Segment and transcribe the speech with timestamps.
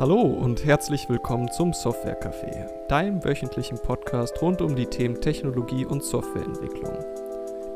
[0.00, 5.86] Hallo und herzlich willkommen zum Software Café, deinem wöchentlichen Podcast rund um die Themen Technologie
[5.86, 6.98] und Softwareentwicklung.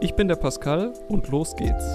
[0.00, 1.92] Ich bin der Pascal und los geht's.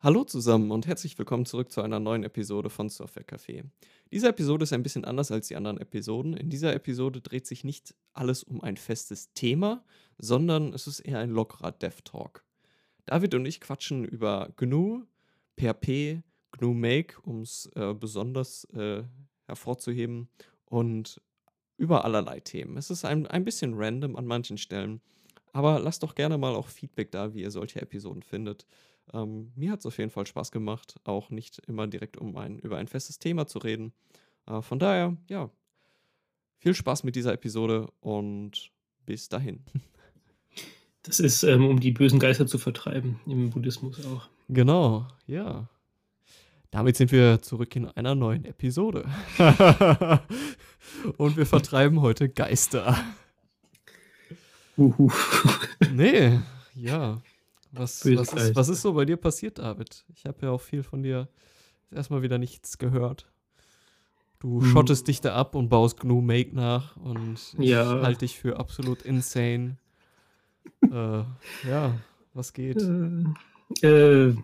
[0.00, 3.64] Hallo zusammen und herzlich willkommen zurück zu einer neuen Episode von Software Café.
[4.12, 6.36] Diese Episode ist ein bisschen anders als die anderen Episoden.
[6.36, 9.82] In dieser Episode dreht sich nicht alles um ein festes Thema,
[10.18, 12.44] sondern es ist eher ein lockerer Dev Talk.
[13.06, 15.04] David und ich quatschen über GNU,
[15.58, 16.22] PHP,
[16.58, 19.02] GNU Make, um es äh, besonders äh,
[19.46, 20.28] hervorzuheben
[20.66, 21.20] und
[21.76, 22.76] über allerlei Themen.
[22.76, 25.00] Es ist ein, ein bisschen random an manchen Stellen,
[25.52, 28.66] aber lasst doch gerne mal auch Feedback da, wie ihr solche Episoden findet.
[29.12, 32.58] Ähm, mir hat es auf jeden Fall Spaß gemacht, auch nicht immer direkt um ein,
[32.58, 33.92] über ein festes Thema zu reden.
[34.46, 35.50] Äh, von daher, ja,
[36.58, 38.72] viel Spaß mit dieser Episode und
[39.04, 39.64] bis dahin.
[41.02, 44.28] Das ist, ähm, um die bösen Geister zu vertreiben, im Buddhismus auch.
[44.48, 45.68] Genau, ja.
[46.70, 49.06] Damit sind wir zurück in einer neuen Episode.
[51.16, 52.96] Und wir vertreiben heute Geister.
[54.76, 55.10] Uhu.
[55.92, 56.38] Nee,
[56.74, 57.22] ja.
[57.72, 60.04] Was, was, ist, was ist so bei dir passiert, David?
[60.14, 61.28] Ich habe ja auch viel von dir
[61.90, 63.30] erstmal wieder nichts gehört.
[64.38, 64.70] Du hm.
[64.70, 68.02] schottest dich da ab und baust GNU Make nach und ich ja.
[68.02, 69.78] halte dich für absolut insane.
[70.82, 71.22] äh,
[71.68, 71.94] ja,
[72.34, 72.82] was geht?
[72.82, 74.36] Äh, äh,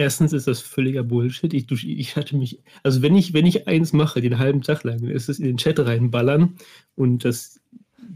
[0.00, 1.52] Erstens ist das völliger Bullshit.
[1.52, 4.98] Ich, ich hatte mich, also wenn ich, wenn ich eins mache, den halben Tag lang,
[5.02, 6.56] dann ist es in den Chat reinballern
[6.96, 7.60] und das,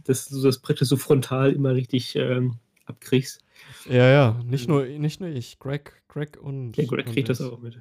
[0.02, 2.54] das, das praktisch so frontal immer richtig ähm,
[2.86, 3.44] abkriegst.
[3.86, 6.74] Ja, ja, nicht nur, nicht nur ich, Greg, Greg und.
[6.78, 7.78] Ja, Greg kriegt das auch mit.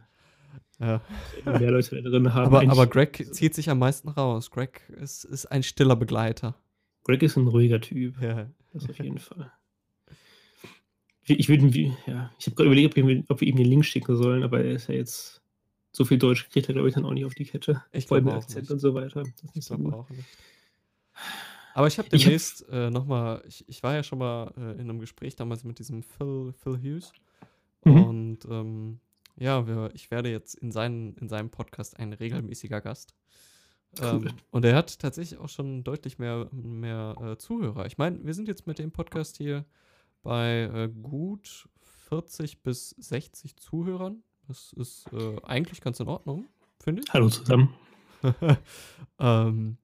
[0.81, 0.99] Ja.
[1.45, 2.53] Mehr Leute drin haben.
[2.53, 4.51] Aber, aber Greg zieht sich am meisten raus.
[4.51, 6.55] Greg ist, ist ein stiller Begleiter.
[7.05, 8.21] Greg ist ein ruhiger Typ.
[8.21, 8.49] Ja.
[8.73, 9.49] Das auf jeden Fall.
[11.25, 11.67] Ich würde,
[12.05, 14.63] ja, ich habe gerade überlegt, ob wir, ob wir, ihm den Link schicken sollen, aber
[14.63, 15.41] er ist ja jetzt
[15.91, 17.83] so viel Deutsch kriegt er, glaube ich, dann auch nicht auf die Kette.
[17.91, 18.71] Ich glaube auch Akzent nicht.
[18.71, 19.23] und so weiter.
[19.23, 20.27] Das ich glaube auch nicht.
[21.75, 24.99] Aber ich habe demnächst äh, nochmal, ich, ich war ja schon mal äh, in einem
[24.99, 27.13] Gespräch damals mit diesem Phil, Phil Hughes.
[27.85, 28.03] Mhm.
[28.03, 28.99] Und ähm,
[29.37, 33.13] ja, wir, ich werde jetzt in, seinen, in seinem Podcast ein regelmäßiger Gast.
[33.99, 34.27] Cool.
[34.27, 37.85] Ähm, und er hat tatsächlich auch schon deutlich mehr, mehr äh, Zuhörer.
[37.85, 39.65] Ich meine, wir sind jetzt mit dem Podcast hier
[40.23, 41.69] bei äh, gut
[42.09, 44.23] 40 bis 60 Zuhörern.
[44.47, 46.45] Das ist äh, eigentlich ganz in Ordnung,
[46.79, 47.13] finde ich.
[47.13, 47.73] Hallo zusammen.
[49.19, 49.77] ähm,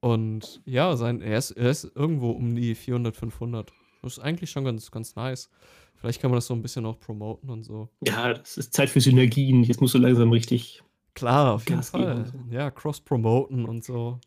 [0.00, 3.72] und ja, sein, er, ist, er ist irgendwo um die 400, 500.
[4.02, 5.50] Das ist eigentlich schon ganz, ganz nice.
[5.96, 7.88] Vielleicht kann man das so ein bisschen auch promoten und so.
[8.06, 9.64] Ja, das ist Zeit für Synergien.
[9.64, 10.82] Jetzt musst du langsam richtig.
[11.14, 12.26] Klar, auf jeden Fall.
[12.26, 12.54] So.
[12.54, 14.20] Ja, cross-promoten und so.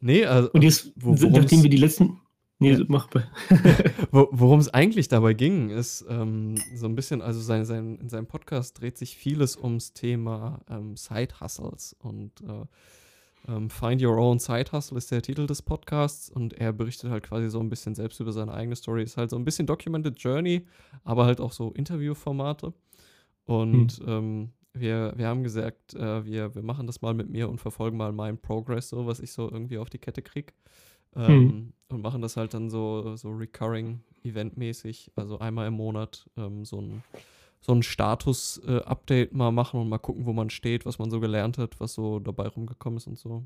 [0.00, 0.50] Nee, also.
[0.52, 2.18] Und jetzt, nachdem wir die letzten,
[2.64, 2.84] Nee, ja.
[2.88, 3.28] mach mal.
[4.10, 8.26] Worum es eigentlich dabei ging, ist ähm, so ein bisschen, also sein, sein, in seinem
[8.26, 12.66] Podcast dreht sich vieles ums Thema ähm, Side-Hustles und äh,
[13.46, 17.24] ähm, Find Your Own Side Hustle ist der Titel des Podcasts und er berichtet halt
[17.24, 19.02] quasi so ein bisschen selbst über seine eigene Story.
[19.02, 20.66] Ist halt so ein bisschen Documented Journey,
[21.04, 22.72] aber halt auch so Interviewformate.
[23.44, 24.08] Und hm.
[24.08, 27.96] ähm, wir, wir haben gesagt, äh, wir, wir machen das mal mit mir und verfolgen
[27.96, 30.52] mal meinen Progress, so was ich so irgendwie auf die Kette kriege.
[31.14, 31.22] Hm.
[31.24, 31.72] Ähm, hm.
[31.88, 36.80] Und machen das halt dann so, so recurring eventmäßig, also einmal im Monat ähm, so
[36.80, 37.04] ein,
[37.60, 41.20] so ein Status-Update äh, mal machen und mal gucken, wo man steht, was man so
[41.20, 43.44] gelernt hat, was so dabei rumgekommen ist und so.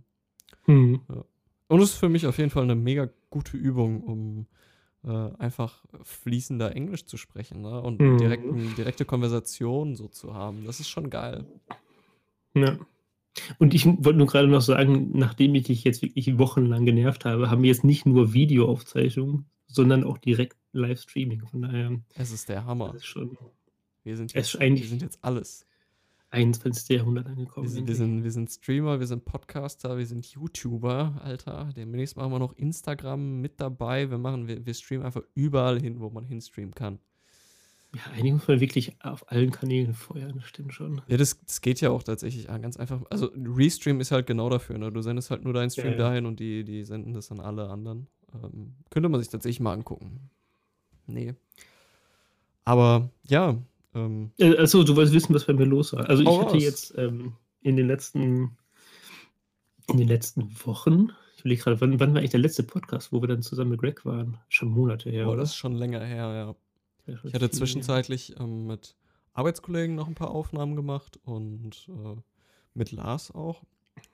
[0.64, 1.00] Hm.
[1.08, 1.24] Ja.
[1.68, 4.46] Und es ist für mich auf jeden Fall eine mega gute Übung, um
[5.04, 7.82] äh, einfach fließender Englisch zu sprechen ne?
[7.82, 8.18] und hm.
[8.18, 10.64] direkten, direkte Konversation so zu haben.
[10.64, 11.44] Das ist schon geil.
[12.54, 12.78] Ja.
[13.58, 17.50] Und ich wollte nur gerade noch sagen, nachdem ich dich jetzt wirklich wochenlang genervt habe,
[17.50, 21.46] haben wir jetzt nicht nur Videoaufzeichnungen, sondern auch direkt Livestreaming.
[21.46, 22.00] Von daher.
[22.14, 22.94] Es ist der Hammer.
[22.94, 23.36] Ist schon,
[24.04, 25.66] wir, sind jetzt, wir sind jetzt alles.
[26.30, 26.88] 21.
[26.96, 27.66] Jahrhundert angekommen.
[27.66, 31.70] Wir sind, wir, sind, wir sind Streamer, wir sind Podcaster, wir sind YouTuber, Alter.
[31.74, 34.10] Demnächst machen wir noch Instagram mit dabei.
[34.10, 36.98] Wir, machen, wir, wir streamen einfach überall hin, wo man hinstreamen kann.
[37.94, 41.00] Ja, eigentlich muss man wirklich auf allen Kanälen feuern, das stimmt schon.
[41.08, 43.00] Ja, das, das geht ja auch tatsächlich ganz einfach.
[43.08, 44.92] Also Restream ist halt genau dafür, ne?
[44.92, 45.98] Du sendest halt nur deinen Stream ja, ja.
[45.98, 48.06] dahin und die, die senden das an alle anderen.
[48.34, 50.28] Ähm, könnte man sich tatsächlich mal angucken.
[51.06, 51.34] Nee.
[52.64, 53.56] Aber ja.
[53.94, 56.10] Ähm, also, du wolltest wissen, was bei mir los war.
[56.10, 56.62] Also ich hatte was?
[56.62, 57.32] jetzt ähm,
[57.62, 58.58] in den letzten
[59.90, 63.22] in den letzten Wochen, ich will gerade, wann, wann war eigentlich der letzte Podcast, wo
[63.22, 64.36] wir dann zusammen mit Greg waren?
[64.48, 65.28] Schon Monate her.
[65.28, 66.54] Oh, das ist schon länger her, ja.
[67.24, 68.96] Ich hatte zwischenzeitlich ähm, mit
[69.32, 72.20] Arbeitskollegen noch ein paar Aufnahmen gemacht und äh,
[72.74, 73.62] mit Lars auch.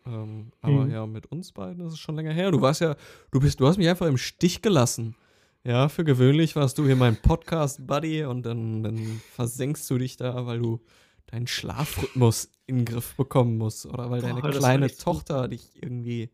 [0.07, 0.91] Ähm, aber mhm.
[0.91, 2.51] ja, mit uns beiden ist es schon länger her.
[2.51, 2.97] Du warst ja,
[3.31, 5.17] du bist, du hast mich einfach im Stich gelassen.
[5.65, 10.45] Ja, für gewöhnlich warst du hier mein Podcast-Buddy und dann, dann versenkst du dich da,
[10.45, 10.81] weil du
[11.27, 15.71] deinen Schlafrhythmus in den Griff bekommen musst oder weil deine Boah, das kleine Tochter dich
[15.81, 16.31] irgendwie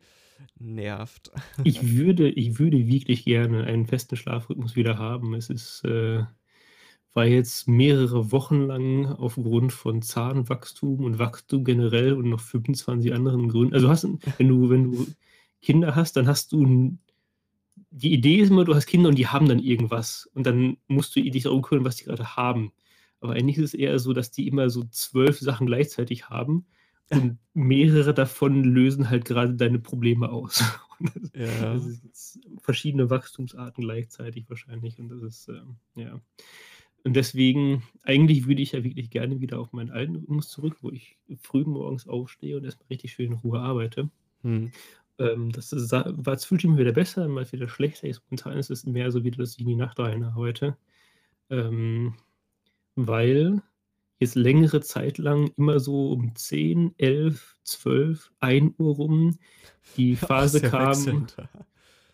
[0.58, 1.30] nervt.
[1.64, 5.34] ich würde, ich würde wirklich gerne einen festen Schlafrhythmus wieder haben.
[5.34, 6.24] Es ist, äh,
[7.12, 13.48] war jetzt mehrere Wochen lang aufgrund von Zahnwachstum und Wachstum generell und noch 25 anderen
[13.48, 13.74] Gründen.
[13.74, 14.06] Also hast,
[14.38, 15.06] wenn du, wenn du
[15.60, 17.00] Kinder hast, dann hast du ein,
[17.90, 21.16] die Idee ist immer, du hast Kinder und die haben dann irgendwas und dann musst
[21.16, 22.72] du dich darum kümmern, was die gerade haben.
[23.20, 26.66] Aber eigentlich ist es eher so, dass die immer so zwölf Sachen gleichzeitig haben
[27.10, 30.62] und mehrere davon lösen halt gerade deine Probleme aus.
[31.02, 31.72] Das, Ja.
[31.72, 36.20] das ist jetzt verschiedene Wachstumsarten gleichzeitig wahrscheinlich und das ist, ähm, ja.
[37.02, 40.90] Und deswegen, eigentlich würde ich ja wirklich gerne wieder auf meinen alten Rhythmus zurück, wo
[40.90, 44.10] ich früh morgens aufstehe und erstmal richtig schön in Ruhe arbeite.
[44.42, 44.70] Hm.
[45.18, 48.06] Ähm, das ist, war, es fühlt sich mir wieder besser, mal wieder schlechter.
[48.06, 50.76] Jetzt momentan ist es mehr so wieder, dass ich in die Nacht rein arbeite.
[51.48, 52.14] Ähm,
[52.96, 53.62] weil
[54.18, 59.38] jetzt längere Zeit lang immer so um 10, 11, 12, 1 Uhr rum
[59.96, 61.36] die Phase kam, wechselnd.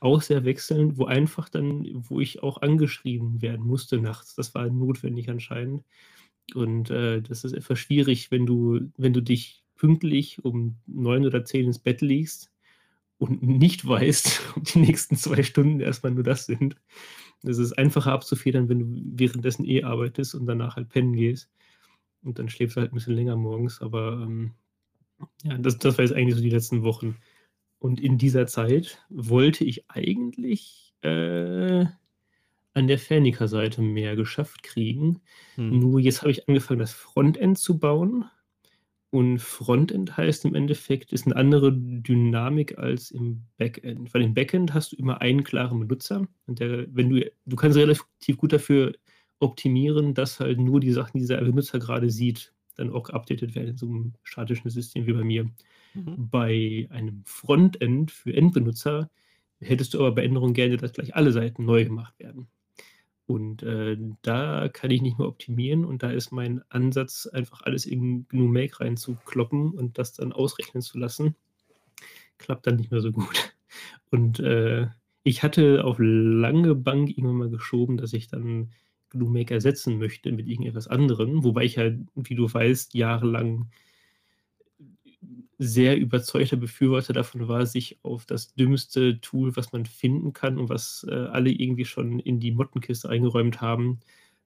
[0.00, 4.34] Auch sehr wechselnd, wo einfach dann, wo ich auch angeschrieben werden musste nachts.
[4.34, 5.84] Das war notwendig anscheinend.
[6.54, 11.44] Und äh, das ist etwas schwierig, wenn du, wenn du dich pünktlich um 9 oder
[11.44, 12.50] 10 ins Bett legst
[13.18, 16.76] und nicht weißt, ob die nächsten zwei Stunden erstmal nur das sind.
[17.42, 18.86] Das ist einfacher abzufedern, wenn du
[19.18, 21.50] währenddessen eh arbeitest und danach halt pennen gehst.
[22.22, 23.80] Und dann schläfst du halt ein bisschen länger morgens.
[23.80, 24.52] Aber ähm,
[25.42, 27.16] ja, das, das war jetzt eigentlich so die letzten Wochen.
[27.78, 31.84] Und in dieser Zeit wollte ich eigentlich äh,
[32.74, 35.20] an der Fernica-Seite mehr geschafft kriegen.
[35.54, 35.78] Hm.
[35.78, 38.26] Nur jetzt habe ich angefangen, das Frontend zu bauen.
[39.10, 44.12] Und Frontend heißt im Endeffekt, ist eine andere Dynamik als im Backend.
[44.12, 46.26] Weil im Backend hast du immer einen klaren Benutzer.
[46.46, 48.92] Und der, wenn du, du kannst relativ gut dafür
[49.38, 53.70] optimieren, dass halt nur die Sachen, die dieser Benutzer gerade sieht, dann auch geupdatet werden
[53.70, 55.50] in so einem statischen System wie bei mir.
[55.94, 56.28] Mhm.
[56.30, 59.10] Bei einem Frontend für Endbenutzer
[59.60, 62.48] hättest du aber bei Änderungen gerne, dass gleich alle Seiten neu gemacht werden.
[63.26, 67.84] Und äh, da kann ich nicht mehr optimieren und da ist mein Ansatz, einfach alles
[67.84, 71.34] in GNU Make reinzukloppen und das dann ausrechnen zu lassen.
[72.38, 73.52] Klappt dann nicht mehr so gut.
[74.10, 74.86] Und äh,
[75.24, 78.70] ich hatte auf lange Bank irgendwann mal geschoben, dass ich dann
[79.10, 83.70] GNU Make ersetzen möchte mit irgendetwas anderem, wobei ich ja, wie du weißt, jahrelang
[85.58, 90.68] sehr überzeugter Befürworter davon war, sich auf das dümmste Tool, was man finden kann und
[90.68, 94.00] was äh, alle irgendwie schon in die Mottenkiste eingeräumt haben,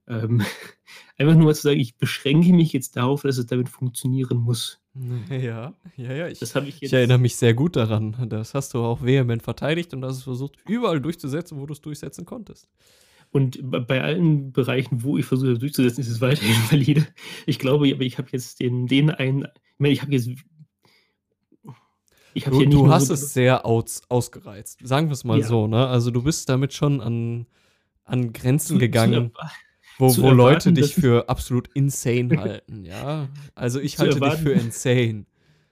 [0.07, 0.41] ähm,
[1.17, 4.79] einfach nur mal zu sagen, ich beschränke mich jetzt darauf, dass es damit funktionieren muss.
[5.29, 6.27] Ja, ja, ja.
[6.27, 8.27] Ich, ich ich erinnere mich sehr gut daran.
[8.27, 11.79] Das hast du auch vehement verteidigt und hast es versucht, überall durchzusetzen, wo du es
[11.79, 12.67] durchsetzen konntest.
[13.31, 17.07] Und bei- allen Bereichen, wo ich versuche, das durchzusetzen, ist es weiterhin valide.
[17.45, 20.29] Ich glaube, aber ich habe jetzt den, den einen, ich meine, ich habe jetzt.
[22.33, 24.79] Ich habe Du, du hast so es sehr aus, ausgereizt.
[24.83, 25.45] Sagen wir es mal Ja.
[25.47, 25.87] so, ne?
[25.87, 27.45] Also du bist damit schon an,
[28.05, 29.31] an Grenzen zu, gegangen,
[29.97, 33.27] wo, zu wo Leute erwarten, dich dass- für absolut insane halten, ja?
[33.53, 35.25] Also ich halte dich erwarten- für insane.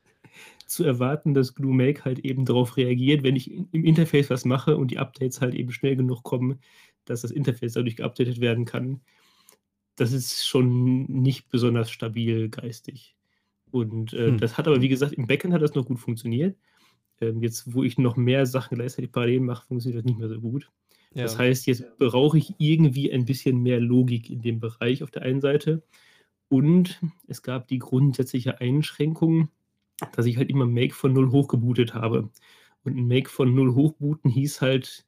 [0.67, 4.75] zu erwarten, dass GNU Make halt eben darauf reagiert, wenn ich im Interface was mache
[4.77, 6.59] und die Updates halt eben schnell genug kommen,
[7.09, 9.01] dass das Interface dadurch geupdatet werden kann.
[9.95, 13.15] Das ist schon nicht besonders stabil geistig.
[13.71, 14.37] Und äh, Hm.
[14.37, 16.57] das hat aber, wie gesagt, im Backend hat das noch gut funktioniert.
[17.21, 20.39] Ähm, jetzt, wo ich noch mehr Sachen gleichzeitig parallel mache, funktioniert das nicht mehr so
[20.39, 20.69] gut.
[21.13, 21.23] Ja.
[21.23, 25.23] Das heißt, jetzt brauche ich irgendwie ein bisschen mehr Logik in dem Bereich auf der
[25.23, 25.83] einen Seite.
[26.47, 29.49] Und es gab die grundsätzliche Einschränkung,
[30.13, 32.29] dass ich halt immer Make von null hochgebootet habe.
[32.83, 35.05] Und ein Make von null hochbooten hieß halt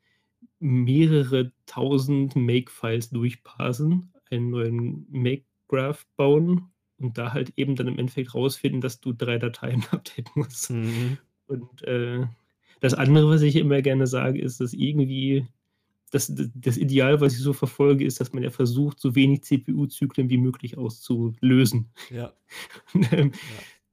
[0.61, 8.33] mehrere tausend Make-Files durchparsen, einen neuen Make-Graph bauen und da halt eben dann im Endeffekt
[8.35, 10.69] rausfinden, dass du drei Dateien updaten musst.
[10.69, 11.17] Mhm.
[11.47, 12.25] Und äh,
[12.79, 15.47] das andere, was ich immer gerne sage, ist, dass irgendwie
[16.11, 20.29] das, das Ideal, was ich so verfolge, ist, dass man ja versucht, so wenig CPU-Zyklen
[20.29, 21.89] wie möglich auszulösen.
[22.09, 22.33] Ja.
[23.11, 23.31] Ähm,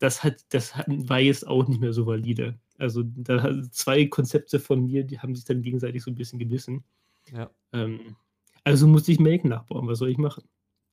[0.01, 2.59] Das, hat, das hat, war jetzt auch nicht mehr so valide.
[2.79, 6.85] Also da zwei Konzepte von mir, die haben sich dann gegenseitig so ein bisschen gebissen.
[7.33, 7.51] Ja.
[7.73, 8.17] Ähm,
[8.65, 9.89] also musste ich Make nachbauen.
[9.89, 10.45] Was soll ich machen?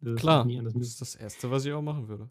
[0.01, 0.48] Das Klar.
[0.63, 2.30] Das ist das Erste, was ich auch machen würde.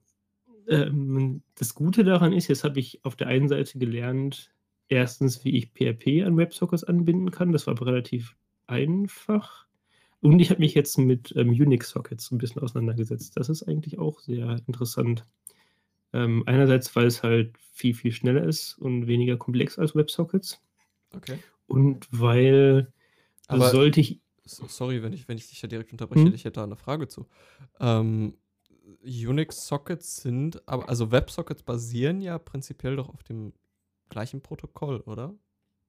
[0.69, 4.53] Ähm, das Gute daran ist, jetzt habe ich auf der einen Seite gelernt,
[4.89, 7.53] erstens, wie ich PHP an WebSockets anbinden kann.
[7.53, 9.67] Das war aber relativ einfach.
[10.21, 13.37] Und ich habe mich jetzt mit ähm, Unix-Sockets ein bisschen auseinandergesetzt.
[13.37, 15.27] Das ist eigentlich auch sehr interessant.
[16.15, 20.63] Ähm, einerseits, weil es halt viel, viel schneller ist und weniger komplex als WebSockets.
[21.15, 21.39] Okay.
[21.67, 22.93] Und weil
[23.49, 26.35] Aber sollte ich so, sorry, wenn ich, wenn ich dich da direkt unterbreche, Hm?
[26.35, 27.27] ich hätte da eine Frage zu.
[27.81, 28.35] Ähm,
[29.03, 33.53] Unix-Sockets sind, aber also Web-Sockets basieren ja prinzipiell doch auf dem
[34.11, 35.35] gleichen Protokoll, oder?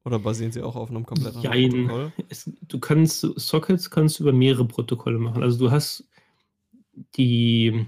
[0.05, 1.72] Oder basieren sie auch auf einem komplett anderen Jein.
[1.72, 2.12] Protokoll?
[2.29, 5.44] Es, du kannst Sockets kannst du über mehrere Protokolle machen.
[5.44, 6.08] Also du hast
[7.17, 7.88] die,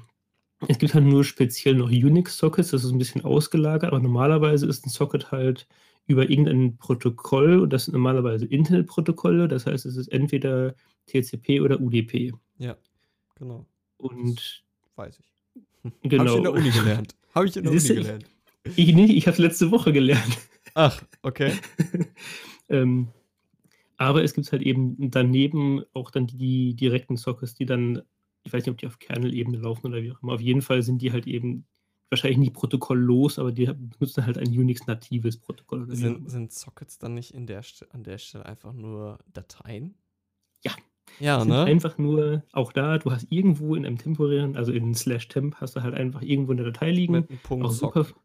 [0.68, 4.86] es gibt halt nur speziell noch Unix-Sockets, das ist ein bisschen ausgelagert, aber normalerweise ist
[4.86, 5.68] ein Socket halt
[6.08, 10.74] über irgendein Protokoll und das sind normalerweise Internet-Protokolle, das heißt, es ist entweder
[11.08, 12.34] TCP oder UDP.
[12.58, 12.76] Ja,
[13.36, 13.66] genau.
[13.98, 14.64] Und
[14.96, 15.32] Weiß ich.
[15.84, 16.38] Habe ich genau.
[16.38, 17.16] in der Uni gelernt.
[17.36, 18.26] Habe ich in der Uni du, ich- gelernt.
[18.76, 20.38] Ich nicht, ich habe es letzte Woche gelernt.
[20.74, 21.54] Ach, okay.
[22.70, 23.08] ähm,
[23.98, 28.02] aber es gibt halt eben daneben auch dann die direkten Sockets, die dann,
[28.48, 30.34] ich weiß nicht, ob die auf Kernel-Ebene laufen oder wie auch immer.
[30.34, 31.66] Auf jeden Fall sind die halt eben
[32.10, 35.86] wahrscheinlich nicht protokolllos, aber die benutzen halt ein Unix-natives Protokoll.
[35.94, 37.62] Sind, sind Sockets dann nicht der
[37.92, 39.96] an der Stelle einfach nur Dateien?
[40.64, 40.72] Ja.
[41.20, 41.64] Ja, sind ne?
[41.66, 45.76] einfach nur, auch da, du hast irgendwo in einem temporären, also in slash temp, hast
[45.76, 47.14] du halt einfach irgendwo eine Datei liegen.
[47.14, 47.96] Mit einem Punkt auch Sock.
[47.96, 48.20] super.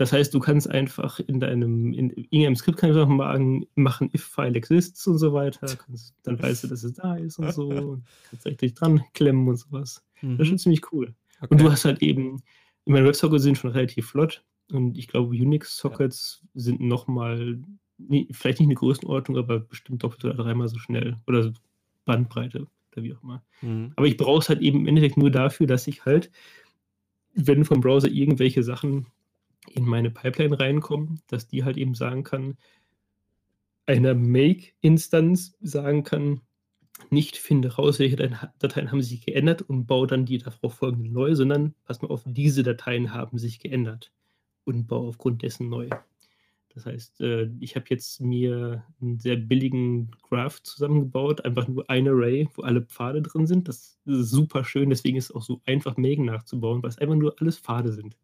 [0.00, 4.08] Das heißt, du kannst einfach in deinem, in irgendeinem Skript kannst du einfach machen, machen
[4.14, 5.66] if file exists und so weiter.
[5.76, 7.68] Kannst, dann weißt du, dass es da ist und so.
[7.68, 10.02] Und kannst richtig dran klemmen und sowas.
[10.22, 10.44] Das ist Mhm.
[10.46, 11.14] schon ziemlich cool.
[11.42, 11.48] Okay.
[11.50, 12.36] Und du hast halt eben,
[12.86, 14.42] ich meine, Websockets sind schon relativ flott
[14.72, 17.60] und ich glaube, Unix-Sockets sind nochmal,
[17.98, 21.18] nee, vielleicht nicht eine Größenordnung, aber bestimmt doppelt oder dreimal so schnell.
[21.26, 21.50] Oder so
[22.06, 23.42] Bandbreite oder wie auch immer.
[23.60, 23.92] Mhm.
[23.96, 26.30] Aber ich brauche es halt eben im Endeffekt nur dafür, dass ich halt,
[27.34, 29.04] wenn vom Browser irgendwelche Sachen
[29.68, 32.56] in meine Pipeline reinkommen, dass die halt eben sagen kann,
[33.86, 36.40] einer Make-Instanz sagen kann,
[37.10, 41.34] nicht finde raus, welche Dateien- haben sich geändert und baue dann die darauf folgenden neu,
[41.34, 44.12] sondern pass mal auf, diese Dateien haben sich geändert
[44.64, 45.88] und baue aufgrund dessen neu.
[46.74, 52.06] Das heißt, äh, ich habe jetzt mir einen sehr billigen Graph zusammengebaut, einfach nur ein
[52.06, 53.66] Array, wo alle Pfade drin sind.
[53.66, 57.16] Das ist super schön, deswegen ist es auch so einfach, Magen nachzubauen, weil es einfach
[57.16, 58.16] nur alles Pfade sind.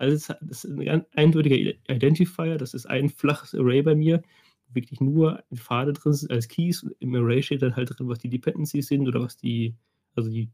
[0.00, 1.56] Alles, das ist ein ganz eindeutiger
[1.88, 4.22] Identifier, das ist ein flaches Array bei mir,
[4.68, 6.82] wo wirklich nur Pfade drin sind als Keys.
[6.82, 9.76] Und Im Array steht dann halt drin, was die Dependencies sind oder was die,
[10.16, 10.50] also die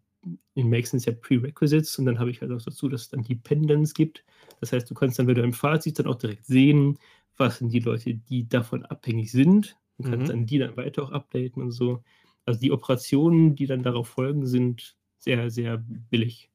[0.55, 3.09] in Make sind es ja Prerequisites und dann habe ich halt auch dazu, dass es
[3.11, 4.25] dann Dependents gibt.
[4.61, 6.99] Das heißt, du kannst dann, wenn du im Pfad siehst, dann auch direkt sehen,
[7.37, 10.31] was sind die Leute, die davon abhängig sind und kannst Mhm.
[10.31, 12.03] dann die dann weiter auch updaten und so.
[12.45, 16.51] Also die Operationen, die dann darauf folgen, sind sehr, sehr billig.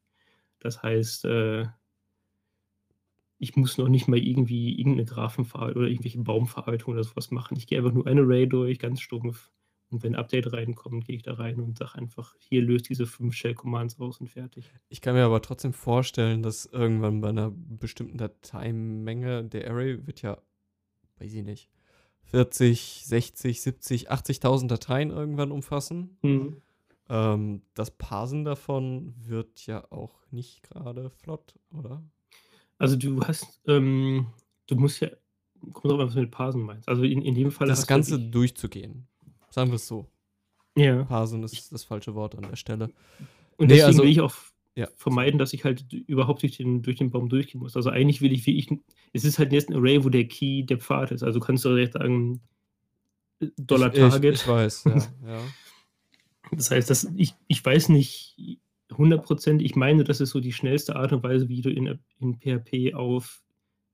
[0.59, 1.65] Das heißt, äh,
[3.41, 7.57] ich muss noch nicht mal irgendwie irgendeine Graphenverarbeitung oder irgendwelche Baumverarbeitung oder sowas machen.
[7.57, 9.49] Ich gehe einfach nur ein Array durch, ganz stumpf.
[9.89, 13.07] Und wenn ein Update reinkommt, gehe ich da rein und sage einfach, hier löst diese
[13.07, 14.71] fünf Shell-Commands aus und fertig.
[14.89, 20.21] Ich kann mir aber trotzdem vorstellen, dass irgendwann bei einer bestimmten Dateimenge, der Array wird
[20.21, 20.37] ja,
[21.17, 21.67] weiß ich nicht,
[22.25, 26.17] 40, 60, 70, 80.000 Dateien irgendwann umfassen.
[26.21, 26.61] Mhm.
[27.09, 32.03] Ähm, das Parsen davon wird ja auch nicht gerade flott, oder?
[32.81, 34.25] Also du hast, ähm,
[34.67, 35.09] du musst ja,
[35.73, 36.89] kommt drauf an, was du mit Parsen meinst.
[36.89, 39.07] Also in, in dem Fall Das hast du Ganze wirklich- durchzugehen.
[39.51, 40.07] Sagen wir es so.
[40.75, 41.03] ja.
[41.03, 42.85] Parsen ist das falsche Wort an der Stelle.
[43.57, 44.33] Und Nee, deswegen also- will ich auch
[44.75, 44.87] Ja.
[44.95, 47.75] vermeiden, dass ich halt überhaupt durch den, durch den Baum durchgehen muss.
[47.75, 48.69] Also eigentlich will ich, wie ich,
[49.13, 51.21] es ist halt jetzt ein Array, wo der Key der Pfad ist.
[51.23, 52.41] Also kannst du direkt sagen,
[53.57, 54.35] Dollar ich, ich, Target.
[54.35, 54.95] ich weiß, ja.
[55.27, 55.39] ja.
[56.51, 58.59] Das heißt, dass ich, ich weiß nicht
[58.97, 62.35] 100%, ich meine, das ist so die schnellste Art und Weise, wie du in, in
[62.39, 63.43] PHP auf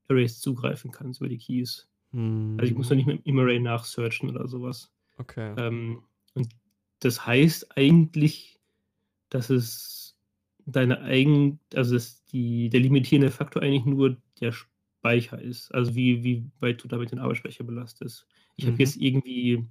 [0.08, 1.88] Arrays zugreifen kannst über die Keys.
[2.56, 4.90] Also ich muss noch Hm, nicht mit im Array nachsearchen oder sowas.
[5.18, 5.52] Okay.
[5.56, 6.02] Ähm,
[6.34, 6.48] und
[7.00, 8.58] das heißt eigentlich,
[9.30, 10.16] dass es
[10.66, 15.72] deine eigen, also dass die, der limitierende Faktor eigentlich nur der Speicher ist.
[15.74, 18.26] Also wie, wie weit du damit den Arbeitsspeicher belastest.
[18.56, 18.68] Ich Mhm.
[18.68, 19.64] habe jetzt irgendwie,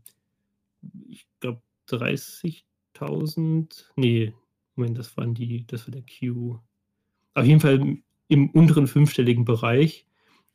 [1.10, 4.34] ich glaube, 30.000, nee,
[4.78, 6.60] Moment, das waren die, das war der Q.
[7.34, 10.08] Auf jeden Fall im unteren fünfstelligen Bereich.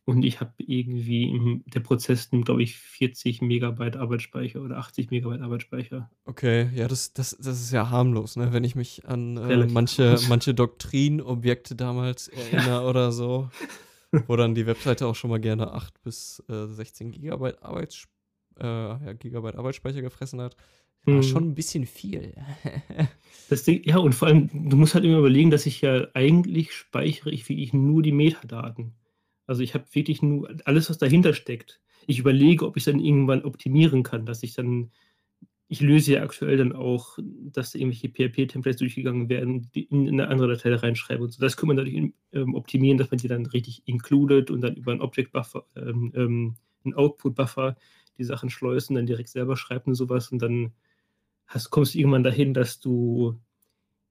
[0.04, 5.10] Und ich habe irgendwie, im, der Prozess nimmt, glaube ich, 40 Megabyte Arbeitsspeicher oder 80
[5.10, 6.10] Megabyte Arbeitsspeicher.
[6.24, 8.52] Okay, ja, das, das, das ist ja harmlos, ne?
[8.52, 13.48] Wenn ich mich an äh, manche, manche Doktrinobjekte damals erinnere oder so,
[14.26, 18.08] wo dann die Webseite auch schon mal gerne 8 bis äh, 16 Gigabyte, Arbeits,
[18.58, 20.56] äh, ja, Gigabyte Arbeitsspeicher gefressen hat.
[21.04, 21.22] War Mhm.
[21.22, 22.34] schon ein bisschen viel.
[23.48, 26.72] Das Ding, ja, und vor allem, du musst halt immer überlegen, dass ich ja eigentlich
[26.72, 28.94] speichere ich wirklich nur die Metadaten.
[29.46, 31.80] Also ich habe wirklich nur alles, was dahinter steckt.
[32.06, 34.90] Ich überlege, ob ich dann irgendwann optimieren kann, dass ich dann,
[35.68, 40.48] ich löse ja aktuell dann auch, dass irgendwelche PHP-Templates durchgegangen werden, die in eine andere
[40.48, 41.40] Datei reinschreibe und so.
[41.40, 44.92] Das kann man dadurch ähm, optimieren, dass man die dann richtig included und dann über
[44.92, 46.54] einen Object-Buffer, ähm, ähm,
[46.84, 47.76] einen Output-Buffer
[48.16, 50.72] die Sachen schleust und dann direkt selber schreibt und sowas und dann
[51.54, 53.38] hast, kommst du irgendwann dahin, dass du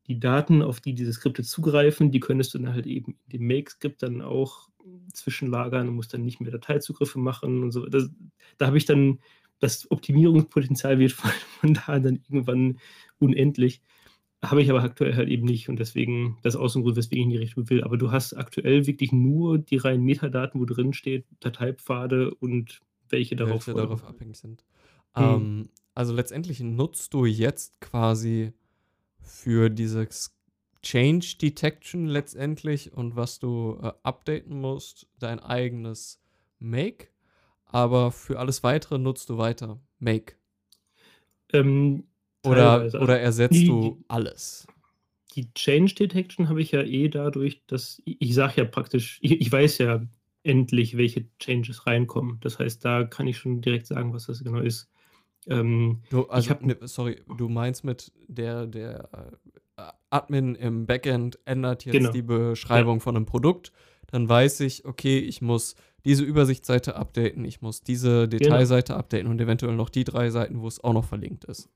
[0.08, 3.48] die Daten, auf die diese Skripte zugreifen, die könntest du dann halt eben in dem
[3.48, 4.70] Make-Skript dann auch
[5.14, 7.86] zwischenlagern und musst dann nicht mehr Dateizugriffe machen und so.
[7.86, 8.10] Das,
[8.58, 9.20] da habe ich dann,
[9.60, 12.80] das Optimierungspotenzial wird von, von da dann irgendwann
[13.20, 13.82] unendlich.
[14.44, 17.22] Habe ich aber aktuell halt eben nicht und deswegen, das ist aus dem Grund, weswegen
[17.22, 17.84] ich in die Richtung will.
[17.84, 23.36] Aber du hast aktuell wirklich nur die reinen Metadaten, wo drin steht, Dateipfade und welche
[23.36, 24.66] darauf, welche darauf abhängig sind.
[25.14, 25.24] Hm.
[25.24, 28.54] Ähm, also letztendlich nutzt du jetzt quasi
[29.22, 30.38] für dieses
[30.82, 36.20] Change Detection letztendlich und was du äh, updaten musst, dein eigenes
[36.60, 37.08] Make,
[37.66, 40.36] aber für alles weitere nutzt du weiter Make.
[41.54, 42.06] Ähm,
[42.44, 44.68] oder, oder ersetzt die, du alles?
[45.36, 49.40] Die Change Detection habe ich ja eh dadurch, dass ich, ich sage ja praktisch, ich,
[49.40, 50.04] ich, weiß ja
[50.44, 52.40] endlich, welche Changes reinkommen.
[52.42, 54.91] Das heißt, da kann ich schon direkt sagen, was das genau ist.
[55.48, 59.10] Ähm, du, also, hab, ne, sorry, du meinst mit der, der
[59.78, 62.12] äh, Admin im Backend ändert jetzt genau.
[62.12, 63.04] die Beschreibung ja.
[63.04, 63.72] von einem Produkt,
[64.08, 68.38] dann weiß ich, okay, ich muss diese Übersichtsseite updaten, ich muss diese genau.
[68.38, 69.00] Detailseite genau.
[69.00, 71.70] updaten und eventuell noch die drei Seiten, wo es auch noch verlinkt ist.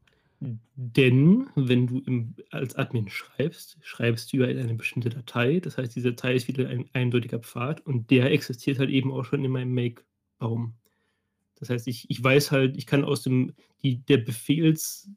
[0.75, 5.59] Denn wenn du im, als Admin schreibst, schreibst du über eine bestimmte Datei.
[5.59, 9.23] Das heißt, diese Datei ist wieder ein eindeutiger Pfad und der existiert halt eben auch
[9.23, 10.73] schon in meinem Make-Baum.
[11.55, 15.09] Das heißt, ich, ich weiß halt, ich kann aus dem, die, der Befehls,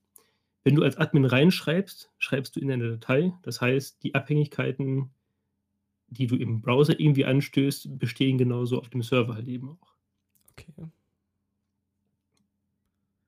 [0.64, 3.32] wenn du als Admin reinschreibst, schreibst du in eine Datei.
[3.42, 5.10] Das heißt, die Abhängigkeiten,
[6.08, 9.94] die du im Browser irgendwie anstößt, bestehen genauso auf dem Server halt eben auch.
[10.52, 10.88] Okay.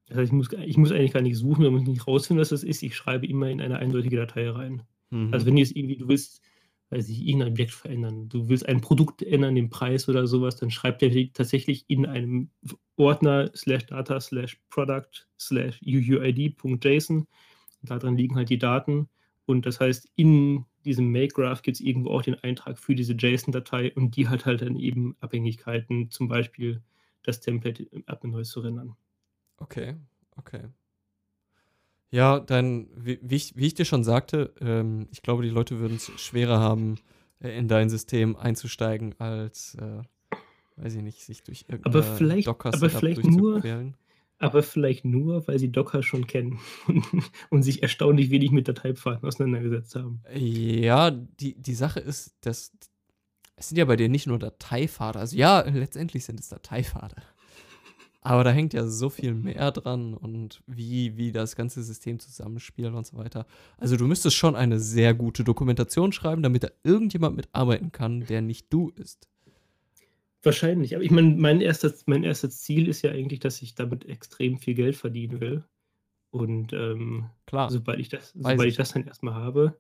[0.07, 2.49] Das heißt, ich muss, ich muss eigentlich gar nicht suchen, muss ich nicht rausfinden, was
[2.49, 2.83] das ist.
[2.83, 4.83] Ich schreibe immer in eine eindeutige Datei rein.
[5.11, 5.33] Mhm.
[5.33, 6.43] Also wenn du jetzt irgendwie, du willst,
[6.91, 10.71] weiß ich, irgendein Objekt verändern, du willst ein Produkt ändern, den Preis oder sowas, dann
[10.71, 12.51] schreibt der tatsächlich in einem
[12.97, 17.27] Ordner slash data slash product slash uuid.json.
[17.83, 19.09] Da drin liegen halt die Daten.
[19.47, 23.93] Und das heißt, in diesem Make-Graph gibt es irgendwo auch den Eintrag für diese JSON-Datei
[23.95, 26.83] und die hat halt dann eben Abhängigkeiten, zum Beispiel
[27.23, 28.97] das Template Admin neu zu rendern.
[29.59, 29.97] Okay,
[30.37, 30.69] okay.
[32.11, 35.79] Ja, dann, wie, wie, ich, wie ich dir schon sagte, ähm, ich glaube, die Leute
[35.79, 36.97] würden es schwerer haben,
[37.41, 40.03] äh, in dein System einzusteigen, als, äh,
[40.77, 43.63] weiß ich nicht, sich durch irgendein aber Docker aber vielleicht nur,
[44.39, 46.59] aber vielleicht nur, weil sie Docker schon kennen
[47.51, 50.23] und sich erstaunlich wenig mit Dateipfaden auseinandergesetzt haben.
[50.35, 52.73] Ja, die, die Sache ist, dass
[53.61, 55.19] es sind ja bei dir nicht nur Dateipfade.
[55.19, 57.17] Also ja, letztendlich sind es Dateipfade.
[58.23, 62.93] Aber da hängt ja so viel mehr dran und wie, wie das ganze System zusammenspielt
[62.93, 63.47] und so weiter.
[63.79, 68.43] Also du müsstest schon eine sehr gute Dokumentation schreiben, damit da irgendjemand mitarbeiten kann, der
[68.43, 69.29] nicht du ist.
[70.43, 70.95] Wahrscheinlich.
[70.95, 74.59] Aber ich meine, mein erstes, mein erstes Ziel ist ja eigentlich, dass ich damit extrem
[74.59, 75.65] viel Geld verdienen will.
[76.31, 77.71] Und ähm, Klar.
[77.71, 79.77] sobald ich das, sobald ich das dann erstmal habe,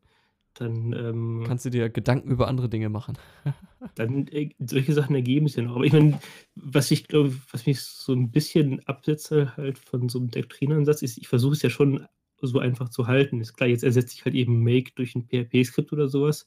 [0.60, 3.16] dann ähm, kannst du dir Gedanken über andere Dinge machen.
[3.94, 5.76] dann äh, solche Sachen ergeben sich ja noch.
[5.76, 6.20] Aber ich meine,
[6.54, 11.16] was ich glaube, was mich so ein bisschen absetze halt von so einem Doktrinansatz ist,
[11.16, 12.06] ich versuche es ja schon
[12.42, 13.40] so einfach zu halten.
[13.40, 16.46] Ist klar, jetzt ersetze ich halt eben Make durch ein PHP-Skript oder sowas,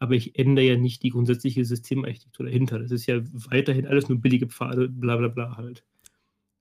[0.00, 2.80] aber ich ändere ja nicht die grundsätzliche Systemarchitektur dahinter.
[2.80, 5.84] Das ist ja weiterhin alles nur billige Pfade, bla bla bla halt.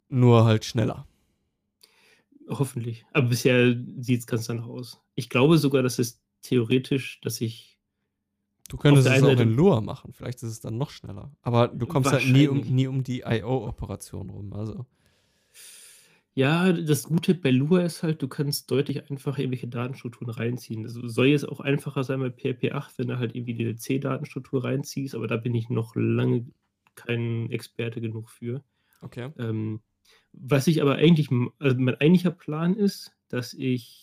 [0.09, 1.07] Nur halt schneller.
[2.49, 3.03] Hoffentlich.
[3.13, 5.01] Aber bisher sieht es ganz danach aus.
[5.15, 7.79] Ich glaube sogar, dass es theoretisch, dass ich.
[8.69, 11.31] Du könntest es auch in Lua machen, vielleicht ist es dann noch schneller.
[11.41, 14.53] Aber du kommst halt nie um, nie um die I.O.-Operation rum.
[14.53, 14.85] Also.
[16.33, 20.83] Ja, das Gute bei Lua ist halt, du kannst deutlich einfach irgendwelche Datenstrukturen reinziehen.
[20.83, 24.63] Das soll jetzt auch einfacher sein bei PHP 8, wenn du halt irgendwie die C-Datenstruktur
[24.63, 26.47] reinziehst, aber da bin ich noch lange
[26.95, 28.63] kein Experte genug für.
[29.01, 29.29] Okay.
[29.37, 29.81] Ähm,
[30.31, 31.29] was ich aber eigentlich,
[31.59, 34.02] also mein eigentlicher Plan ist, dass ich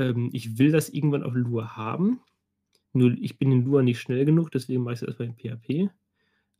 [0.00, 2.20] ähm, ich will das irgendwann auf Lua haben.
[2.92, 5.90] Nur ich bin in Lua nicht schnell genug, deswegen mache ich es erstmal in PHP.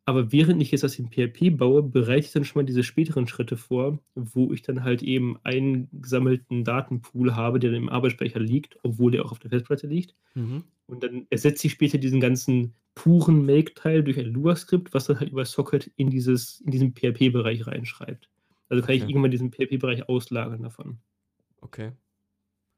[0.06, 3.28] Aber während ich jetzt das in PHP baue, bereite ich dann schon mal diese späteren
[3.28, 8.40] Schritte vor, wo ich dann halt eben einen gesammelten Datenpool habe, der dann im Arbeitsspeicher
[8.40, 10.14] liegt, obwohl der auch auf der Festplatte liegt.
[10.34, 10.64] Mhm.
[10.86, 15.30] Und dann ersetze ich später diesen ganzen puren Make-Teil durch ein Lua-Skript, was dann halt
[15.30, 18.28] über Socket in, dieses, in diesen PHP-Bereich reinschreibt.
[18.68, 19.04] Also kann okay.
[19.04, 20.98] ich irgendwann diesen PHP-Bereich auslagern davon.
[21.60, 21.92] Okay.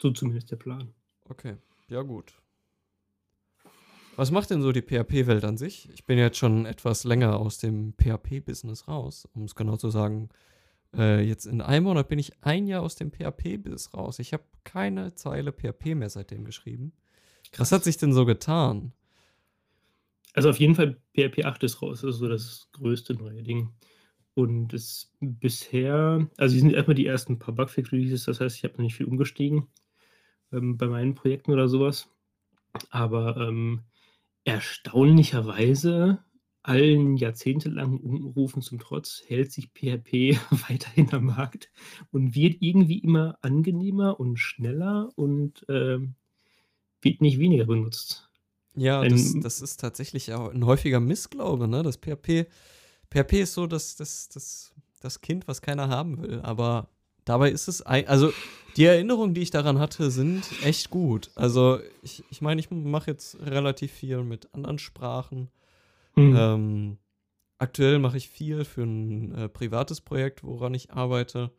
[0.03, 0.93] So zumindest der Plan.
[1.29, 2.35] Okay, ja gut.
[4.17, 5.89] Was macht denn so die PHP-Welt an sich?
[5.95, 10.31] Ich bin jetzt schon etwas länger aus dem PHP-Business raus, um es genau zu sagen.
[10.93, 14.19] Äh, jetzt in einem Monat bin ich ein Jahr aus dem PHP-Business raus.
[14.19, 16.93] Ich habe keine Zeile PHP mehr seitdem geschrieben.
[17.53, 17.61] Krass.
[17.61, 18.93] Was hat sich denn so getan?
[20.35, 23.71] Also auf jeden Fall PHP 8 ist raus, das ist so das größte neue Ding.
[24.35, 28.83] Und es bisher, also sind erstmal die ersten paar Bugfix-Releases, das heißt, ich habe noch
[28.83, 29.69] nicht viel umgestiegen.
[30.53, 32.09] Ähm, bei meinen Projekten oder sowas.
[32.91, 33.83] Aber ähm,
[34.45, 36.19] erstaunlicherweise,
[36.63, 40.39] allen jahrzehntelangen Unrufen zum Trotz, hält sich PHP
[40.69, 41.71] weiterhin am Markt
[42.11, 46.15] und wird irgendwie immer angenehmer und schneller und ähm,
[47.01, 48.29] wird nicht weniger benutzt.
[48.75, 51.83] Ja, das, das ist tatsächlich auch ein häufiger Missglaube, ne?
[51.83, 52.47] Das PHP,
[53.11, 56.41] PHP ist so das, das, das, das Kind, was keiner haben will.
[56.41, 56.89] Aber
[57.25, 58.33] dabei ist es, ein, also
[58.77, 61.31] die Erinnerungen, die ich daran hatte, sind echt gut.
[61.35, 65.51] Also ich, ich meine, ich mache jetzt relativ viel mit anderen Sprachen.
[66.17, 66.37] Mhm.
[66.37, 66.99] Ähm,
[67.59, 71.51] aktuell mache ich viel für ein äh, privates Projekt, woran ich arbeite,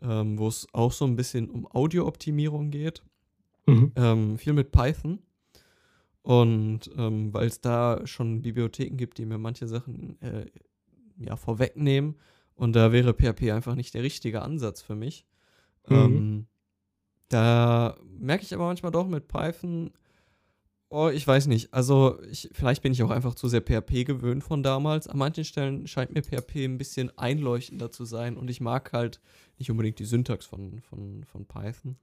[0.00, 3.02] ähm, wo es auch so ein bisschen um Audiooptimierung geht.
[3.66, 3.92] Mhm.
[3.96, 5.18] Ähm, viel mit Python.
[6.22, 10.46] Und ähm, weil es da schon Bibliotheken gibt, die mir manche Sachen äh,
[11.18, 12.16] ja, vorwegnehmen.
[12.56, 15.26] Und da wäre PHP einfach nicht der richtige Ansatz für mich.
[15.88, 15.96] Mhm.
[15.96, 16.46] Ähm,
[17.28, 19.92] da merke ich aber manchmal doch mit Python,
[20.88, 21.72] oh, ich weiß nicht.
[21.74, 25.08] Also, ich, vielleicht bin ich auch einfach zu sehr PHP gewöhnt von damals.
[25.08, 29.20] An manchen Stellen scheint mir PHP ein bisschen einleuchtender zu sein und ich mag halt
[29.58, 31.96] nicht unbedingt die Syntax von, von, von Python.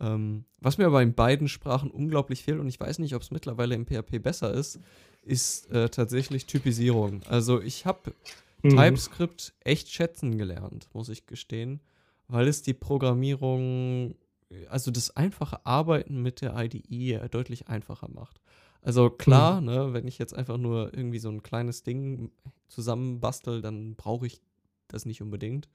[0.00, 3.30] Ähm, was mir aber in beiden Sprachen unglaublich fehlt, und ich weiß nicht, ob es
[3.30, 4.80] mittlerweile im PHP besser ist,
[5.22, 7.22] ist äh, tatsächlich Typisierung.
[7.28, 8.14] Also ich habe
[8.62, 8.70] mhm.
[8.70, 11.80] TypeScript echt schätzen gelernt, muss ich gestehen,
[12.28, 14.14] weil es die Programmierung,
[14.68, 18.40] also das einfache Arbeiten mit der IDE deutlich einfacher macht.
[18.82, 19.66] Also klar, mhm.
[19.66, 22.30] ne, wenn ich jetzt einfach nur irgendwie so ein kleines Ding
[22.68, 24.40] zusammenbastel, dann brauche ich
[24.88, 25.68] das nicht unbedingt.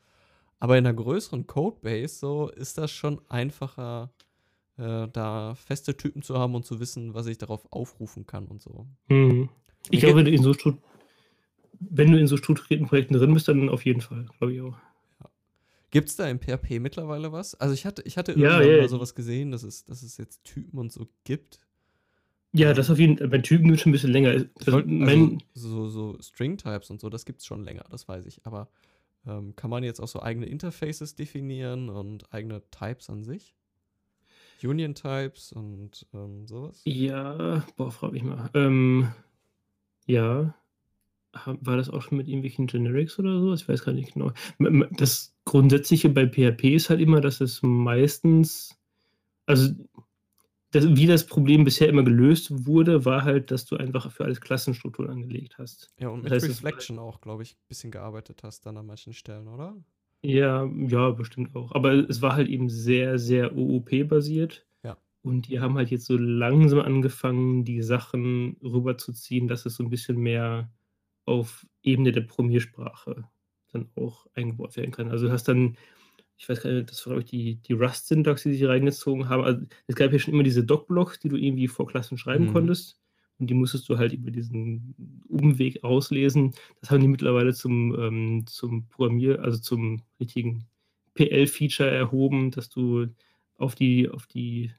[0.60, 4.12] Aber in einer größeren Codebase so ist das schon einfacher,
[4.78, 8.62] äh, da feste Typen zu haben und zu wissen, was ich darauf aufrufen kann und
[8.62, 8.88] so.
[9.10, 9.50] Mhm.
[9.92, 10.54] Ich glaube, in so
[11.80, 14.78] wenn du in so strukturierten Projekten drin bist, dann auf jeden Fall, glaube ich auch.
[15.22, 15.30] Ja.
[15.92, 17.56] Gibt es da im PHP mittlerweile was?
[17.56, 20.18] Also ich hatte, ich hatte irgendwann ja, ja, mal sowas gesehen, dass es, dass es
[20.18, 21.60] jetzt Typen und so gibt.
[22.54, 23.28] Ja, das auf jeden Fall.
[23.28, 24.46] Bei Typen es schon ein bisschen länger.
[24.66, 28.46] Also, also, so, so String-Types und so, das gibt es schon länger, das weiß ich.
[28.46, 28.70] Aber
[29.28, 33.56] ähm, kann man jetzt auch so eigene Interfaces definieren und eigene Types an sich?
[34.64, 36.82] Union Types und ähm, sowas?
[36.86, 38.50] Ja, boah, frage ich mal.
[38.54, 39.12] Ähm,
[40.06, 40.56] ja.
[41.46, 43.54] War das auch schon mit irgendwelchen Generics oder so?
[43.54, 44.32] Ich weiß gar nicht genau.
[44.92, 48.78] Das Grundsätzliche bei PHP ist halt immer, dass es meistens,
[49.46, 49.74] also
[50.72, 54.42] das, wie das Problem bisher immer gelöst wurde, war halt, dass du einfach für alles
[54.42, 55.94] Klassenstrukturen angelegt hast.
[56.00, 58.86] Ja, und mit das heißt, Reflection auch, glaube ich, ein bisschen gearbeitet hast dann an
[58.86, 59.76] manchen Stellen, oder?
[60.22, 61.74] Ja, ja, bestimmt auch.
[61.74, 64.66] Aber es war halt eben sehr, sehr OOP-basiert.
[64.84, 64.98] Ja.
[65.22, 69.90] Und die haben halt jetzt so langsam angefangen, die Sachen rüberzuziehen, dass es so ein
[69.90, 70.70] bisschen mehr
[71.26, 73.28] auf Ebene der Programmiersprache
[73.72, 75.10] dann auch eingebaut werden kann.
[75.10, 75.78] Also du hast dann
[76.38, 79.44] ich weiß gar nicht, das war, glaube ich, die, die Rust-Syntax, die sich reingezogen haben.
[79.44, 82.54] Also, es gab ja schon immer diese Doc-Blocks, die du irgendwie vor Klassen schreiben mhm.
[82.54, 83.00] konntest.
[83.38, 86.54] Und die musstest du halt über diesen Umweg auslesen.
[86.80, 90.66] Das haben die mittlerweile zum, ähm, zum Programmier-, also zum richtigen
[91.16, 93.08] PL-Feature erhoben, dass du
[93.58, 94.72] auf die, auf die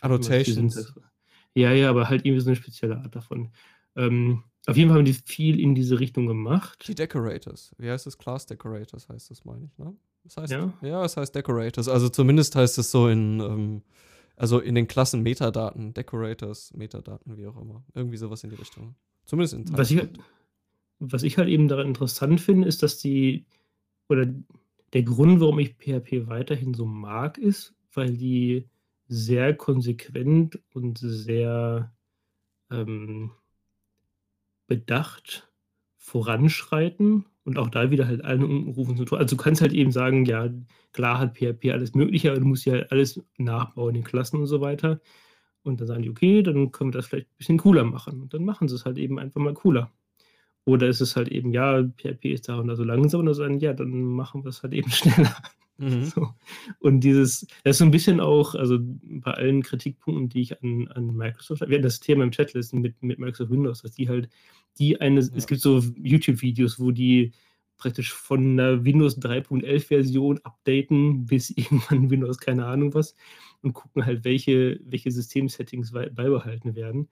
[0.00, 0.94] Annotations.
[1.54, 3.50] Ja, ja, aber halt irgendwie so eine spezielle Art davon.
[3.96, 6.86] Ähm, auf jeden Fall haben die viel in diese Richtung gemacht.
[6.86, 7.74] Die Decorators.
[7.78, 8.18] Wie heißt das?
[8.18, 9.96] Class Decorators heißt das, meine ich, ne?
[10.24, 11.88] Das heißt, ja, ja es heißt Decorators.
[11.88, 13.82] Also zumindest heißt es so in, ähm,
[14.36, 17.84] also in den Klassen Metadaten, Decorators, Metadaten, wie auch immer.
[17.94, 18.94] Irgendwie sowas in die Richtung.
[19.24, 20.02] Zumindest in was ich,
[20.98, 23.46] was ich halt eben daran interessant finde, ist, dass die,
[24.08, 24.26] oder
[24.92, 28.68] der Grund, warum ich PHP weiterhin so mag, ist, weil die
[29.08, 31.92] sehr konsequent und sehr
[32.70, 33.32] ähm,
[34.70, 35.50] bedacht
[35.96, 39.18] voranschreiten und auch da wieder halt allen umrufen zu tun.
[39.18, 40.48] Also du kannst halt eben sagen, ja,
[40.92, 44.46] klar hat PHP alles Mögliche, aber du musst ja halt alles nachbauen in Klassen und
[44.46, 45.00] so weiter.
[45.64, 48.22] Und dann sagen die, okay, dann können wir das vielleicht ein bisschen cooler machen.
[48.22, 49.90] Und dann machen sie es halt eben einfach mal cooler.
[50.64, 53.34] Oder ist es halt eben, ja, PHP ist da und da so langsam und dann
[53.34, 55.34] sagen, ja, dann machen wir es halt eben schneller.
[55.80, 56.04] Mhm.
[56.04, 56.28] So.
[56.78, 60.88] Und dieses, das ist so ein bisschen auch, also bei allen Kritikpunkten, die ich an,
[60.88, 64.08] an Microsoft habe, wir hatten das Thema im Chatlisten mit, mit Microsoft Windows, dass die
[64.08, 64.28] halt,
[64.78, 65.28] die eine, ja.
[65.34, 67.32] es gibt so YouTube-Videos, wo die
[67.78, 73.16] praktisch von einer Windows 3.11 Version updaten bis irgendwann Windows keine Ahnung was
[73.62, 77.08] und gucken halt, welche, welche Systemsettings beibehalten werden.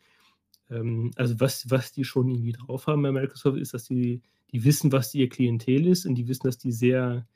[0.68, 4.20] Ähm, also was, was die schon irgendwie drauf haben bei Microsoft ist, dass die,
[4.52, 7.26] die wissen, was ihr Klientel ist und die wissen, dass die sehr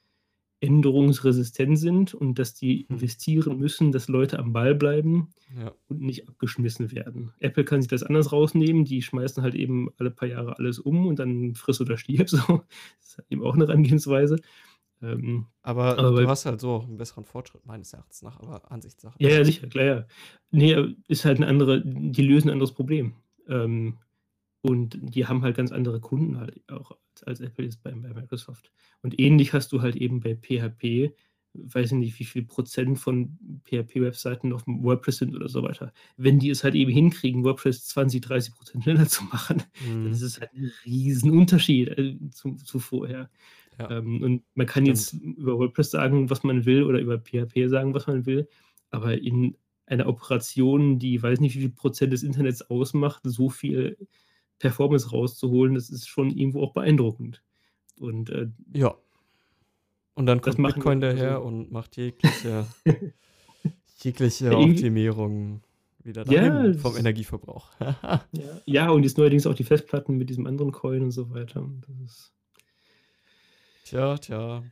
[0.62, 2.96] änderungsresistent sind und dass die hm.
[2.96, 5.72] investieren müssen, dass Leute am Ball bleiben ja.
[5.88, 7.32] und nicht abgeschmissen werden.
[7.40, 11.06] Apple kann sich das anders rausnehmen, die schmeißen halt eben alle paar Jahre alles um
[11.06, 12.38] und dann friss oder stirb so.
[12.38, 14.38] Das ist halt eben auch eine Herangehensweise.
[15.02, 18.70] Ähm, Aber aber du hast halt so auch 'n besseren Fortschritt meines Erachtens nach, aber
[18.72, 19.16] Ansichtssache.
[19.20, 20.06] Ja, ja, sicher, klar, ja.
[20.50, 23.14] Ne, äh, ist halt 'ne andere die lösen 'n anderes Problem.
[23.48, 23.98] Ähm,
[24.62, 28.12] und die haben halt ganz andere Kunden halt auch als als Apple jetzt bei bei
[28.14, 28.72] Microsoft.
[29.02, 31.14] Und ähnlich hast du halt eben bei PHP,
[31.54, 35.92] weiß ich nicht, wie viel Prozent von PHP-Webseiten auf'm WordPress sind oder so weiter.
[36.16, 39.62] Wenn die es halt eben hinkriegen, WordPress 20, 30% schneller zu machen,
[40.02, 40.22] dann ist Mhm.
[40.22, 43.30] es halt 'n Riesenunterschied, äh, zu zu vorher.
[43.78, 45.22] Ja, Ähm, und man kann jetzt stimmt.
[45.22, 48.48] über WordPress sagen, was man will oder über PHP sagen, was man will,
[48.90, 53.98] aber in einer Operation, die weiß nicht, wie viel Prozent des Internets ausmacht, so viel
[54.62, 57.42] Performance rauszuholen, das ist schon irgendwo auch beeindruckend.
[57.98, 58.94] Und, äh Ja.
[60.14, 62.66] Und dann kommt Bitcoin daher also und macht jegliche
[63.98, 65.62] jegliche Ja, Optimierung
[66.04, 67.70] wieder Ja, dahin vom es Energieverbrauch.
[67.80, 71.68] Ja, ja, und jetzt neuerdings auch die Festplatten mit diesem anderen Coin und so weiter.
[72.04, 72.32] Ist
[73.84, 74.62] Tja, tja.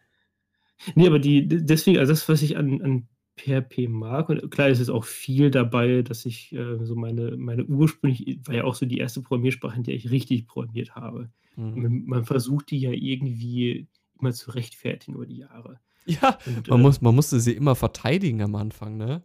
[0.94, 3.08] Ne, aber die deswegen also das, was ich an an
[3.40, 7.64] PHP mag und klar ist es auch viel dabei, dass ich, äh, so meine meine
[7.66, 11.30] ursprünglich war ja auch so die erste Programmiersprache, in der ich richtig programmiert habe.
[11.56, 11.86] Mhm.
[11.86, 13.88] M man versucht die ja irgendwie
[14.20, 15.80] immer zu rechtfertigen über die Jahre.
[16.06, 19.22] Ja, Und, man äh muss man musste sie immer verteidigen am Anfang, ne?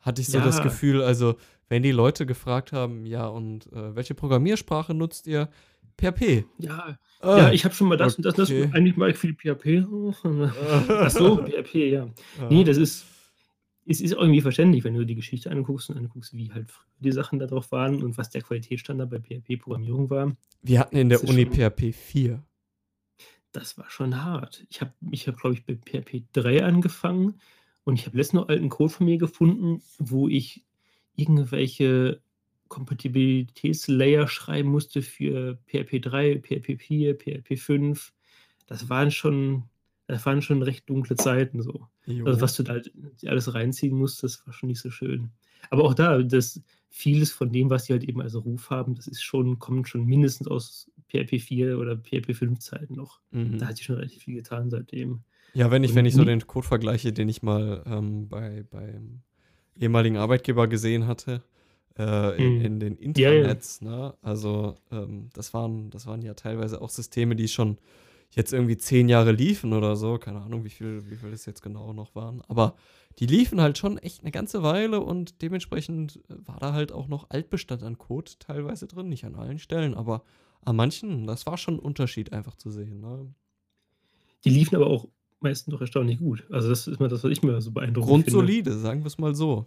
[0.00, 0.62] Hatte ich so das Ja.
[0.62, 1.36] Gefühl, also,
[1.68, 5.50] wenn die Leute gefragt haben: „Ja, und, äh, welche Programmiersprache nutzt ihr?“
[5.98, 6.98] „PHP.“ Ja,
[7.32, 9.16] ja, „Ah, ich habe schon mal das und das und das okay.“ eigentlich mag ich
[9.18, 9.86] viel PHP.
[11.02, 12.08] Ach so, PHP, ja.
[12.48, 12.64] Ne, Ja.
[12.64, 13.04] das ist
[13.86, 17.12] es ist irgendwie verständlich, wenn du die Geschichte anguckst und anguckst, wie halt früher die
[17.12, 20.36] Sachen da drauf waren und was der Qualitätsstandard bei PHP-Programmierung war.
[20.62, 22.42] Wir hatten in der Uni schon PHP 4.
[23.52, 24.64] Das war schon hart.
[24.68, 27.40] Ich habe ich habe, glaube ich, bei PHP 3 angefangen
[27.84, 30.64] und ich habe letztens noch alten Code von mir gefunden, wo ich
[31.16, 32.20] irgendwelche
[32.68, 38.12] Kompatibilitätslayer schreiben musste für PHP 3, PHP 4, PHP 5.
[38.66, 39.64] Das waren schon
[40.10, 41.86] das waren schon recht dunkle Zeiten so.
[42.24, 42.40] Also, Jo.
[42.40, 42.92] was du da halt
[43.26, 45.30] alles reinziehen musstest, war schon nicht so schön.
[45.70, 49.06] Aber auch da, das vieles von dem, was die halt eben als Ruf haben, das
[49.06, 53.20] ist schon kommt schon mindestens aus PHP 4 oder PHP 5 Zeiten noch.
[53.32, 53.60] Da Mhm.
[53.66, 55.20] hat sich schon relativ viel getan seitdem.
[55.52, 59.22] Ja, wenn ich wenn ich so den Code vergleiche, den ich mal, ähm, bei beim
[59.76, 61.42] ehemaligen Arbeitgeber gesehen hatte,
[61.98, 62.64] äh, in Mhm.
[62.66, 63.44] in den Ja, ja.
[63.44, 64.14] Intranets, ne?
[64.22, 67.78] Also, ähm, das waren das waren ja teilweise auch Systeme, die schon
[68.30, 70.18] jetzt irgendwie 10 Jahre liefen oder so.
[70.18, 72.42] Keine Ahnung, wie viel wie viel das jetzt genau noch waren.
[72.48, 72.76] Aber
[73.18, 77.30] die liefen halt schon echt 'ne ganze Weile und dementsprechend, war da halt auch noch
[77.30, 79.08] Altbestand an Code teilweise drin.
[79.08, 80.22] Nicht an allen Stellen, aber
[80.64, 83.34] an manchen, das war schon 'n Unterschied einfach zu sehen, ne?
[84.44, 85.08] Die liefen aber auch
[85.40, 86.46] meistens noch erstaunlich gut.
[86.50, 88.52] Also, das ist immer das, was ich immer so beeindruckend finde.
[88.52, 89.66] Grundsolide, sagen wir's mal so.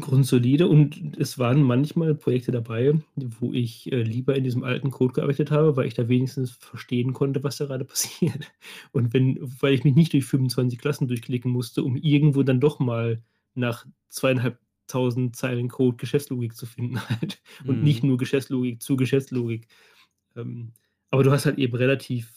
[0.00, 5.12] Grundsolide und es waren manchmal Projekte dabei, wo ich, äh, lieber in diesem alten Code
[5.12, 8.50] gearbeitet habe, weil ich da wenigstens verstehen konnte, was da grade passiert.
[8.92, 12.78] Und wenn weil ich mich nicht durch 25 Klassen durchklicken musste, um irgendwo dann doch
[12.78, 13.22] mal
[13.54, 18.04] nach 2.500 Zeilen Code Geschäftslogik zu finden halt und nicht Mhm.
[18.04, 19.68] nur Geschäftslogik zu Geschäftslogik.
[20.36, 20.72] Ähm,
[21.10, 22.32] aber du hast halt eben relativ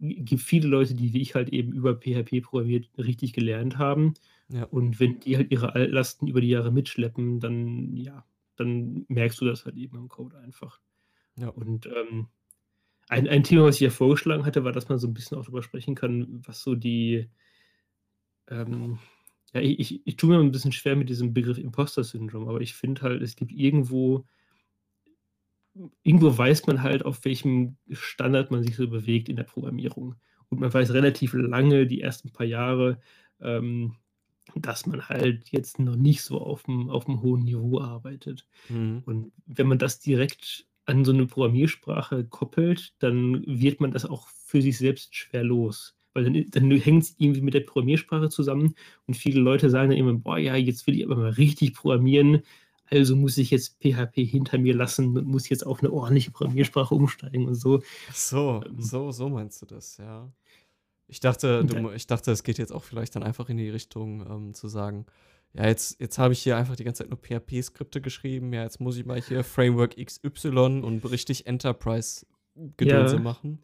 [0.00, 4.14] gibt viele Leute, die wie ich halt eben über PHP programmiert richtig gelernt haben.
[4.50, 4.64] Ja.
[4.64, 8.24] Und wenn die halt ihre Altlasten über die Jahre mitschleppen, dann ja,
[8.56, 10.80] dann merkst du das halt eben im Code einfach.
[11.38, 11.48] Ja.
[11.48, 12.28] Und, ähm,
[13.08, 15.44] ein ein Thema, was ich ja vorgeschlagen hatte, war, dass man so 'n bisschen auch
[15.46, 17.28] drüber sprechen kann, was so die
[18.48, 18.98] ähm,
[19.54, 22.74] ja, i ich ich tue mir 'n bisschen schwer mit diesem Begriff Imposter-Syndrom, aber ich
[22.74, 24.26] finde halt, es gibt irgendwo
[26.04, 30.14] irgendwo weiß man halt, auf welchem Standard man sich so bewegt in der Programmierung.
[30.48, 33.00] Und man weiß relativ lange, die ersten paar Jahre,
[33.40, 33.96] ähm,
[34.62, 38.46] dass man halt jetzt noch nicht so auf'm auf'm hohen Niveau arbeitet.
[38.70, 39.06] Mhm.
[39.06, 44.28] Und wenn man das direkt an so 'ne Programmiersprache koppelt, dann wird man das auch
[44.28, 45.96] für sich selbst schwer los.
[46.14, 48.74] Weil dann dann hängt's irgendwie mit der Programmiersprache zusammen
[49.06, 52.42] und viele Leute sagen dann immer: „Boah, ja, jetzt will ich aber mal richtig programmieren,
[52.86, 56.94] also muss ich jetzt PHP hinter mir lassen und muss jetzt auf 'ne ordentliche Programmiersprache
[56.94, 57.82] umsteigen“ und so.
[58.08, 60.32] So, Ähm so so meinst du das, ja.
[61.10, 64.26] Ich dachte, du ich dachte, es geht jetzt auch vielleicht dann einfach in die Richtung,
[64.28, 65.06] ähm, zu sagen:
[65.52, 68.52] „Ja, jetzt jetzt habe ich hier einfach die ganze Zeit nur PHP-Skripte geschrieben.
[68.52, 72.26] Ja, jetzt muss ich mal hier Framework XY und richtig Enterprise-Gedönse
[72.82, 73.20] Ja.
[73.20, 73.62] machen.“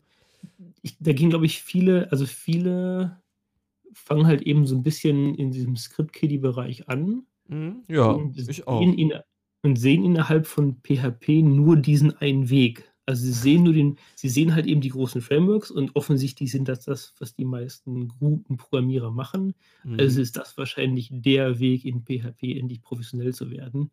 [0.82, 3.22] Ich da gehen, glaube ich, viele also, viele
[3.94, 8.96] fangen halt eben so 'n bisschen in diesem Script-Kiddie-Bereich an Mhm, ja, und ich auch.
[8.98, 9.24] inne
[9.64, 12.91] und sehen innerhalb von PHP nur diesen einen Weg.
[13.12, 16.68] Also, sie sehen nur den sie sehen halt eben die großen Frameworks und offensichtlich sind
[16.68, 19.54] das das, was die meisten guten Programmierer machen.
[19.98, 20.22] Also, Mhm.
[20.22, 23.90] ist das wahrscheinlich der Weg, in PHP endlich professionell zu werden.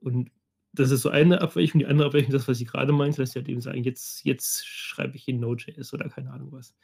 [0.00, 0.30] Und
[0.72, 1.80] das ist so eine Abweichung.
[1.80, 4.66] Die andere Abweichung, das, was ich grade meinte, dass sie halt eben sagen: „Jetzt jetzt
[4.66, 6.74] schreibe ich in Node.js“ oder keine Ahnung was.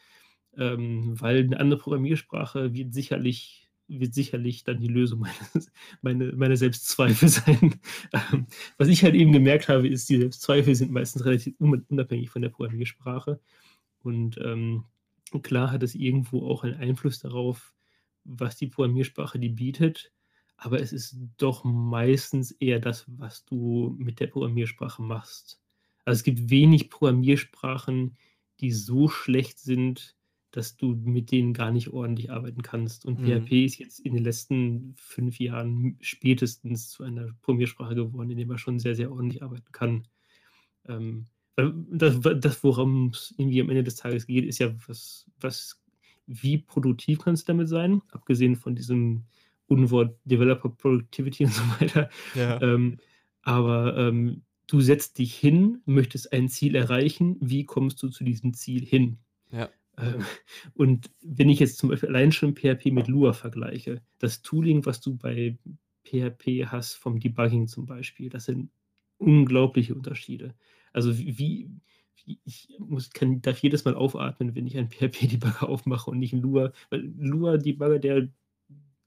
[0.57, 5.71] ähm, weil eine andere Programmiersprache wird sicherlich wird sicherlich dann die Lösung meines,
[6.03, 7.81] meine, meine Selbstzweifel sein.
[8.13, 8.47] Ähm,
[8.79, 12.49] was ich halt eben gemerkt habe, ist, die Selbstzweifel sind meistens relativ unabhängig von der
[12.49, 13.41] Programmiersprache.
[14.03, 14.85] Und ähm,
[15.43, 17.75] klar hat es irgendwo auch einen Einfluss darauf,
[18.25, 20.13] was die Programmiersprache die bietet.
[20.57, 25.61] Aber es ist doch meistens eher das, was du mit der Programmiersprache machst.
[26.05, 28.17] Also es gibt wenig Programmiersprachen,
[28.61, 30.17] die so schlecht sind,
[30.57, 33.05] dass du mit denen gar nicht ordentlich arbeiten kannst.
[33.05, 33.45] Und mhm.
[33.45, 38.47] PHP ist jetzt in den letzten fünf Jahren spätestens zu einer Programmiersprache geworden, in der
[38.47, 40.07] man schon sehr, sehr ordentlich arbeiten kann.
[40.87, 45.83] Ähm, das, das worum es irgendwie am Ende des Tages geht, ist ja, was, was,
[46.27, 49.25] wie produktiv kannst du damit sein, abgesehen von diesem
[49.67, 52.11] Unwort Developer Productivity und so weiter.
[52.37, 52.61] Ja.
[52.63, 52.99] Ähm,
[53.43, 58.55] aber ähm, du setzt dich hin, möchtest ein Ziel erreichen, wie kommst du zu diesem
[58.55, 59.19] Ziel hin?
[59.51, 59.69] Ja.
[59.99, 60.25] Ähm,
[60.75, 65.01] und wenn ich jetzt zum Beispiel allein schon PHP mit Lua vergleiche, das Tooling, was
[65.01, 65.59] du bei
[66.05, 68.71] PHP hast, vom Debugging zum Beispiel, das sind
[69.19, 70.55] unglaubliche Unterschiede.
[70.93, 76.11] Also wie, wie ich muss, kann, darf jedes Mal aufatmen, wenn ich einen PHP-Debugger aufmache
[76.11, 78.29] und nicht einen Lua, weil Lua-Debugger, der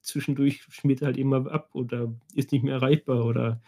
[0.02, 3.60] zwischendurch schmiert halt immer ab oder ist nicht mehr erreichbar oder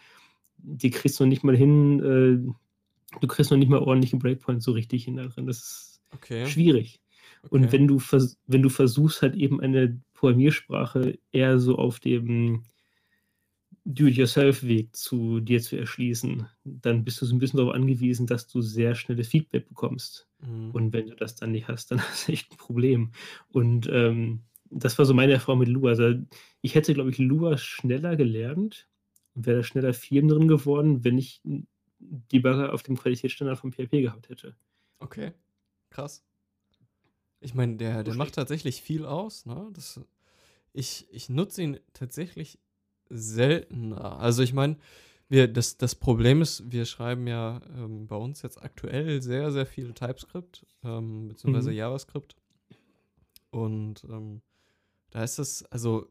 [0.57, 4.71] die kriegst du nicht mal hin, äh, du kriegst noch nicht mal ordentlichen Breakpoint so
[4.71, 5.45] richtig hin darin.
[5.45, 6.45] Das ist okay.
[6.45, 7.00] schwierig.
[7.43, 7.55] Okay.
[7.55, 7.99] Und wenn du,
[8.47, 12.63] wenn du versuchst, halt eben eine Programmiersprache eher so auf dem
[13.83, 18.61] Do-it-yourself-Weg zu dir zu erschließen, dann bist du so ein bisschen darauf angewiesen, dass du
[18.61, 20.27] sehr schnelles Feedback bekommst.
[20.39, 20.71] Mhm.
[20.71, 23.11] Und wenn du das dann nicht hast, dann hast du echt ein Problem.
[23.49, 25.89] Und ähm, das war so meine Erfahrung mit Lua.
[25.89, 26.13] Also
[26.61, 28.87] ich hätte, glaube ich, Lua schneller gelernt
[29.33, 31.41] und wäre da schneller Firmen drin geworden, wenn ich
[31.99, 34.55] die Bagger auf dem Qualitätsstandard von PHP gehabt hätte.
[34.99, 35.33] Okay,
[35.89, 36.23] krass.
[37.41, 39.45] Ich meine, der, der macht tatsächlich viel aus.
[39.45, 39.69] Ne?
[39.73, 39.99] Das,
[40.73, 42.59] ich, ich nutze ihn tatsächlich
[43.09, 44.19] seltener.
[44.19, 44.77] Also ich meine,
[45.27, 49.65] wir, das, das Problem ist, wir schreiben ja ähm, bei uns jetzt aktuell sehr, sehr
[49.65, 51.77] viel TypeScript, ähm, beziehungsweise mhm.
[51.77, 52.35] JavaScript.
[53.49, 54.41] Und ähm,
[55.09, 56.07] da ist das, also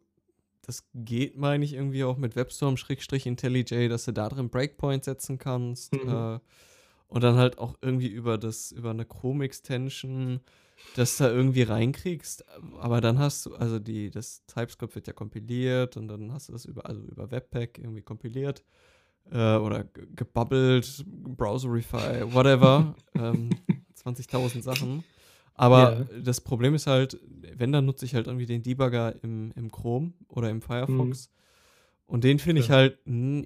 [0.63, 5.93] das geht, meine ich, irgendwie auch mit WebStorm-IntelliJ, dass du da drin Breakpoint setzen kannst.
[5.93, 6.09] Mhm.
[6.09, 6.39] Äh,
[7.11, 10.41] und dann halt auch irgendwie über das, über eine Chrome-Extension
[10.97, 12.45] das da irgendwie reinkriegst.
[12.79, 16.53] Aber dann hast du, also die, das TypeScript wird ja kompiliert und dann hast du
[16.53, 18.65] das über, also über Webpack irgendwie kompiliert
[19.31, 22.95] äh, oder gebubbelt, Browserify, whatever.
[23.15, 23.51] ähm,
[24.05, 25.05] 20.000 Sachen.
[25.55, 26.21] Aber ja.
[26.23, 27.21] das Problem ist halt,
[27.57, 31.29] wenn, dann nutze ich halt irgendwie den Debugger im, im Chrome oder im Firefox.
[31.29, 31.40] Mhm.
[32.11, 32.99] Und den finde ich halt,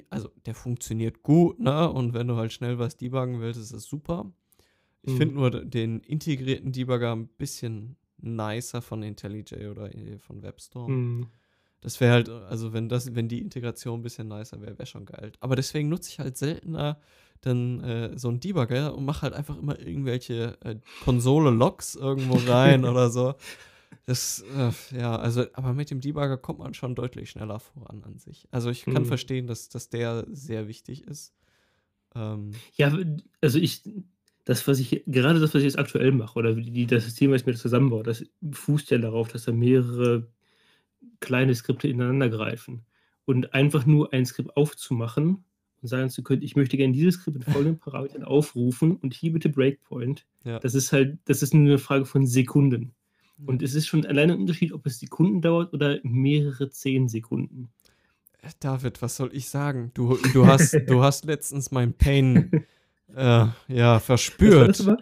[0.09, 1.90] also der funktioniert gut, ne?
[1.90, 4.33] Und wenn du halt schnell was debuggen willst, ist das super.
[5.03, 5.18] Ich mhm.
[5.18, 10.92] finde nur den integrierten Debugger ein bisschen nicer von IntelliJ oder von WebStorm.
[10.92, 11.27] Mhm.
[11.83, 15.05] Das wäre halt, also wenn das, wenn die Integration ein bisschen nicer wäre, wäre schon
[15.05, 15.33] geil.
[15.40, 16.98] Aber deswegen nutze ich halt seltener
[17.42, 22.85] dann äh, so einen Debugger und mache halt einfach immer irgendwelche äh, Konsole-Logs irgendwo rein
[22.87, 23.35] oder so.
[24.07, 28.18] Das, äh, ja, also, aber mit dem Debugger kommt man schon deutlich schneller voran an
[28.18, 28.47] sich.
[28.51, 29.07] Also ich kann mhm.
[29.07, 31.35] verstehen, dass, dass der sehr wichtig ist.
[32.14, 32.97] Ähm, ja,
[33.40, 33.83] also ich,
[34.44, 37.40] das, was ich, gerade das, was ich jetzt aktuell mache, oder die, das System, was
[37.40, 40.29] ich mir zusammenbaue, das fußt ja darauf, dass da mehrere
[41.20, 42.85] kleine Skripte ineinander greifen.
[43.25, 45.44] Und einfach nur ein Skript aufzumachen
[45.81, 49.33] und sagen zu können, ich möchte gerne dieses Skript mit folgenden Parametern aufrufen und hier
[49.33, 50.59] bitte Breakpoint, ja.
[50.59, 52.94] das ist halt, das ist nur eine Frage von Sekunden.
[53.44, 57.68] Und es ist schon alleine ein Unterschied, ob es Sekunden dauert oder mehrere zehn Sekunden.
[58.61, 59.90] David, was soll ich sagen?
[59.94, 62.64] Du, du, hast, du hast letztens mein Pain
[63.14, 64.81] äh, ja, verspürt.
[64.81, 64.97] Das,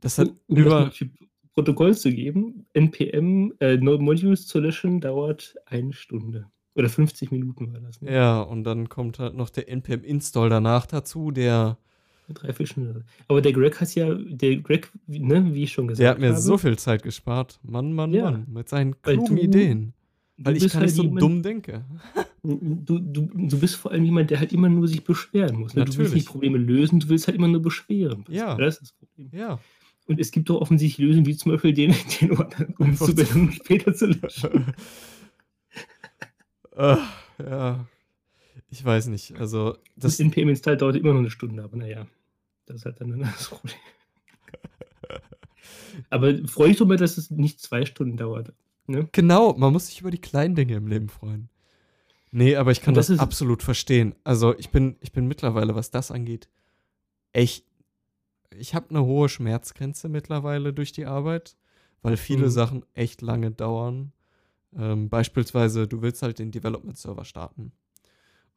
[0.00, 0.86] das hat um, über.
[0.86, 1.08] Das
[1.54, 6.46] Protokoll zu geben, NPM äh, Modules zu löschen dauert eine Stunde.
[6.74, 8.00] Oder 50 Minuten war das.
[8.00, 8.10] Ne?
[8.10, 11.78] Ja, und dann kommt halt noch der NPM-Install danach dazu, der.
[12.34, 13.04] Drei, Stunden.
[13.28, 16.04] Aber der Greg hat ja, der Greg, ne, wie ich schon gesagt habe.
[16.04, 17.60] Der hat mir habe, so viel Zeit gespart.
[17.62, 18.46] Mann, Mann, ja, Mann.
[18.50, 19.94] Mit seinen klugen du, Ideen.
[20.38, 21.84] Weil ich gar halt nicht so jemand, dumm denke.
[22.42, 25.74] Du, du, du bist vor allem jemand, der halt immer nur sich beschweren muss.
[25.74, 25.84] Ne?
[25.84, 28.24] Du willst nicht Probleme lösen, du willst halt immer nur beschweren.
[28.28, 28.56] Ja.
[28.56, 29.30] Das ist das Problem.
[29.32, 29.60] Ja.
[30.06, 33.94] Und es gibt doch offensichtlich Lösungen, wie zum Beispiel den, den Ordner umzubenennen und später
[33.94, 34.74] zu löschen.
[36.76, 36.96] uh,
[37.38, 37.86] ja.
[38.70, 39.38] Ich weiß nicht.
[39.38, 42.06] Also, das, das NPM-Install dauert immer noch eine Stunde, aber naja.
[42.72, 43.74] Das ist halt dann das Problem.
[46.10, 48.52] aber freue ich doch mal, dass es nicht zwei Stunden dauert.
[48.86, 49.08] Ne?
[49.12, 51.48] Genau, man muss sich über die kleinen Dinge im Leben freuen.
[52.30, 54.14] Nee, aber ich kann das, das absolut verstehen.
[54.24, 56.48] Also ich bin, ich bin mittlerweile, was das angeht,
[57.32, 57.66] echt.
[58.56, 61.56] Ich habe eine hohe Schmerzgrenze mittlerweile durch die Arbeit,
[62.02, 62.50] weil viele Mhm.
[62.50, 64.12] Sachen echt lange dauern.
[64.74, 67.72] Ähm, beispielsweise, du willst halt den Development-Server starten.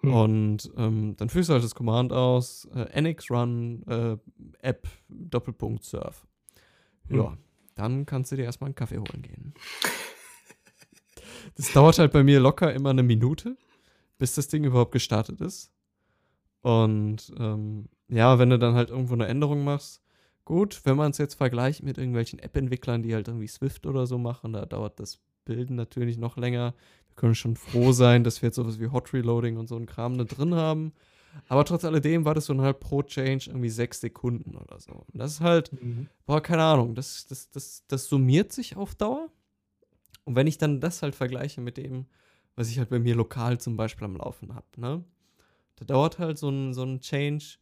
[0.02, 0.14] Hm.
[0.14, 4.18] Und ähm, dann führst du halt das Command aus, äh, nx run äh,
[4.62, 6.28] app Doppelpunkt surf.
[7.10, 7.38] Ja, Hm.
[7.76, 9.54] dann kannst du dir erstmal einen Kaffee holen gehen.
[11.56, 13.58] Das dauert halt bei mir locker immer eine Minute,
[14.18, 15.72] bis das Ding überhaupt gestartet ist.
[16.62, 20.02] Und ähm, ja, wenn du dann halt irgendwo eine Änderung machst,
[20.46, 24.18] gut, wenn man es jetzt vergleicht mit irgendwelchen App-Entwicklern, die halt irgendwie Swift oder so
[24.18, 26.74] machen, da dauert das Bilden natürlich noch länger.
[27.16, 30.18] Können schon froh sein, dass wir jetzt sowas wie Hot Reloading und so einen Kram
[30.18, 30.94] da drin haben.
[31.48, 34.92] Aber trotz alledem war das so halt pro Change irgendwie sechs Sekunden oder so.
[34.94, 36.08] Und das ist halt, Mhm.
[36.26, 39.30] boah, keine Ahnung, das, das, das, das summiert sich auf Dauer.
[40.24, 42.06] Und wenn ich dann das halt vergleiche mit dem,
[42.56, 45.04] was ich halt bei mir lokal zum Beispiel am Laufen habe, ne?
[45.78, 47.58] Da dauert halt so ein, so ein Change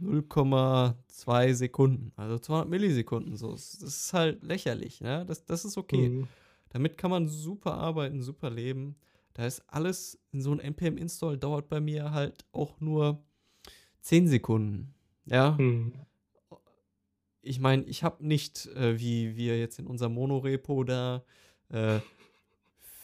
[0.00, 3.36] 0,2 Sekunden, also 200 Millisekunden.
[3.36, 3.52] So.
[3.52, 5.24] Das ist halt lächerlich, ne?
[5.26, 6.08] Das, das ist okay.
[6.08, 6.28] Mhm.
[6.74, 8.96] Damit kann man super arbeiten, super leben.
[9.32, 13.22] Da ist alles, so ein NPM-Install dauert bei mir halt auch nur
[14.00, 14.92] 10 Sekunden.
[15.24, 15.92] Ja, Mhm.
[17.42, 21.22] ich meine, ich habe nicht, äh, wie wir jetzt in unserem Monorepo da,
[21.68, 22.00] äh,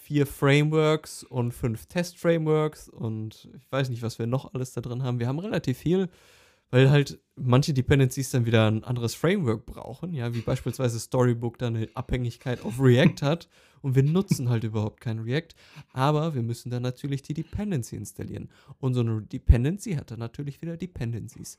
[0.03, 5.05] vier Frameworks und fünf Test-Frameworks und ich weiß nicht, was wir noch alles da drin
[5.05, 5.21] haben.
[5.21, 6.09] Wir haben relativ viel,
[6.71, 11.69] weil halt manche Dependencies dann wieder ein anderes Framework brauchen, ja, wie beispielsweise Storybook da
[11.69, 13.49] eine Abhängigkeit auf React hat
[13.83, 15.55] und wir nutzen halt überhaupt kein React,
[15.93, 18.51] aber wir müssen dann natürlich die Dependency installieren.
[18.79, 21.59] Und so eine Dependency hat dann natürlich wieder Dependencies.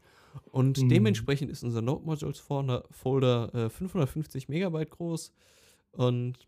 [0.52, 0.90] Und Mhm.
[0.90, 5.34] dementsprechend ist unser Node Modules Folder, äh, 550 Megabyte groß.
[5.94, 6.48] Und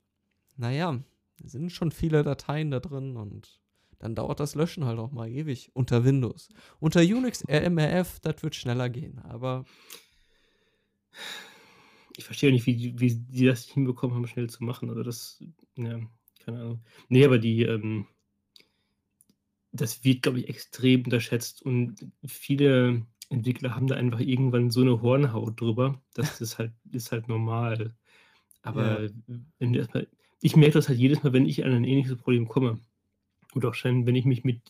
[0.55, 0.99] naja,
[1.43, 3.59] es sind schon viele Dateien da drin und
[4.04, 6.49] dann dauert das Löschen halt auch mal ewig unter Windows.
[6.82, 9.64] Unter Unix RMRF, das wird schneller gehen, aber
[12.18, 14.89] Ich verstehe nicht, wie, die- wie die das hinbekommen haben, schnell zu machen.
[14.89, 15.43] Also das,
[15.76, 15.99] ja,
[16.45, 16.84] keine Ahnung.
[17.10, 18.06] Nee, aber die, ähm,
[19.72, 21.95] das wird, glaube ich, extrem unterschätzt und
[22.26, 26.01] viele Entwickler haben da einfach irgendwann so eine Hornhaut drüber.
[26.14, 27.95] Das ist halt, ist halt normal.
[28.62, 29.10] Aber
[29.60, 30.08] wenn du erstmal,
[30.41, 32.80] ich merke das halt jedes Mal, wenn ich an ein ähnliches Problem komme.
[33.56, 34.62] Oder auch schon, wenn ich mich mit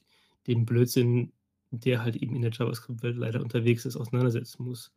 [0.47, 1.31] dem Blödsinn,
[1.71, 4.93] der halt eben in der JavaScript-Welt leider unterwegs ist, auseinandersetzen muss.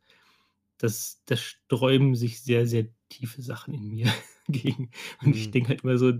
[0.77, 4.13] Das, das sträuben sich sehr, sehr tiefe Sachen in mir
[4.47, 4.91] gegen.
[5.23, 5.51] Und ich Mhm.
[5.51, 6.13] denke halt immer so,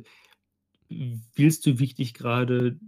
[1.36, 2.80] willst du wirklich gerade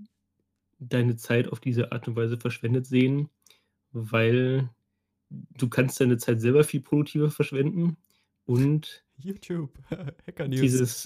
[0.80, 3.30] deine Zeit auf diese Art und Weise verschwendet sehen?
[3.92, 4.70] Weil
[5.30, 7.98] du kannst deine Zeit selber viel produktiver verschwenden
[8.46, 9.78] und YouTube,
[10.28, 10.62] Hacker News.
[10.62, 11.06] dieses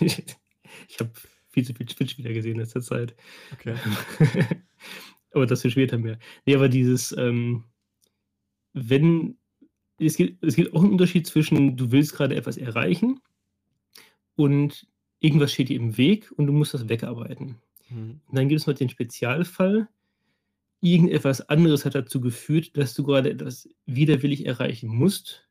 [0.00, 1.12] ich habe
[1.56, 3.16] viel zu viel Twitch wieder gesehen in letzter Zeit.
[3.54, 3.74] Okay.
[5.30, 6.18] aber das wird später mehr.
[6.44, 7.64] Nee, aber dieses, ähm,
[8.74, 9.38] wenn,
[9.98, 13.20] es gibt, es gibt auch einen Unterschied zwischen, du willst gerade etwas erreichen
[14.34, 14.86] und
[15.20, 17.56] irgendwas steht dir im Weg und du musst das wegarbeiten.
[17.88, 18.20] Mhm.
[18.26, 19.88] Und dann gibt es noch den Spezialfall,
[20.82, 25.48] irgendetwas anderes hat dazu geführt, dass du gerade etwas widerwillig erreichen musst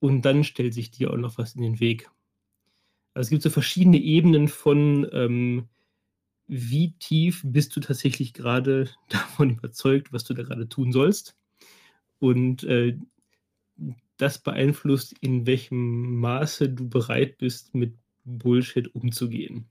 [0.00, 2.10] und dann stellt sich dir auch noch was in den Weg.
[3.16, 5.68] Also es gibt so verschiedene Ebenen von, ähm,
[6.48, 11.34] wie tief bist du tatsächlich gerade davon überzeugt, was du da gerade tun sollst.
[12.18, 12.98] Und äh,
[14.18, 17.94] das beeinflusst, in welchem Maße du bereit bist, mit
[18.24, 19.66] Bullshit umzugehen.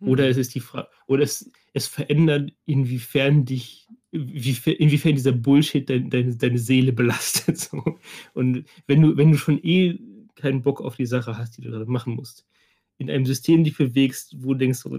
[0.00, 0.30] Oder Mhm.
[0.30, 6.10] es ist die Frage, oder es, es verändert, inwiefern dich, wie, inwiefern dieser Bullshit dein,
[6.10, 7.58] deine, deine Seele belastet.
[7.72, 7.98] So.
[8.34, 9.98] Und wenn du, wenn du schon eh
[10.34, 12.44] keinen Bock auf die Sache hast, die du gerade machen musst,
[12.98, 14.98] in einem System dich bewegst, wo du denkst, so,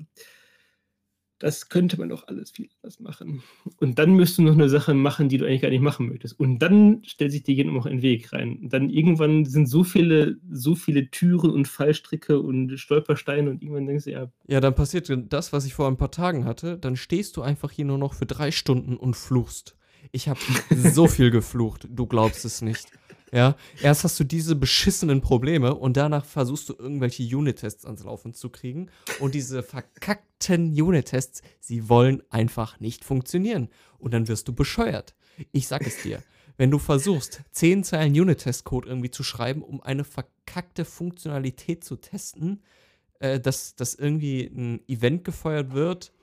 [1.43, 3.43] das könnte man doch alles viel anders machen.
[3.81, 6.39] Und dann müsst du noch eine Sache machen, die du eigentlich gar nicht machen möchtest.
[6.39, 8.59] Und dann stellt sich dir jemand noch einen Weg rein.
[8.61, 13.87] Und dann irgendwann sind so viele, so viele Türen und Fallstricke und Stolpersteine und irgendwann
[13.87, 16.77] denkst du, ja, Ja, dann passiert das, was ich vor ein paar Tagen hatte.
[16.77, 19.75] Dann stehst du einfach hier nur noch für drei Stunden und fluchst.
[20.13, 20.39] Ich habe
[20.69, 22.87] so viel geflucht, du glaubst es nicht.
[23.33, 28.35] Ja, erst hast du diese beschissenen Probleme und danach versuchst du irgendwelche Unit-Tests ans Laufen
[28.35, 28.91] zu kriegen.
[29.19, 33.69] Und diese verkackten Unit-Tests, sie wollen einfach nicht funktionieren.
[33.97, 35.15] Und dann wirst du bescheuert.
[35.51, 36.21] Ich sag es dir.
[36.57, 42.61] Wenn du versuchst, zehn Zeilen Unit-Test-Code irgendwie zu schreiben, um eine verkackte Funktionalität zu testen,
[43.17, 46.13] äh, dass, dass irgendwie ein Event gefeuert wird,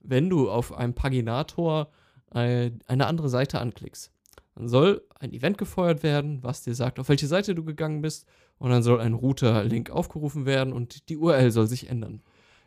[0.00, 1.90] wenn du auf einem Paginator
[2.34, 4.12] äh, eine andere Seite anklickst.
[4.58, 8.26] Dann soll ein Event gefeuert werden, was dir sagt, auf welche Seite du gegangen bist,
[8.58, 12.22] und dann soll ein Router-Link aufgerufen werden und die URL soll sich ändern.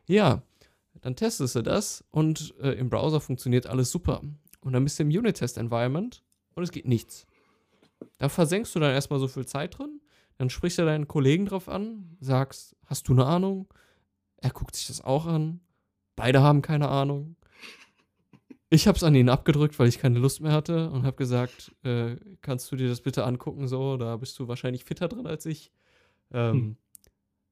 [0.07, 0.41] Ja,
[1.01, 4.21] dann testest du das und äh, im Browser funktioniert alles super.
[4.61, 6.23] Und dann bist du im Unit-Test-Environment
[6.55, 7.25] und es geht nichts.
[8.19, 9.99] Da versenkst du dann erstmal so viel Zeit drin,
[10.37, 13.67] Dann sprichst du deinen Kollegen drauf an, sagst, hast du eine Ahnung?
[14.37, 15.59] Er guckt sich das auch an.
[16.15, 17.35] Beide haben keine Ahnung.
[18.73, 21.75] Ich habe es an ihn abgedrückt, weil ich keine Lust mehr hatte und habe gesagt,
[21.83, 23.97] äh, kannst du dir das bitte angucken so?
[23.97, 25.73] Da bist du wahrscheinlich fitter drin als ich.
[26.31, 26.75] Ähm, hm.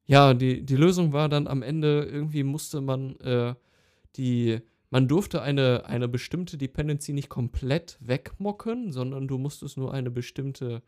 [0.06, 3.54] Ja, die, die Lösung war dann am Ende, irgendwie musste man äh,
[4.16, 4.60] die,
[4.92, 10.82] man durfte eine, eine bestimmte Dependency nicht komplett wegmocken, sondern du musstest nur eine bestimmte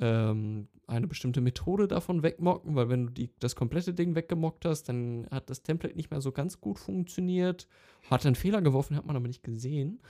[0.00, 4.84] ähm, eine bestimmte Methode davon wegmocken, weil wenn du die, das komplette Ding weggemockt hast,
[4.84, 7.66] dann hat das Template nicht mehr so ganz gut funktioniert.
[8.10, 10.00] Hat einen Fehler geworfen, hat man aber nicht gesehen.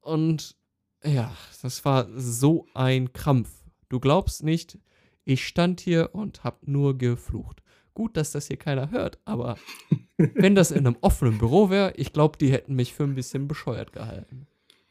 [0.00, 0.56] Und
[1.04, 3.64] ja, das war so ein Krampf.
[3.88, 4.78] Du glaubst nicht,
[5.24, 7.62] ich stand hier und hab nur geflucht.
[7.94, 9.56] Gut, dass das hier keiner hört, aber
[10.16, 13.48] wenn das in einem offenen Büro wäre, ich glaube, die hätten mich für ein bisschen
[13.48, 14.46] bescheuert gehalten.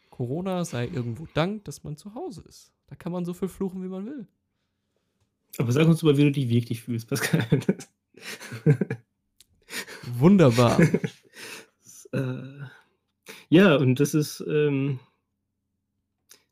[0.09, 2.71] Corona sei irgendwo Dank, dass man zu Hause ist.
[2.87, 4.27] Da kann man so viel fluchen, wie man will.
[5.57, 7.45] Aber sag uns mal, wie du dich wirklich fühlst, Pascal.
[10.17, 10.79] Wunderbar.
[11.83, 12.65] das, äh,
[13.49, 14.99] ja, und das ist, ähm,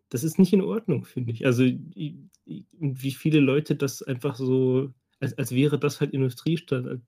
[0.09, 1.45] das ist nicht in Ordnung, finde ich.
[1.45, 6.99] Also, wie viele Leute das einfach so, als, als wäre das halt Industriestadt,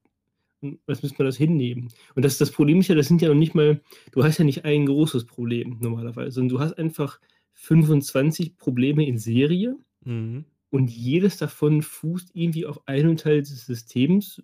[0.86, 1.90] was müsste man das hinnehmen?
[2.16, 4.46] Und das, das Problem ist ja, das sind ja noch nicht mal, du hast ja
[4.46, 7.20] nicht ein großes Problem normalerweise, sondern du hast einfach
[7.58, 10.46] 25 Probleme in Serie mhm.
[10.70, 14.44] und jedes davon fußt irgendwie auf einem Teil des Systems,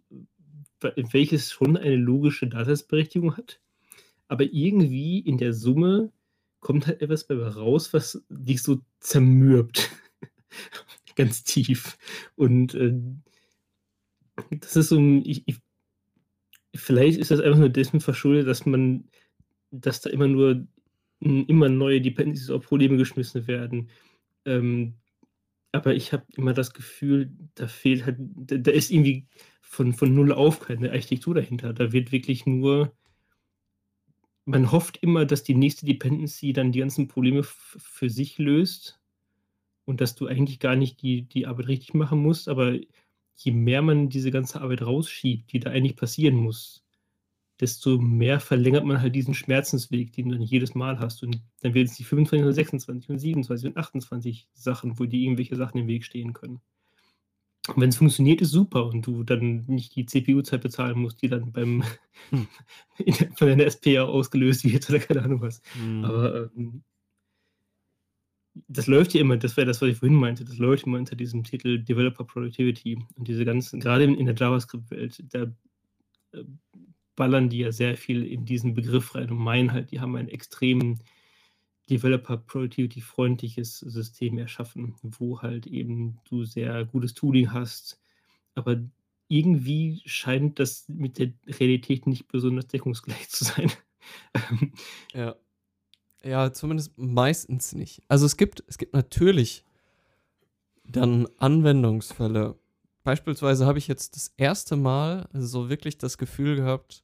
[0.80, 3.62] welches schon eine logische Daseinsberechtigung hat.
[4.28, 6.12] Aber irgendwie in der Summe
[6.60, 9.92] kommt halt etwas dabei raus, was dich so zermürbt.
[11.16, 11.98] Ganz tief.
[12.36, 12.94] Und äh,
[14.50, 15.60] das ist so ein, ich, ich,
[16.76, 19.08] vielleicht ist das einfach nur dessen verschuldet, dass man,
[19.70, 20.68] dass da immer nur
[21.24, 23.90] immer neue Dependencies auf Probleme geschmissen werden.
[24.46, 24.96] Ähm,
[25.72, 29.28] aber ich habe immer das Gefühl, da fehlt halt, da, da, ist irgendwie
[29.62, 31.74] von, von null auf keine Architektur dahinter.
[31.74, 32.94] Da wird wirklich nur,
[34.46, 39.00] man hofft immer, dass die nächste Dependency dann die ganzen Probleme für sich löst
[39.86, 42.48] und dass du eigentlich gar nicht die, die Arbeit richtig machen musst.
[42.50, 42.78] Aber
[43.36, 46.84] je mehr man diese ganze Arbeit rausschiebt, die da eigentlich passieren muss,
[47.64, 51.24] desto mehr verlängert man halt diesen Schmerzensweg, den du dann jedes Mal hast.
[51.24, 55.22] Und dann werden es die 25 oder 26 und 27 und 28 Sachen, wo dir
[55.22, 56.60] irgendwelche Sachen im Weg stehen können.
[57.70, 61.30] Und wenn es funktioniert, ist super und du dann nicht die CPU-Zeit bezahlen musst, die
[61.30, 61.86] dann beim
[62.32, 62.48] hm.
[63.38, 65.62] von deiner SPA ausgelöst wird oder keine Ahnung was.
[65.82, 66.04] Hm.
[66.04, 66.84] Aber ähm,
[68.68, 71.16] das läuft ja immer, das wäre das, was ich vorhin meinte, das läuft immer unter
[71.16, 75.44] diesem Titel Developer Productivity und diese ganzen, gerade in, in der JavaScript-Welt, da
[76.34, 76.44] äh,
[77.16, 80.30] ballern die ja sehr viel in diesen Begriff rein und meinen halt, die haben ein
[80.30, 81.00] extrem
[81.90, 88.00] Developer-Productivity-freundliches System erschaffen, wo halt eben du sehr gutes Tooling hast,
[88.56, 88.82] aber
[89.28, 93.72] irgendwie scheint das mit der Realität nicht besonders deckungsgleich zu sein.
[95.14, 95.36] ja.
[96.24, 98.02] Ja, zumindest meistens nicht.
[98.08, 99.66] Also es gibt, es gibt natürlich
[100.86, 102.58] dann Anwendungsfälle.
[103.04, 107.03] Beispielsweise habe ich jetzt das erste Mal so wirklich das Gefühl gehabt,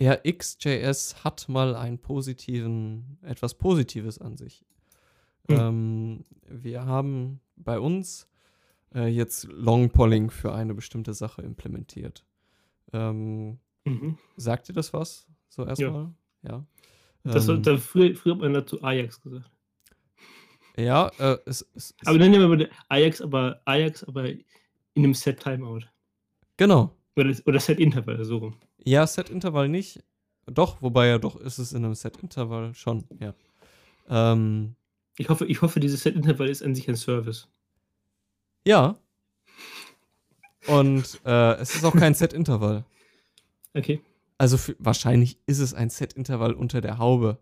[0.00, 4.64] RxJS hat mal einen positiven, etwas Positives an sich.
[5.48, 5.56] Mhm.
[5.56, 8.28] Ähm, wir haben bei uns
[8.94, 12.24] äh, jetzt Longpolling für eine bestimmte Sache implementiert.
[12.92, 14.18] Ähm, mhm.
[14.36, 15.26] Sagt ihr das was?
[15.48, 16.12] So erstmal?
[16.42, 16.50] Ja.
[16.50, 16.66] ja.
[17.24, 19.50] Das, ähm, da, früher, früher hat man dazu Ajax gesagt.
[20.76, 24.44] Ja, äh, es, es, Aber dann nehmen wir Ajax, aber Ajax, aber in
[24.96, 25.82] einem Set Timeout.
[26.56, 26.96] Genau.
[27.16, 28.56] Oder, oder Set Interval, so rum.
[28.84, 30.02] Ja, Set-Intervall nicht.
[30.46, 33.34] Doch, wobei ja doch ist es in einem Set-Intervall schon, ja.
[34.08, 34.76] Ähm,
[35.16, 37.48] ich, hoffe, ich hoffe, dieses Set-Intervall ist an sich ein Service.
[38.66, 38.96] Ja.
[40.66, 42.84] Und äh, es ist auch kein Set-Intervall.
[43.76, 44.00] Okay.
[44.38, 47.38] Also für, wahrscheinlich ist es ein Set-Intervall unter der Haube.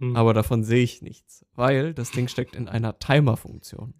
[0.00, 0.16] Hm.
[0.16, 1.46] Aber davon sehe ich nichts.
[1.54, 3.94] Weil das Ding steckt in einer Timer-Funktion.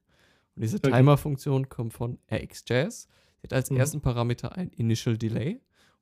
[0.57, 0.91] Und diese okay.
[0.91, 3.03] Timer-Funktion kommt von RxJS.
[3.03, 3.76] Sie hat als hm.
[3.76, 5.61] ersten Parameter ein Initial Delay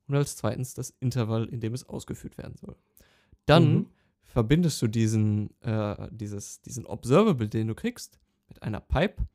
[0.09, 2.75] und als zweitens das Intervall, in dem es ausgeführt werden soll.
[3.45, 3.85] Dann mhm.
[4.23, 9.27] verbindest du diesen, äh, dieses, diesen Observable, den du kriegst, mit einer Pipe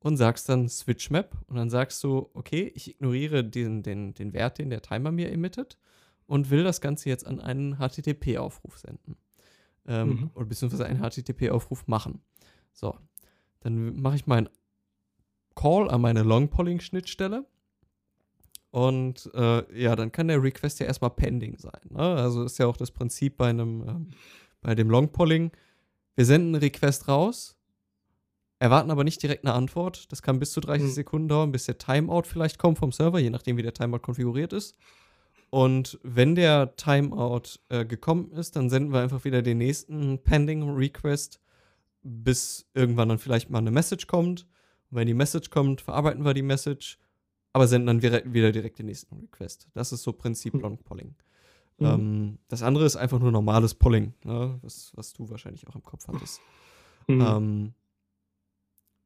[0.00, 4.32] und sagst dann Switch Map und dann sagst du, okay, ich ignoriere den, den, den
[4.32, 5.78] Wert, den der Timer mir emittet
[6.26, 9.16] und will das Ganze jetzt an einen HTTP-Aufruf senden.
[9.86, 10.30] Ähm, mhm.
[10.34, 12.20] Oder beziehungsweise einen HTTP-Aufruf machen.
[12.72, 12.96] So,
[13.60, 14.48] dann mache ich meinen
[15.54, 17.46] Call an meine Long-Polling-Schnittstelle
[18.70, 21.80] und äh, ja, dann kann der Request ja erstmal pending sein.
[21.90, 21.98] Ne?
[21.98, 24.10] Also ist ja auch das Prinzip bei einem, ähm,
[24.60, 25.52] bei dem Longpolling.
[26.14, 27.56] Wir senden einen Request raus
[28.58, 30.10] erwarten aber nicht direkt eine Antwort.
[30.12, 30.92] Das kann bis zu 30 Mhm.
[30.92, 34.52] Sekunden dauern, bis der Timeout vielleicht kommt vom Server, je nachdem, wie der Timeout konfiguriert
[34.52, 34.76] ist.
[35.50, 40.62] Und wenn der Timeout äh, gekommen ist, dann senden wir einfach wieder den nächsten Pending
[40.74, 41.40] Request,
[42.02, 44.46] bis irgendwann dann vielleicht mal eine Message kommt.
[44.90, 46.98] Und wenn die Message kommt, verarbeiten wir die Message,
[47.56, 49.68] aber senden dann wieder, direkt den nächsten Request.
[49.72, 50.60] Das ist so Prinzip Mhm.
[50.60, 51.14] Long Polling.
[51.78, 51.86] Mhm.
[51.86, 54.58] Ähm, das andere ist einfach nur normales Polling, ne?
[54.60, 56.42] was, was du wahrscheinlich auch im Kopf hattest.
[57.08, 57.20] Mhm.
[57.22, 57.74] Ähm,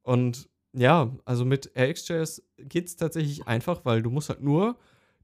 [0.03, 4.77] und ja, also mit RxJS geht es tatsächlich einfach, weil du musst halt nur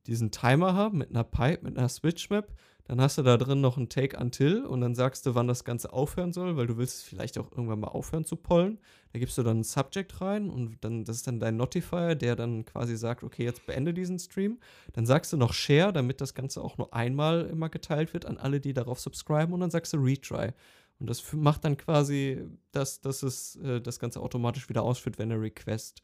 [0.05, 2.53] diesen Timer haben mit einer Pipe, mit einer Switch-Map.
[2.87, 5.65] Dann hast du da drin noch ein Take Until und dann sagst du, wann das
[5.65, 8.79] Ganze aufhören soll, weil du willst vielleicht auch irgendwann mal aufhören zu pollen.
[9.11, 12.37] Da gibst du dann ein Subject rein und dann, das ist dann dein Notifier, der
[12.37, 14.59] dann quasi sagt, okay, jetzt beende diesen Stream.
[14.93, 18.37] Dann sagst du noch Share, damit das Ganze auch nur einmal immer geteilt wird an
[18.37, 20.53] alle, die darauf subscriben und dann sagst du Retry.
[20.99, 25.29] Und das macht dann quasi, dass, dass es äh, das Ganze automatisch wieder ausführt, wenn
[25.29, 26.01] der Request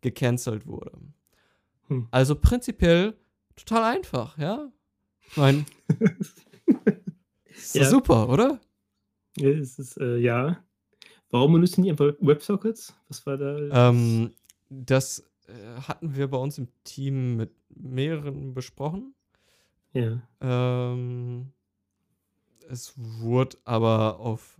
[0.00, 0.92] gecancelt wurde.
[1.88, 2.08] Hm.
[2.10, 3.16] Also prinzipiell
[3.56, 4.70] total einfach, ja?
[5.30, 5.64] Ich meine,
[7.56, 7.84] ist Ja.
[7.84, 8.60] super, oder?
[9.36, 10.62] Ja, es ist, äh, ja.
[11.30, 12.94] Warum benutzen die einfach WebSockets?
[13.08, 13.88] Was war da?
[13.88, 14.32] Ähm,
[14.70, 19.14] das äh, hatten wir bei uns im Team mit mehreren besprochen.
[19.92, 20.22] ja.
[20.40, 21.52] Ähm,
[22.68, 24.58] es wurde aber auf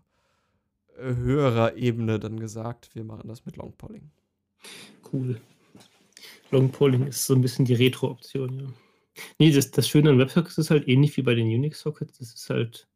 [0.97, 4.11] höherer Ebene dann gesagt, wir machen das mit Longpolling.
[5.13, 5.41] Cool.
[6.51, 8.67] Long Polling ist so ein bisschen die Retro-Option, ja.
[9.39, 12.19] Nee, das, das Schöne an WebSockets ist halt ähnlich wie bei den Unix-Sockets.
[12.19, 12.89] Das ist halt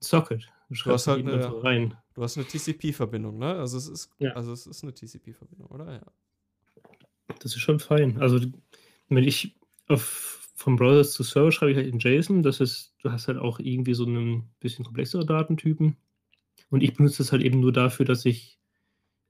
[0.00, 0.48] ein Socket.
[0.68, 1.96] Du schreibst hast halt eine- einfach rein.
[2.14, 3.54] Du hast eine TCP-Verbindung, ne?
[3.56, 4.32] Also es ist, Ja.
[4.32, 5.92] also es ist eine TCP-Verbindung, oder?
[5.92, 6.02] Ja.
[7.40, 8.18] Das ist schon fein.
[8.18, 8.38] Also,
[9.08, 9.56] wenn ich
[9.88, 13.38] auf, vom Browser zu Server schreibe ich halt in JSON, das ist, du hast halt
[13.38, 15.96] auch irgendwie so einen bisschen komplexere Datentypen.
[16.70, 18.58] Und ich benutze das halt eben nur dafür, dass ich,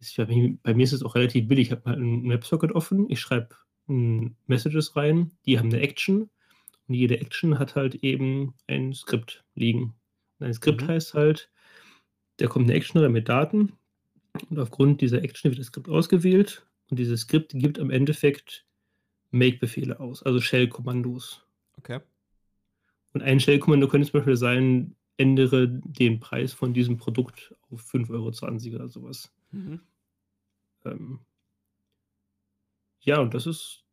[0.00, 1.68] ich bei mir- ist es auch relativ billig.
[1.68, 3.57] Ich habe halt ein WebSocket offen, ich schreibe
[3.87, 6.30] Messages rein, die haben eine Action
[6.89, 9.95] und jede Action hat halt eben ein Skript liegen.
[10.39, 10.89] Und ein Skript Mhm.
[10.89, 11.51] heißt halt,
[12.39, 13.72] da kommt eine Action rein mit Daten
[14.51, 18.66] und aufgrund dieser Action wird das Skript ausgewählt und dieses Skript gibt am Endeffekt
[19.30, 21.47] Make-Befehle aus, also Shell-Kommandos.
[21.78, 22.01] Okay.
[23.12, 28.11] Und ein Shell-Kommando könnte zum Beispiel sein, ändere den Preis von diesem Produkt auf 5,20
[28.11, 29.32] Euro oder sowas.
[29.53, 29.80] Mhm.
[30.85, 31.20] Ähm,
[33.05, 33.84] ja, und das ist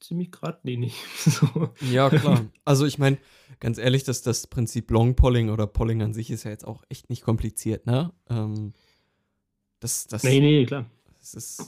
[0.00, 0.94] ziemlich geradlinig.
[1.16, 1.70] so.
[1.90, 2.46] Ja, klar.
[2.64, 3.18] Also ich meine,
[3.60, 6.84] ganz ehrlich, dass das Prinzip Long Polling oder Polling an sich ist ja jetzt auch
[6.88, 8.12] echt nicht kompliziert, ne?
[8.28, 8.72] Ähm,
[9.80, 10.88] das, das, Nee, nee, klar.
[11.20, 11.60] es ist,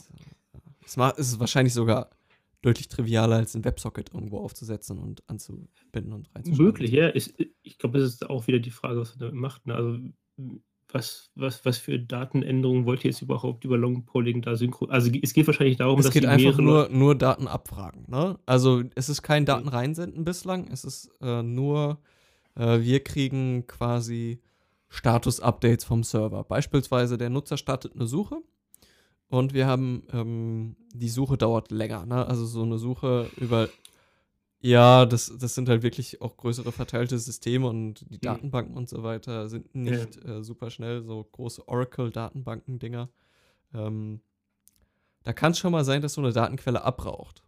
[0.53, 2.11] äh, es macht, es ist wahrscheinlich sogar
[2.61, 6.65] deutlich trivialer, als ein Websocket irgendwo aufzusetzen und anzubinden und reinzuschreiben.
[6.65, 7.13] Wirklich, ja.
[7.13, 9.67] Ich, ich glaube, es ist auch wieder die Frage, was man damit macht.
[9.67, 9.75] Ne?
[9.75, 9.99] Also,
[10.95, 14.89] was, was, was für Datenänderungen wollt ihr jetzt überhaupt über Long Polling da synchron?
[14.89, 18.05] Also, es geht wahrscheinlich darum, Es dass geht einfach nur, nur Daten abfragen.
[18.07, 18.39] Ne?
[18.45, 20.69] Also es ist kein Daten reinsenden bislang.
[20.71, 21.99] Es ist äh, nur,
[22.55, 24.39] äh, wir kriegen quasi
[24.87, 26.45] Status-Updates vom Server.
[26.45, 28.37] Beispielsweise der Nutzer startet eine Suche
[29.27, 32.05] und wir haben, ähm, die Suche dauert länger.
[32.05, 32.25] Ne?
[32.25, 33.67] Also so eine Suche über,
[34.65, 39.03] ja, das, das sind halt wirklich auch größere verteilte Systeme und die Datenbanken und so
[39.03, 43.09] weiter sind nicht äh, super schnell, so große Oracle-Datenbanken-Dinger.
[43.75, 44.21] Ähm,
[45.23, 47.43] da kann es schon mal sein, dass so eine Datenquelle abraucht.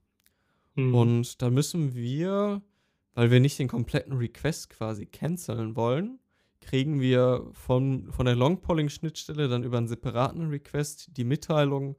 [0.75, 0.93] Hm.
[0.93, 2.61] Und da müssen wir,
[3.15, 6.19] weil wir nicht den kompletten Request quasi canceln wollen,
[6.61, 11.95] kriegen wir von, von der Long-Polling-Schnittstelle dann über einen separaten Request die Mitteilung,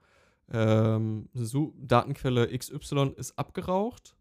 [0.53, 1.29] ähm,
[1.77, 4.15] Datenquelle XY ist abgeraucht.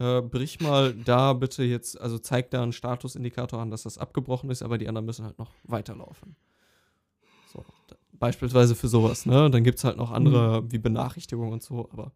[0.00, 4.50] Äh, brich mal da bitte jetzt, also zeig da einen Statusindikator an, dass das abgebrochen
[4.50, 6.34] ist, aber die anderen müssen halt noch weiterlaufen.
[7.52, 9.50] So, da, beispielsweise für sowas, ne?
[9.50, 12.12] Dann gibt es halt noch andere wie Benachrichtigungen und so, aber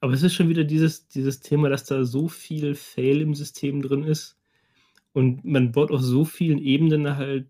[0.00, 3.82] Aber es ist schon wieder dieses, dieses Thema, dass da so viel Fail im System
[3.82, 4.38] drin ist
[5.12, 7.48] und man baut auf so vielen Ebenen halt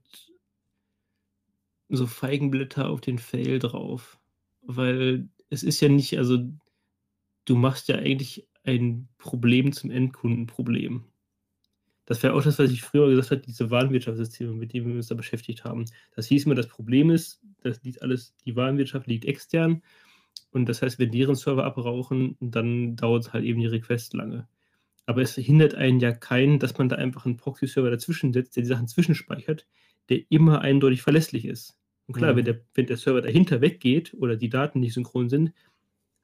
[1.88, 4.18] so Feigenblätter auf den Fail drauf.
[4.62, 6.38] Weil es ist ja nicht, also
[7.44, 11.04] du machst ja eigentlich ein Problem zum Endkundenproblem.
[12.06, 15.06] Das wäre auch das, was ich früher gesagt habe, diese Warenwirtschaftssysteme, mit denen wir uns
[15.08, 15.84] da beschäftigt haben.
[16.16, 19.82] Das hieß immer, das Problem ist, das liegt alles, die Warenwirtschaft liegt extern.
[20.50, 24.48] Und das heißt, wenn deren Server abrauchen, dann dauert halt eben die Request lange.
[25.06, 28.62] Aber es hindert einen ja keinen, dass man da einfach einen Proxy-Server dazwischen setzt, der
[28.64, 29.66] die Sachen zwischenspeichert,
[30.08, 31.76] der immer eindeutig verlässlich ist.
[32.06, 32.36] Und klar, Mhm.
[32.38, 35.52] wenn, der, wenn der Server dahinter weggeht oder die Daten nicht synchron sind,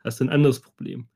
[0.04, 1.08] hast du ein anderes Problem.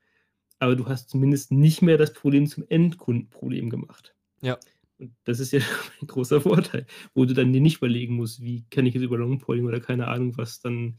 [0.61, 4.15] Aber du hast zumindest nicht mehr das Problem zum Endkundenproblem gemacht.
[4.41, 4.59] Ja.
[4.99, 5.61] Und das ist ja
[6.01, 9.19] ein großer Vorteil, wo du dann dir nicht überlegen musst, wie kann ich jetzt über
[9.19, 10.99] Longpolling oder keine Ahnung was dann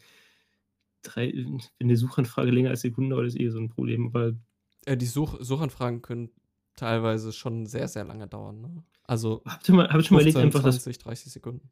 [1.03, 4.37] drei, wenn eine Suchanfrage länger als Sekunden dauert, ist eh so ein Problem, weil
[4.85, 6.29] äh, die Such Suchanfragen können
[6.75, 8.61] teilweise schon sehr, sehr lange dauern.
[8.61, 8.83] Ne?
[9.03, 11.69] Also habt ihr mal, habt ihr schon mal überlegt, einfach 20, 30 Sekunden.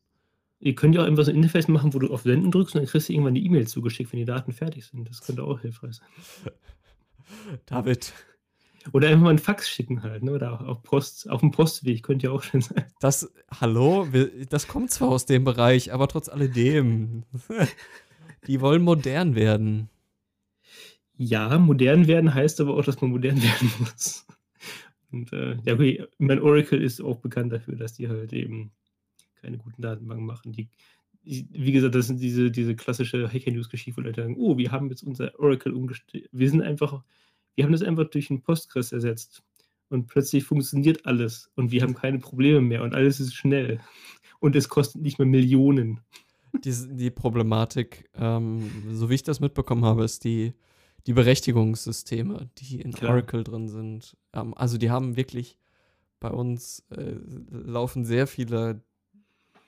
[0.60, 2.82] Ihr könnt ja auch einfach so ein Interface machen, wo du auf Senden drückst und
[2.82, 5.10] dann kriegst du irgendwann die E-Mail zugeschickt, wenn die Daten fertig sind.
[5.10, 6.08] Das könnte auch hilfreich sein.
[7.66, 8.14] David.
[8.94, 10.32] Oder einfach mal einen Fax schicken halt, ne?
[10.32, 12.86] Oder auf Post, auf dem Postweg könnte ja auch schön sein.
[13.00, 14.08] Das, hallo,
[14.50, 17.24] das kommt zwar aus dem Bereich, aber trotz alledem.
[18.48, 19.90] die wollen modern werden.
[21.18, 24.26] Ja, modern werden heißt aber auch, dass man modern werden muss.
[25.12, 28.72] Und äh, ja, okay, mein Oracle ist auch bekannt dafür, dass die halt eben
[29.42, 30.54] keine guten Datenbanken machen.
[30.54, 30.70] Die,
[31.24, 35.04] wie gesagt, das sind diese, diese klassische Hacker-News-Geschichte, wo Leute sagen, oh, wir haben jetzt
[35.04, 36.30] unser Oracle umgestellt.
[36.32, 37.04] Wir sind einfach,
[37.56, 39.44] wir haben das einfach durch einen Postgres ersetzt.
[39.90, 43.80] Und plötzlich funktioniert alles und wir haben keine Probleme mehr und alles ist schnell.
[44.40, 46.00] Und es kostet nicht mehr Millionen.
[46.64, 50.54] Die, die Problematik, ähm, so wie ich das mitbekommen habe, ist die,
[51.08, 53.12] die Berechtigungssysteme, die in Klar.
[53.12, 54.16] Oracle drin sind.
[54.34, 55.58] Ähm, also die haben wirklich
[56.20, 57.16] bei uns äh,
[57.50, 58.82] laufen sehr viele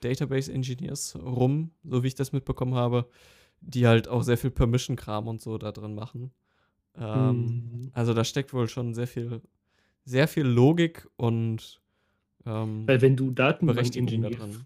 [0.02, 3.08] Database Engineers rum, so wie ich das mitbekommen habe,
[3.60, 6.32] die halt auch sehr viel Permission-Kram und so da drin machen.
[6.96, 7.90] Ähm, mhm.
[7.94, 9.40] Also da steckt wohl schon sehr viel,
[10.04, 11.80] sehr viel Logik und
[12.44, 14.64] ähm, Weil wenn du Datenbank-Engineers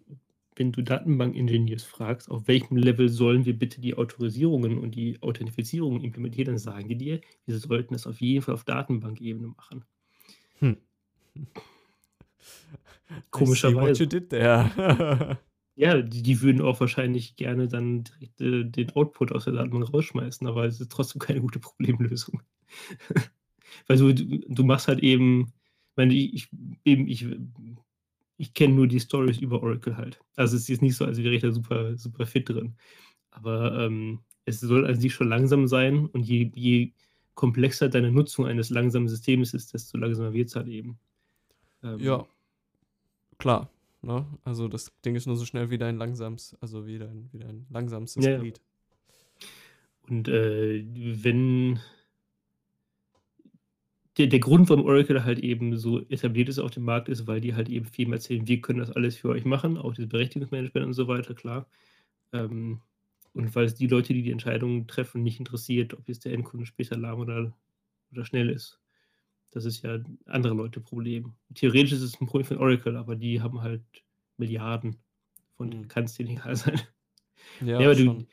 [0.57, 6.03] wenn du Datenbank-Engineers fragst, auf welchem Level sollen wir bitte die Autorisierungen und die Authentifizierungen
[6.03, 9.85] implementieren, dann sagen die dir, wir sollten es auf jeden Fall auf Datenbank-Ebene machen.
[10.61, 10.79] Hm.
[13.31, 14.05] Komischerweise.
[15.77, 19.93] ja, die, die, würden auch wahrscheinlich gerne dann direkt äh, den Output aus der Datenbank
[19.93, 22.43] rausschmeißen, aber es ist trotzdem keine gute Problemlösung.
[23.87, 25.53] Weil du, du machst halt eben,
[25.95, 26.49] meine, ich,
[26.85, 27.27] eben, ich,
[28.37, 30.21] ich kenne nur die Stories über Oracle halt.
[30.35, 32.77] Also es ist nicht so, als wäre ich da super, super fit drin.
[33.31, 36.93] Aber ähm, es soll an sich schon langsam sein und je, je
[37.35, 40.99] komplexer deine Nutzung eines langsamen Systems ist, desto langsamer wird es halt eben.
[41.83, 42.27] Ähm, ja,
[43.39, 43.71] klar.
[44.03, 44.27] Ne?
[44.45, 47.67] Also das Ding ist nur so schnell wie dein langsames, also wie dein, wie dein
[47.71, 48.61] langsamstes ja, Glied.
[50.09, 51.81] Und äh, wenn
[54.17, 57.41] der, der Grund, warum Oracle halt eben so etabliert ist auf dem Markt, ist, weil
[57.41, 60.09] die halt eben viel mehr erzählen, wir können das alles für euch machen, auch dieses
[60.09, 61.67] Berechtigungsmanagement und so weiter, klar.
[62.33, 62.81] Ähm,
[63.35, 66.65] und weil es die Leute, die die Entscheidungen treffen, nicht interessiert, ob jetzt der Endkunde
[66.65, 67.53] später lahm oder,
[68.13, 68.81] oder schnell ist.
[69.51, 71.33] Das ist ja andere Leute Problem.
[71.55, 73.83] Theoretisch ist es ein Problem von Oracle, aber die haben halt
[74.37, 74.97] Milliarden.
[75.57, 75.89] Von denen mhm.
[75.89, 76.81] kann es nicht egal sein.
[77.61, 78.27] Ja, ja aber du,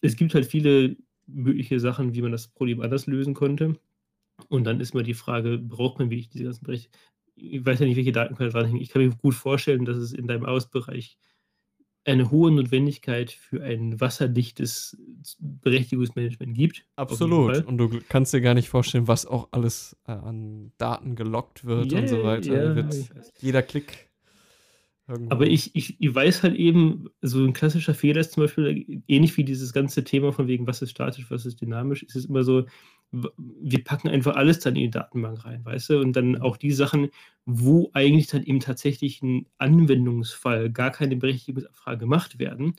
[0.00, 0.96] es gibt halt viele
[1.26, 3.78] mögliche Sachen, wie man das Problem anders lösen könnte.
[4.48, 6.88] Und dann ist mal die Frage, braucht man wirklich diese ganzen Bereiche?
[7.36, 8.80] Ich weiß ja nicht, welche Datenquellen dranhängen.
[8.80, 11.18] Ich kann mir gut vorstellen, dass es in deinem Ausbereich
[12.04, 14.96] eine hohe Notwendigkeit für ein wasserdichtes
[15.38, 16.86] Berechtigungsmanagement gibt.
[16.96, 17.64] Absolut.
[17.66, 21.92] Und du kannst dir gar nicht vorstellen, was auch alles äh, an Daten gelockt wird
[21.92, 22.74] yeah, und so weiter.
[22.74, 22.88] Yeah,
[23.40, 24.10] jeder Klick.
[25.06, 25.34] Irgendwo.
[25.34, 29.36] Aber ich, ich, ich weiß halt eben, so ein klassischer Fehler ist zum Beispiel, ähnlich
[29.36, 32.44] wie dieses ganze Thema von wegen, was ist statisch, was ist dynamisch, ist es immer
[32.44, 32.64] so,
[33.12, 35.98] wir packen einfach alles dann in die Datenbank rein, weißt du?
[36.00, 37.10] Und dann auch die Sachen,
[37.44, 42.76] wo eigentlich dann eben tatsächlich ein Anwendungsfall gar keine Berechtigungsabfrage gemacht werden,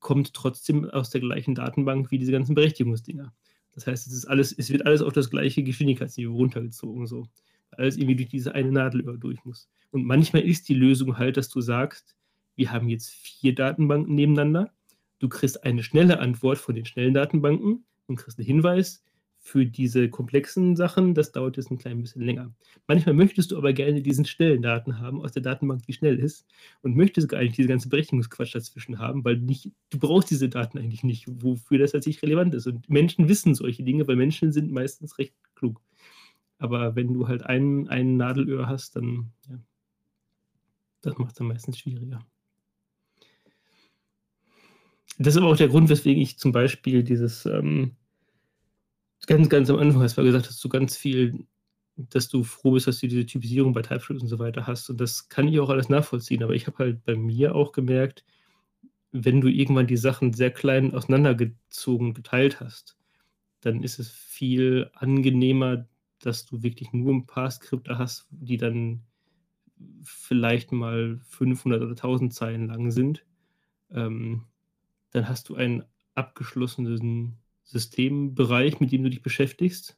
[0.00, 3.32] kommt trotzdem aus der gleichen Datenbank wie diese ganzen Berechtigungsdinger.
[3.72, 7.26] Das heißt, es ist alles, es wird alles auf das gleiche Geschwindigkeitsniveau runtergezogen, so.
[7.72, 9.68] Alles irgendwie durch diese eine Nadelöhr durch muss.
[9.90, 12.14] Und manchmal ist die Lösung halt, dass du sagst,
[12.54, 14.72] wir haben jetzt vier Datenbanken nebeneinander.
[15.18, 19.02] Du kriegst eine schnelle Antwort von den schnellen Datenbanken und kriegst einen Hinweis,
[19.46, 22.54] für diese komplexen Sachen, das dauert jetzt ein klein bisschen länger.
[22.88, 26.46] Manchmal möchtest du aber gerne diesen schnellen Daten haben aus der Datenbank, die schnell ist
[26.80, 30.78] und möchtest gar nicht diese ganze Berechnungsquatsch dazwischen haben, weil nicht, du brauchst diese Daten
[30.78, 32.66] eigentlich nicht, wofür das tatsächlich relevant ist.
[32.66, 35.82] Und Menschen wissen solche Dinge, weil Menschen sind meistens recht klug.
[36.56, 39.58] Aber wenn du halt ein, ein Nadelöhr hast, dann, ja,
[41.02, 42.24] das macht es dann meistens schwieriger.
[45.18, 47.94] Das ist aber auch der Grund, weswegen ich zum Beispiel dieses ähm,
[49.26, 51.46] ganz, ganz am Anfang hast du gesagt, dass du ganz viel,
[51.96, 54.90] dass du froh bist, dass du diese Typisierung bei TypeScript und so weiter hast.
[54.90, 56.42] Und das kann ich auch alles nachvollziehen.
[56.42, 58.24] Aber ich habe halt bei mir auch gemerkt,
[59.12, 62.96] wenn du irgendwann die Sachen sehr klein auseinandergezogen, geteilt hast,
[63.60, 65.86] dann ist es viel angenehmer,
[66.18, 69.04] dass du wirklich nur ein paar Skripte hast, die dann
[70.02, 73.24] vielleicht mal 500 oder 1000 Zeilen lang sind.
[73.90, 74.46] Ähm,
[75.12, 79.96] dann hast du einen abgeschlossenen Systembereich, mit dem du dich beschäftigst.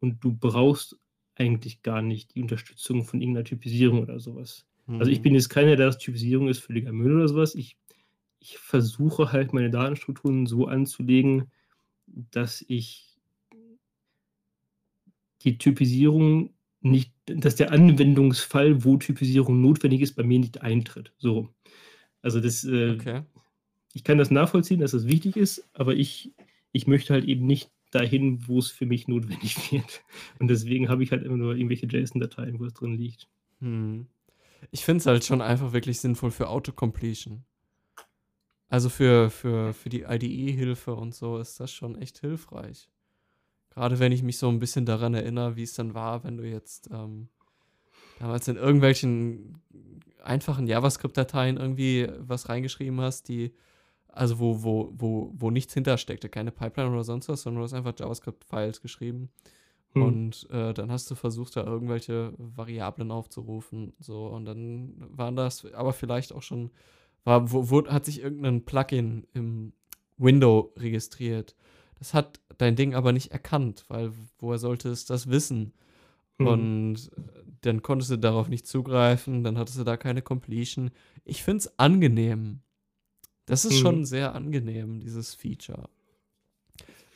[0.00, 0.98] Und du brauchst
[1.36, 4.66] eigentlich gar nicht die Unterstützung von irgendeiner Typisierung oder sowas.
[4.98, 5.22] Also ich Mhm.
[5.22, 7.54] bin jetzt keiner, der das Typisierung ist völliger Müll oder sowas.
[7.54, 7.78] Ich,
[8.40, 11.50] ich versuche halt meine Datenstrukturen so anzulegen,
[12.06, 13.18] dass ich
[15.42, 21.12] die Typisierung nicht, dass der Anwendungsfall, wo Typisierung notwendig ist, bei mir nicht eintritt.
[21.18, 21.48] So.
[22.22, 23.22] Also das, äh, Okay.
[23.94, 26.32] ich kann das nachvollziehen, dass das wichtig ist, aber ich,
[26.72, 30.02] ich möchte halt eben nicht dahin, wo es für mich notwendig wird.
[30.38, 33.28] Und deswegen habe ich halt immer nur irgendwelche JSON-Dateien, wo es drin liegt.
[33.60, 34.06] Hm.
[34.70, 37.44] Ich finde es halt schon einfach wirklich sinnvoll für Autocompletion.
[38.68, 42.88] Also für, für, für die IDE-Hilfe und so ist das schon echt hilfreich.
[43.68, 46.48] Gerade wenn ich mich so ein bisschen daran erinnere, wie es dann war, wenn du
[46.48, 47.28] jetzt ähm,
[48.18, 49.60] damals in irgendwelchen
[50.22, 53.52] einfachen JavaScript-Dateien irgendwie was reingeschrieben hast, die,
[54.12, 57.74] also wo, wo, wo, wo nichts hintersteckte, keine Pipeline oder sonst was, sondern du hast
[57.74, 59.30] einfach JavaScript-Files geschrieben.
[59.94, 60.02] Hm.
[60.02, 63.92] Und äh, dann hast du versucht, da irgendwelche Variablen aufzurufen.
[63.98, 66.70] So, und dann waren das aber vielleicht auch schon,
[67.24, 69.72] war, wo, wo hat sich irgendein Plugin im
[70.18, 71.56] Window registriert.
[71.98, 75.72] Das hat dein Ding aber nicht erkannt, weil woher sollte es das wissen?
[76.38, 76.46] Hm.
[76.46, 80.90] Und äh, dann konntest du darauf nicht zugreifen, dann hattest du da keine Completion.
[81.24, 82.60] Ich finde es angenehm.
[83.46, 83.80] Das ist Mhm.
[83.80, 85.88] schon sehr angenehm, dieses Feature.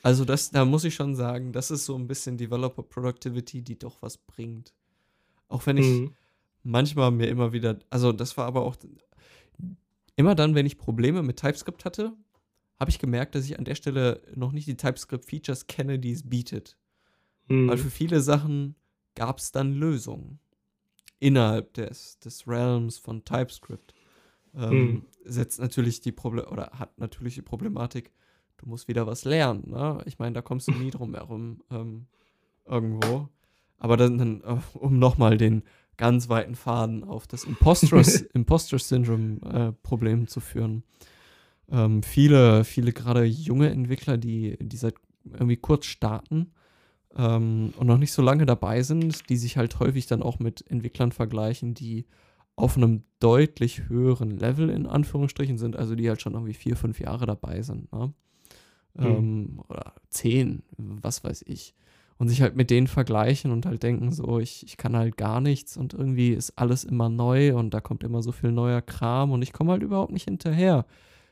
[0.02, 3.78] Also das, da muss ich schon sagen, das ist so ein bisschen Developer Productivity, die
[3.78, 4.72] doch was bringt.
[5.48, 6.14] Auch wenn ich Hm.
[6.62, 8.76] manchmal mir immer wieder, also das war aber auch
[10.16, 12.12] immer dann, wenn ich Probleme mit TypeScript hatte,
[12.78, 16.28] habe ich gemerkt, dass ich an der Stelle noch nicht die TypeScript-Features kenne, die es
[16.28, 16.76] bietet.
[17.48, 17.68] Hm.
[17.68, 18.76] Weil für viele Sachen
[19.14, 20.38] gab es dann Lösungen
[21.18, 23.94] innerhalb des, des Realms von TypeScript.
[24.56, 25.02] Ähm, Hm.
[25.24, 28.12] Setzt natürlich die Problem oder hat natürlich die Problematik,
[28.58, 29.70] du musst wieder was lernen.
[29.70, 30.02] Ne?
[30.06, 32.06] Ich meine, da kommst du nie drum herum ähm,
[32.64, 33.28] irgendwo.
[33.78, 35.62] Aber dann, dann äh, um nochmal den
[35.96, 40.82] ganz weiten Faden auf das Imposters, Imposter-Syndrom-Problem zu führen.
[41.70, 44.94] Ähm, viele, viele gerade junge Entwickler, die, die seit
[45.24, 46.52] irgendwie kurz starten
[47.16, 50.64] ähm, und noch nicht so lange dabei sind, die sich halt häufig dann auch mit
[50.70, 52.06] Entwicklern vergleichen, die
[52.56, 56.98] auf einem deutlich höheren Level in Anführungsstrichen sind, also die halt schon irgendwie vier, fünf
[56.98, 57.92] Jahre dabei sind.
[57.92, 58.12] Ne?
[58.98, 61.74] Ähm, oder zehn, was weiß ich.
[62.18, 65.42] Und sich halt mit denen vergleichen und halt denken, so, ich, ich kann halt gar
[65.42, 69.32] nichts und irgendwie ist alles immer neu und da kommt immer so viel neuer Kram
[69.32, 70.86] und ich komme halt überhaupt nicht hinterher.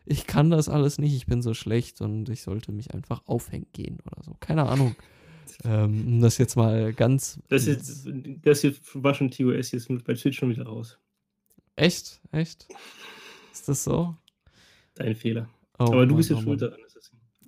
[0.04, 3.68] Ich kann das alles nicht, ich bin so schlecht und ich sollte mich einfach aufhängen
[3.72, 4.36] gehen oder so.
[4.40, 4.94] Keine Ahnung.
[5.62, 7.38] Ähm, das jetzt mal ganz.
[7.48, 8.08] Das, ist,
[8.42, 10.98] das hier war schon TOS, jetzt bei Twitch schon wieder raus.
[11.76, 12.20] Echt?
[12.32, 12.66] Echt?
[13.52, 14.16] Ist das so?
[14.94, 15.48] Dein Fehler.
[15.78, 16.60] Oh Aber du Mann, bist oh jetzt schuld Mann.
[16.60, 16.80] daran.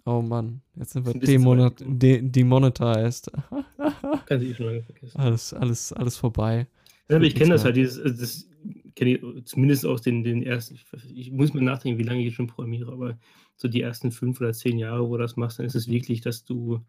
[0.06, 1.98] Oh Mann, jetzt sind wir Ist ein bisschen zu demonet weit gegangen.
[1.98, 3.30] de demonetized.
[4.26, 5.20] kann ich eh schon lange vergessen.
[5.20, 6.68] alles, alles, alles vorbei.
[7.08, 8.48] Ja, aber ich kenne das halt, dieses, also das
[8.96, 12.34] kenne ich zumindest aus den, den ersten, ich, ich muss mir nachdenken, wie lange ich
[12.34, 13.18] schon programmiere, aber
[13.56, 16.20] so die ersten fünf oder zehn Jahre, wo du das machst, dann ist es wirklich,
[16.20, 16.80] dass du,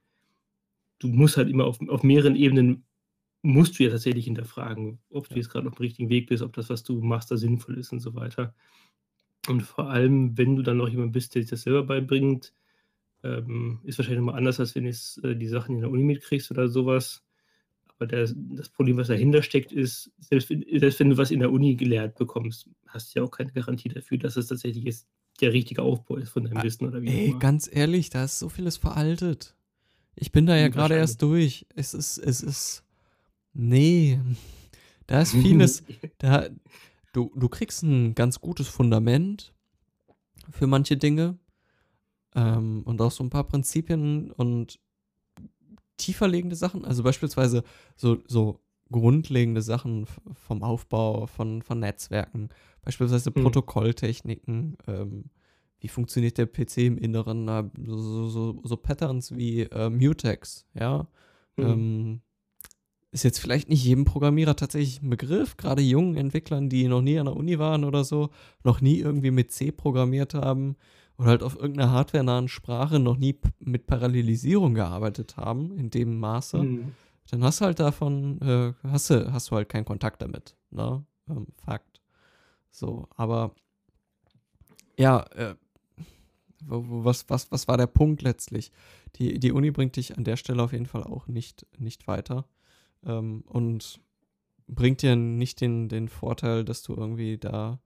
[0.99, 2.85] du musst halt immer auf, auf mehreren Ebenen,
[3.47, 6.53] musst du ja tatsächlich hinterfragen, ob du jetzt gerade auf dem richtigen Weg bist, ob
[6.53, 8.55] das, was du machst, da sinnvoll ist und so weiter.
[9.47, 12.53] Und vor allem, wenn du dann noch jemand bist, der sich das selber beibringt,
[13.23, 16.03] ähm, ist wahrscheinlich nochmal anders, als wenn du jetzt, äh, die Sachen in der Uni
[16.03, 17.25] mitkriegst oder sowas.
[17.87, 21.39] Aber der, das Problem, was dahinter steckt, ist, selbst wenn, selbst wenn du was in
[21.41, 25.09] der Uni gelehrt bekommst, hast du ja auch keine Garantie dafür, dass es tatsächlich jetzt
[25.41, 27.39] der richtige Aufbau ist von deinem Ah, Wissen oder wie Ey, immer.
[27.39, 29.55] ganz ehrlich, da ist so vieles veraltet.
[30.15, 31.67] Ich bin da ja Hm, gerade erst durch.
[31.75, 32.83] Es ist, es ist.
[33.57, 34.19] Nee.
[35.07, 35.83] Da ist vieles.
[36.19, 36.47] da,
[37.11, 39.53] du, du kriegst ein ganz gutes Fundament
[40.51, 41.39] für manche Dinge.
[42.35, 44.79] Ähm, und auch so ein paar Prinzipien und
[45.97, 46.85] tieferlegende Sachen.
[46.85, 47.63] Also beispielsweise
[47.95, 48.59] so, so
[48.91, 52.49] grundlegende Sachen vom Aufbau von, von Netzwerken.
[52.83, 53.41] Beispielsweise Hm.
[53.41, 54.77] Protokolltechniken.
[54.87, 55.31] Ähm,
[55.79, 57.47] wie funktioniert der PC im Inneren?
[57.85, 61.07] So, so, so Patterns wie äh, Mutex, ja.
[61.55, 61.65] Hm.
[61.65, 62.21] Ähm,
[63.11, 67.17] ist jetzt vielleicht nicht jedem Programmierer tatsächlich ein Begriff, gerade jungen Entwicklern, die noch nie
[67.19, 68.29] an der Uni waren oder so,
[68.63, 70.75] noch nie irgendwie mit C programmiert haben
[71.17, 76.59] oder halt auf irgendeiner hardwarenahen Sprache noch nie mit Parallelisierung gearbeitet haben, in dem Maße,
[76.59, 76.91] Hm.
[77.31, 81.03] dann hast du halt davon, äh, hast, du, hast du halt keinen Kontakt damit, ne?
[81.29, 82.01] Ähm, Fakt.
[82.71, 83.55] So, aber
[84.97, 85.55] ja, äh,
[86.59, 88.71] was, was, was war der Punkt letztlich?
[89.15, 92.45] Die, die Uni bringt dich an der Stelle auf jeden Fall auch nicht, nicht weiter
[93.07, 93.99] ähm, und
[94.67, 97.79] bringt dir nicht den, den Vorteil, dass du irgendwie da,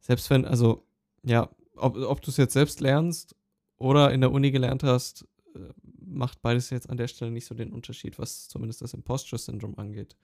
[0.00, 0.86] selbst wenn, also
[1.24, 3.34] ja, ob, ob du es jetzt selbst lernst
[3.76, 5.58] oder in der Uni gelernt hast, äh,
[6.06, 10.16] macht beides jetzt an der Stelle nicht so den Unterschied, was zumindest das Imposter-Syndrom angeht.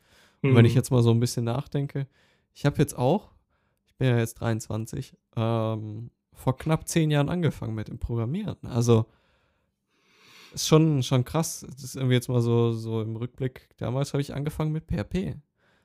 [0.43, 0.79] Und wenn ich Hm.
[0.79, 2.07] jetzt mal so ein bisschen nachdenke,
[2.55, 3.33] ich habe jetzt auch,
[3.87, 8.57] ich bin ja jetzt 23, ähm, vor knapp zehn Jahren angefangen mit dem Programmieren.
[8.63, 9.07] Also
[10.53, 11.65] ist schon, schon krass.
[11.69, 13.69] Das ist irgendwie jetzt mal so, so im Rückblick.
[13.79, 15.37] Damals habe ich angefangen mit PHP.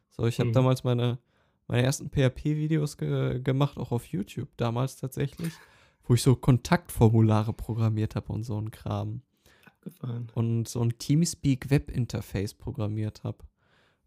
[0.09, 0.53] So, ich habe mhm.
[0.53, 1.20] damals meine,
[1.68, 5.53] meine ersten PHP-Videos ge gemacht, auch auf YouTube, damals tatsächlich,
[6.03, 9.22] wo ich so Kontaktformulare programmiert habe und so ein Kram.
[9.66, 10.32] Abgefahren.
[10.34, 13.39] Und so ein Teamspeak Web-Interface programmiert habe.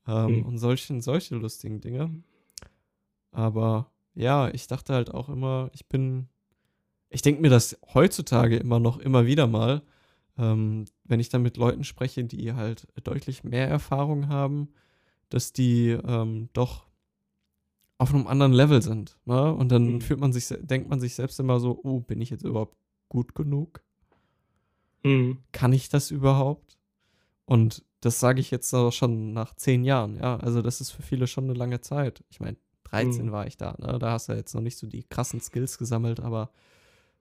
[0.06, 0.42] Ähm, mhm.
[0.46, 2.22] Und solche, solche lustigen Dinge.
[3.30, 6.28] Aber ja, ich dachte halt auch immer, ich bin.
[7.10, 9.82] Ich denke mir das heutzutage immer noch immer wieder mal,
[10.38, 14.68] ähm, wenn ich dann mit Leuten spreche, die halt deutlich mehr Erfahrung haben,
[15.28, 16.86] dass die ähm, doch
[17.98, 19.18] auf einem anderen Level sind.
[19.24, 19.52] Ne?
[19.52, 20.00] Und dann mhm.
[20.00, 22.76] fühlt man sich, denkt man sich selbst immer so, oh, bin ich jetzt überhaupt
[23.08, 23.82] gut genug?
[25.02, 25.38] Mhm.
[25.52, 26.78] Kann ich das überhaupt?
[27.44, 30.36] Und das sage ich jetzt auch schon nach zehn Jahren, ja.
[30.36, 32.22] Also das ist für viele schon eine lange Zeit.
[32.30, 33.32] Ich meine, 13 mhm.
[33.32, 33.98] war ich da, ne?
[33.98, 36.50] Da hast du jetzt noch nicht so die krassen Skills gesammelt, aber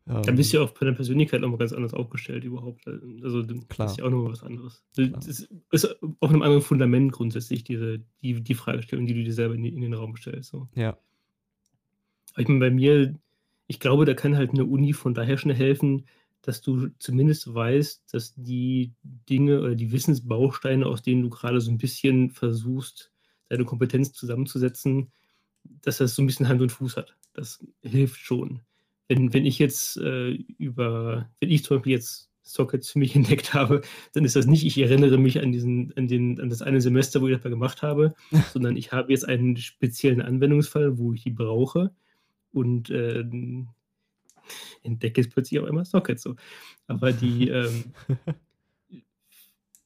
[0.10, 2.88] ähm, Dann bist du ja auch bei der Persönlichkeit nochmal ganz anders aufgestellt überhaupt.
[2.88, 3.88] Also klar.
[3.88, 4.84] das ist ja auch nochmal was anderes.
[4.96, 9.34] Das ist, ist auf einem anderen Fundament grundsätzlich diese, die, die Fragestellung, die du dir
[9.34, 10.52] selber in, in den Raum stellst.
[10.52, 10.70] So.
[10.76, 10.98] Ja.
[12.34, 13.20] Aber ich meine, bei mir,
[13.68, 16.06] ich glaube, da kann halt eine Uni von daher schon helfen,
[16.42, 21.70] dass du zumindest weißt, dass die Dinge oder die Wissensbausteine, aus denen du gerade so
[21.70, 23.12] ein bisschen versuchst,
[23.50, 25.12] deine Kompetenz zusammenzusetzen,
[25.66, 27.18] dass das so ein bisschen Hand und Fuß hat.
[27.34, 28.62] Das hilft schon
[29.08, 33.54] wenn, wenn ich jetzt äh, über, wenn ich zum Beispiel jetzt Sockets für mich entdeckt
[33.54, 33.82] habe,
[34.14, 37.22] dann ist das nicht, ich erinnere mich an diesen, an den, an das eine Semester,
[37.22, 38.16] wo ich das mal gemacht habe,
[38.54, 41.92] sondern ich habe jetzt einen speziellen Anwendungsfall, wo ich die brauche
[42.52, 43.24] und äh,
[44.84, 46.36] entdecke jetzt plötzlich auch immer Sockets so.
[46.88, 47.94] Aber die, ähm,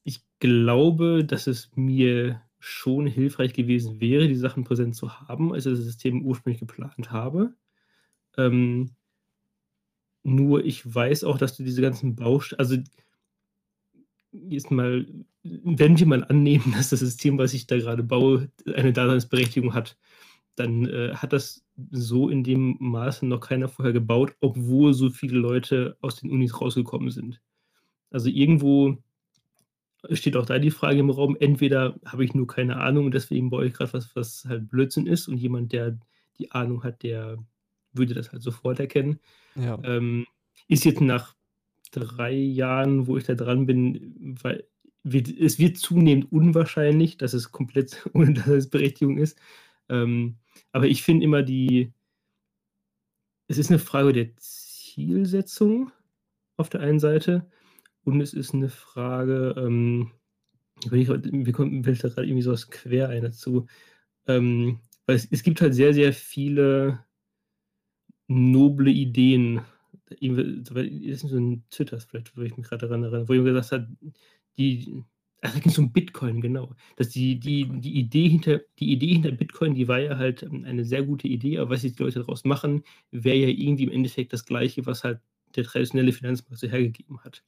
[0.04, 5.66] ich glaube, dass es mir schon hilfreich gewesen wäre, die Sachen präsent zu haben, als
[5.66, 7.54] ich das System ursprünglich geplant habe.
[8.36, 8.92] Ähm,
[10.22, 12.76] nur ich weiß auch, dass du diese ganzen Bausteine, also
[14.32, 15.06] jetzt mal,
[15.42, 19.96] wenn wir mal annehmen, dass das System, was ich da gerade baue, eine Daseinsberechtigung hat,
[20.54, 25.38] dann äh, hat das so in dem Maße noch keiner vorher gebaut, obwohl so viele
[25.38, 27.40] Leute aus den Unis rausgekommen sind.
[28.10, 28.98] Also irgendwo
[30.10, 33.50] steht auch da die Frage im Raum, entweder habe ich nur keine Ahnung und deswegen
[33.50, 35.98] baue ich gerade was, was halt Blödsinn ist und jemand, der
[36.38, 37.38] die Ahnung hat, der
[37.92, 39.20] würde das halt sofort erkennen.
[39.54, 39.78] Ja.
[39.84, 40.26] Ähm,
[40.68, 41.34] ist jetzt nach
[41.90, 44.64] drei Jahren, wo ich da dran bin, weil
[45.04, 49.38] wird, es wird zunehmend unwahrscheinlich, dass es komplett ohne Daseinsberechtigung ist.
[49.88, 50.36] Ähm,
[50.70, 51.92] aber ich finde immer die,
[53.48, 55.90] es ist eine Frage der Zielsetzung
[56.56, 57.50] auf der einen Seite
[58.04, 60.12] und es ist eine Frage, ähm,
[60.90, 63.66] wir kommen da gerade irgendwie so was quer ein dazu,
[64.26, 67.04] ähm, weil es, es gibt halt sehr, sehr viele
[68.34, 69.62] noble Ideen.
[70.08, 73.72] Das ist so ein Zitters, vielleicht, wo ich mich gerade daran erinnere, wo jemand gesagt
[73.72, 73.88] hat,
[74.58, 75.02] die,
[75.40, 76.74] ach, da ging es um Bitcoin, genau.
[76.96, 80.84] Dass die, die, die, Idee hinter, die Idee hinter Bitcoin, die war ja halt eine
[80.84, 84.32] sehr gute Idee, aber was jetzt die Leute daraus machen, wäre ja irgendwie im Endeffekt
[84.32, 85.20] das Gleiche, was halt
[85.56, 87.42] der traditionelle Finanzmarkt so hergegeben hat.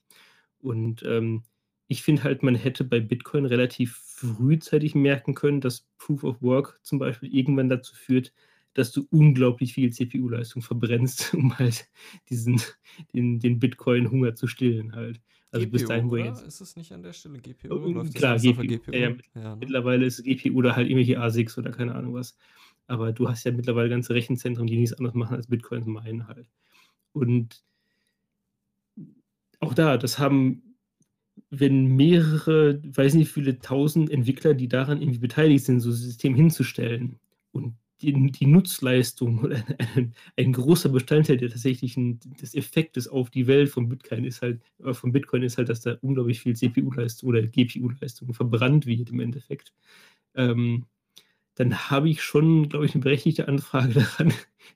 [0.59, 1.43] Und ähm,
[1.89, 6.81] ich finde halt, man hätte bei Bitcoin relativ frühzeitig merken können, dass Proof of Work
[6.83, 8.33] zum Beispiel irgendwann dazu führt,
[8.75, 11.89] dass du unglaublich viel CPU-Leistung verbrennst, um halt
[12.29, 12.61] diesen,
[13.15, 15.21] den, den Bitcoin-Hunger zu stillen halt.
[15.53, 16.43] Also GPU, bis dahin, wo jetzt.
[16.43, 17.73] Ist es nicht an der Stelle GPU?
[17.73, 18.63] Oh, klar, GPU.
[18.63, 18.93] GPU?
[18.93, 19.57] Ja, ja, ja, ne?
[19.57, 22.37] Mittlerweile ist GPU oder halt irgendwelche ASICs oder keine Ahnung was.
[22.89, 26.51] Aber du hast ja mittlerweile ganze Rechenzentren, die nichts anderes machen als Bitcoins meinen halt.
[27.13, 27.63] Und
[29.61, 30.77] auch da, das haben,
[31.51, 36.35] wenn mehrere, weiß nicht, viele tausend Entwickler, die daran irgendwie beteiligt sind, so ein System
[36.35, 37.21] hinzustellen
[37.53, 39.65] und die, die Nutzleistung oder
[39.95, 44.63] ein, ein, großer Bestandteil der tatsächlichen des Effektes auf die Welt von Bitcoin ist halt,
[44.85, 49.21] äh, von Bitcoin ist halt, dass da unglaublich viel CPU-Leistung oder GPU-Leistung verbrannt wird im
[49.21, 49.73] Endeffekt.
[50.35, 50.87] Ähm,
[51.55, 54.33] dann habe ich schon, glaube ich, eine berechtigte Anfrage daran,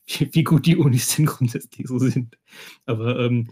[0.07, 2.39] wie, wie, gut die Unis denn grundsätzlich so sind.
[2.87, 3.51] Aber ähm,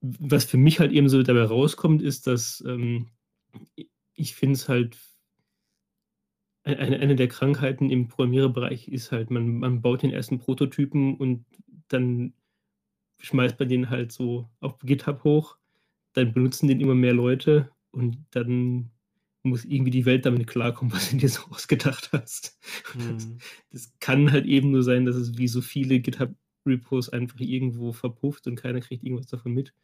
[0.00, 3.08] was für mich halt eben so dabei rauskommt, ist, dass ähm,
[4.14, 4.98] ich finde es halt
[6.64, 11.44] eine, eine der Krankheiten im Programmiererbereich ist halt, man, man baut den ersten Prototypen und
[11.88, 12.34] dann
[13.20, 15.56] schmeißt man den halt so auf GitHub hoch,
[16.12, 18.90] dann benutzen den immer mehr Leute und dann
[19.44, 22.58] muss irgendwie die Welt damit klarkommen, was du dir so ausgedacht hast.
[22.94, 23.38] Mhm.
[23.70, 28.46] Das kann halt eben nur sein, dass es wie so viele GitHub-Repos einfach irgendwo verpufft
[28.46, 29.74] und keiner kriegt irgendwas davon mit.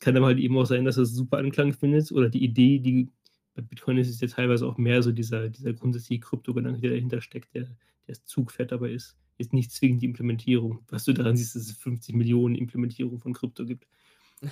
[0.00, 3.10] Kann aber halt eben auch sein, dass es super Anklang findet oder die Idee, die
[3.54, 7.20] bei Bitcoin ist es ja teilweise auch mehr so dieser, dieser grundsätzliche Kryptogedanke, der dahinter
[7.20, 7.68] steckt, der,
[8.08, 9.16] der Zugpferd dabei ist.
[9.38, 10.84] Jetzt nicht zwingend die Implementierung.
[10.88, 13.86] Was du daran siehst, dass es 50 Millionen Implementierungen von Krypto gibt.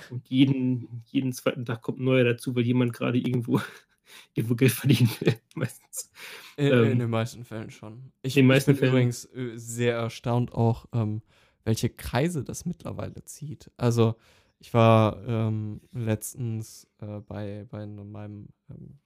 [0.09, 3.59] Und jeden, jeden zweiten Tag kommt ein neuer dazu, weil jemand gerade irgendwo,
[4.33, 6.11] irgendwo Geld verdienen will, meistens.
[6.57, 8.11] In, Ähm, in den meisten Fällen schon.
[8.21, 8.91] Ich, in den meisten ich bin Fällen.
[8.93, 11.21] übrigens äh, sehr erstaunt auch, ähm,
[11.63, 13.71] welche Kreise das mittlerweile zieht.
[13.77, 14.15] Also
[14.61, 18.99] ich war ähm, letztens äh, bei, bei meinem ähm,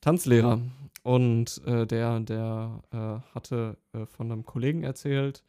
[0.00, 0.58] Tanzlehrer
[1.02, 5.44] und äh, der, der äh, hatte äh, von einem Kollegen erzählt,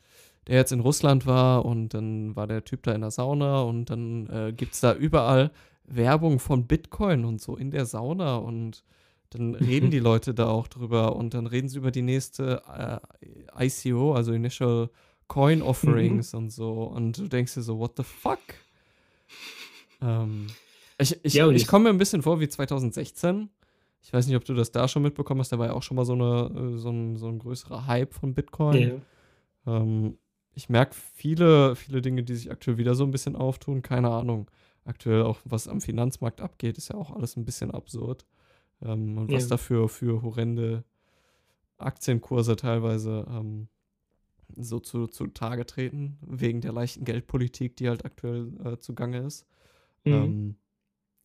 [0.48, 3.90] der jetzt in Russland war und dann war der Typ da in der Sauna und
[3.90, 5.52] dann äh, gibt es da überall
[5.86, 8.84] Werbung von Bitcoin und so in der Sauna und
[9.30, 12.62] dann reden die Leute da auch drüber und dann reden sie über die nächste
[13.58, 14.90] äh, ICO, also Initial
[15.30, 18.40] Coin Offerings und so und du denkst dir so, what the fuck?
[20.02, 20.48] Ähm,
[20.98, 23.50] ich ich, Ja, ich komme mir ein bisschen vor wie 2016.
[24.02, 25.96] Ich weiß nicht, ob du das da schon mitbekommen hast, da war ja auch schon
[25.96, 29.02] mal so, eine, äh, so, ein, so ein größerer Hype von Bitcoin.
[29.66, 29.78] Ja.
[29.78, 30.18] Ähm,
[30.54, 33.82] ich merke viele, viele Dinge, die sich aktuell wieder so ein bisschen auftun.
[33.82, 34.52] Keine Ahnung.
[34.86, 38.26] Aktuell auch, was am Finanzmarkt abgeht, ist ja auch alles ein bisschen absurd.
[38.82, 39.50] Ähm, und was Ja.
[39.50, 40.84] dafür für horrende
[41.78, 43.68] Aktienkurse teilweise ähm,
[44.56, 49.46] so zu, zu Tage treten, wegen der leichten Geldpolitik, die halt aktuell äh, zugange ist.
[50.04, 50.14] Mhm.
[50.14, 50.56] Ähm,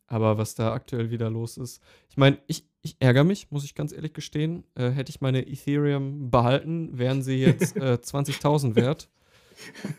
[0.07, 3.75] aber was da aktuell wieder los ist, ich meine, ich, ich ärgere mich, muss ich
[3.75, 4.65] ganz ehrlich gestehen.
[4.75, 9.09] Äh, hätte ich meine Ethereum behalten, wären sie jetzt äh, 20.000 wert.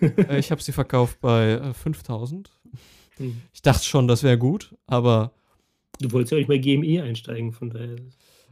[0.02, 2.48] Äh, ich habe sie verkauft bei äh, 5.000.
[3.20, 3.42] Mhm.
[3.54, 5.34] Ich dachte schon, das wäre gut, aber
[6.00, 7.98] Du wolltest ja auch nicht bei GME einsteigen, von daher.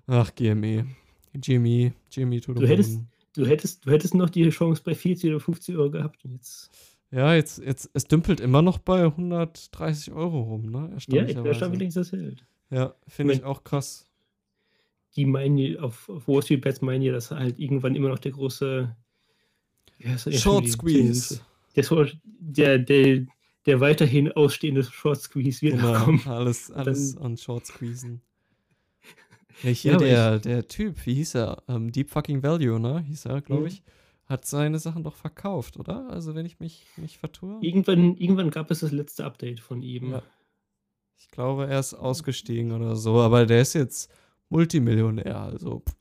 [0.07, 0.85] ach, GME.
[1.33, 3.01] GME, GME to the Du hättest-.
[3.37, 6.25] Du hättest, du hättest noch die Chance bei 40 oder 50 Euro gehabt.
[6.25, 6.69] Und jetzt,
[7.11, 10.89] Ja, jetzt, jetzt, es dümpelt immer noch bei 130 Euro rum, ne?
[11.07, 11.37] ja, ich
[11.71, 12.45] wie längst das hält.
[12.69, 14.09] Ja, finde ich auch krass.
[15.15, 18.19] Die meinen, ja- auf, auf Wall Street Bets meinen ja, dass halt irgendwann immer noch
[18.19, 18.95] der große
[20.19, 21.39] schon Short die- Squeeze.
[21.75, 21.83] Der,
[22.39, 23.25] der, der,
[23.67, 26.21] der weiterhin ausstehende Short Squeeze wird Genau, kommen.
[26.25, 28.21] alles, alles dann- an Short Squeezen.
[29.63, 31.63] Ja, hier Ja, der, der Typ, wie hieß er?
[31.67, 32.99] Ähm, Deep Fucking Value, ne?
[33.01, 33.67] Hieß er, glaube Mhm.
[33.67, 33.83] ich.
[34.25, 36.09] Hat seine Sachen doch verkauft, oder?
[36.09, 37.57] Also, wenn ich mich nicht vertue.
[37.61, 40.11] Irgendwann, irgendwann gab es das letzte Update von ihm.
[40.11, 40.21] Ja.
[41.17, 44.11] Ich glaube, er ist ausgestiegen oder so, aber der ist jetzt
[44.49, 45.95] Multimillionär, also pff,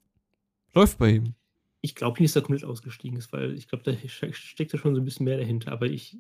[0.74, 1.34] läuft bei ihm.
[1.80, 4.78] Ich glaube nicht, dass er komplett ausgestiegen ist, weil ich glaube, da ste- steckt ja
[4.78, 5.70] schon so ein bisschen mehr dahinter.
[5.72, 6.16] Aber ich,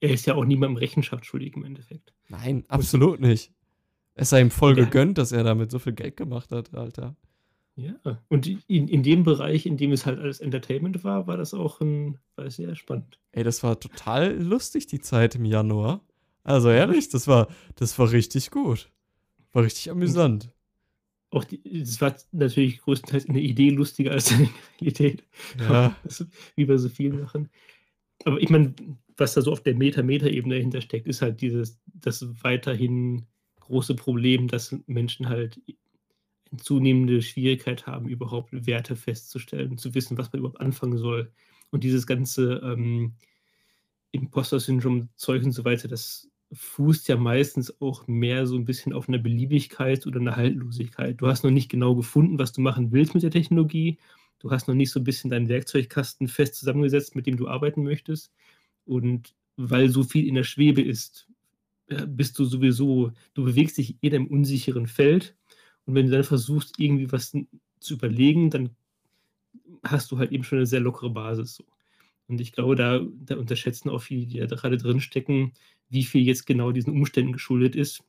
[0.00, 2.14] er ist ja auch niemandem Rechenschaft schuldig im Endeffekt.
[2.28, 3.52] Nein, absolut nicht.
[4.14, 4.84] Es sei ihm voll Ja.
[4.84, 7.16] gegönnt, dass er damit so viel Geld gemacht hat, Alter.
[7.76, 7.94] Ja.
[8.28, 11.80] Und in, in dem Bereich, in dem es halt alles Entertainment war, war das auch
[11.80, 13.18] ein, war sehr spannend.
[13.32, 16.00] Ey, das war total lustig, die Zeit im Januar.
[16.44, 18.92] Also ehrlich, das war, das war richtig gut.
[19.52, 20.52] War richtig amüsant.
[21.30, 24.48] Auch die, es war natürlich größtenteils eine Idee lustiger als eine
[24.80, 25.24] Realität.
[25.58, 27.48] Ja, Das wie bei so vielen Sachen.
[28.24, 28.74] Aber ich meine,
[29.16, 33.26] was da so auf der Meta-Meta-Ebene dahinter steckt, ist halt dieses, das weiterhin
[33.66, 35.60] große Problem, dass Menschen halt
[36.50, 41.32] eine zunehmende Schwierigkeit haben, überhaupt Werte festzustellen, zu wissen, was man überhaupt anfangen soll.
[41.70, 43.14] Und dieses ganze ähm,
[44.12, 49.18] Imposter-Syndrom-Zeug und so weiter, das fußt ja meistens auch mehr so ein bisschen auf einer
[49.18, 51.20] Beliebigkeit oder einer Haltlosigkeit.
[51.20, 53.98] Du hast noch nicht genau gefunden, was du machen willst mit der Technologie.
[54.38, 57.82] Du hast noch nicht so ein bisschen deinen Werkzeugkasten fest zusammengesetzt, mit dem du arbeiten
[57.82, 58.32] möchtest.
[58.84, 61.28] Und weil so viel in der Schwebe ist,
[61.86, 65.36] bist du sowieso, du bewegst dich in einem unsicheren Feld.
[65.86, 67.36] Und wenn du dann versuchst, irgendwie was
[67.80, 68.70] zu überlegen, dann
[69.82, 71.56] hast du halt eben schon eine sehr lockere Basis.
[71.56, 71.64] So.
[72.26, 75.52] Und ich glaube, da, da unterschätzen auch viele, die da gerade drin stecken,
[75.90, 78.02] wie viel jetzt genau diesen Umständen geschuldet ist.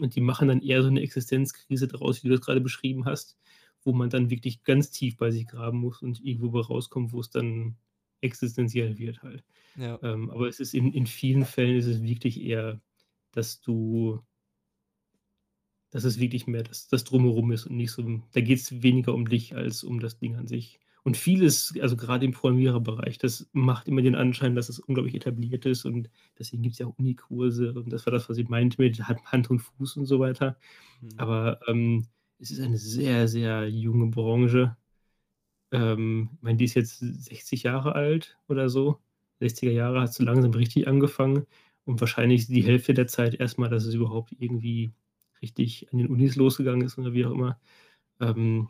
[0.00, 3.36] Und die machen dann eher so eine Existenzkrise daraus, wie du das gerade beschrieben hast,
[3.84, 7.30] wo man dann wirklich ganz tief bei sich graben muss und irgendwo rauskommt, wo es
[7.30, 7.76] dann
[8.22, 9.44] existenziell wird halt.
[9.76, 9.98] ja.
[10.02, 12.80] Ähm, aber es ist in, in vielen Fällen ist es wirklich eher,
[13.36, 14.20] dass du,
[15.90, 18.02] dass es wirklich mehr das, das Drumherum ist und nicht so,
[18.32, 20.80] da geht es weniger um dich als um das Ding an sich.
[21.02, 25.66] Und vieles, also gerade im Programmiererbereich, das macht immer den Anschein, dass es unglaublich etabliert
[25.66, 26.08] ist und
[26.38, 29.50] deswegen gibt es ja auch Unikurse und das war das, was ich meinte mit Hand
[29.50, 30.56] und Fuß und so weiter.
[31.00, 31.10] Hm.
[31.18, 32.06] Aber ähm,
[32.38, 34.76] es ist eine sehr, sehr junge Branche.
[35.72, 38.98] Ähm, ich meine, die ist jetzt 60 Jahre alt oder so.
[39.42, 41.46] 60er Jahre hat so langsam richtig angefangen
[41.84, 44.92] und wahrscheinlich die Hälfte der Zeit erstmal, dass es überhaupt irgendwie
[45.42, 47.60] richtig an den Unis losgegangen ist oder wie auch immer.
[48.20, 48.68] Ähm,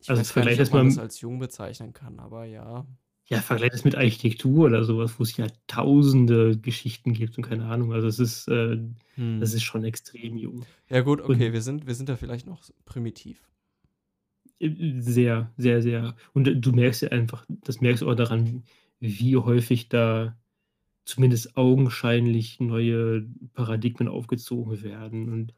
[0.00, 2.86] Ich also weiß vergleich nicht, ob man das als jung bezeichnen kann, aber ja.
[3.28, 7.66] ja, vergleich das mit Architektur oder sowas, wo es ja tausende Geschichten gibt und keine
[7.66, 7.92] Ahnung.
[7.92, 8.78] Also es ist, äh,
[9.14, 9.40] Hm.
[9.40, 10.66] das ist schon extrem jung.
[10.90, 13.42] Ja gut, okay, Und- wir sind, wir sind da vielleicht noch primitiv.
[14.60, 16.16] Äh, sehr, sehr, sehr.
[16.32, 18.64] Und du merkst ja einfach das merkst du auch daran,
[19.00, 20.36] wie häufig da
[21.04, 25.28] zumindest augenscheinlich neue Paradigmen aufgezogen werden.
[25.30, 25.54] Und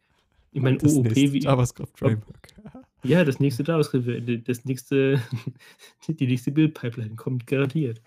[0.53, 2.49] ich meine, Das OOP wie ob JavaScript-Framework.
[3.03, 5.23] ja, das nächste JavaScript das nächste
[6.09, 8.03] die nächste Build-Pipeline kommt garantiert.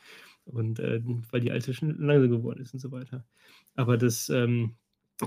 [0.45, 3.23] Und, äh, weil die alte schon langsam geworden ist und so weiter.
[3.75, 4.75] Aber das, ähm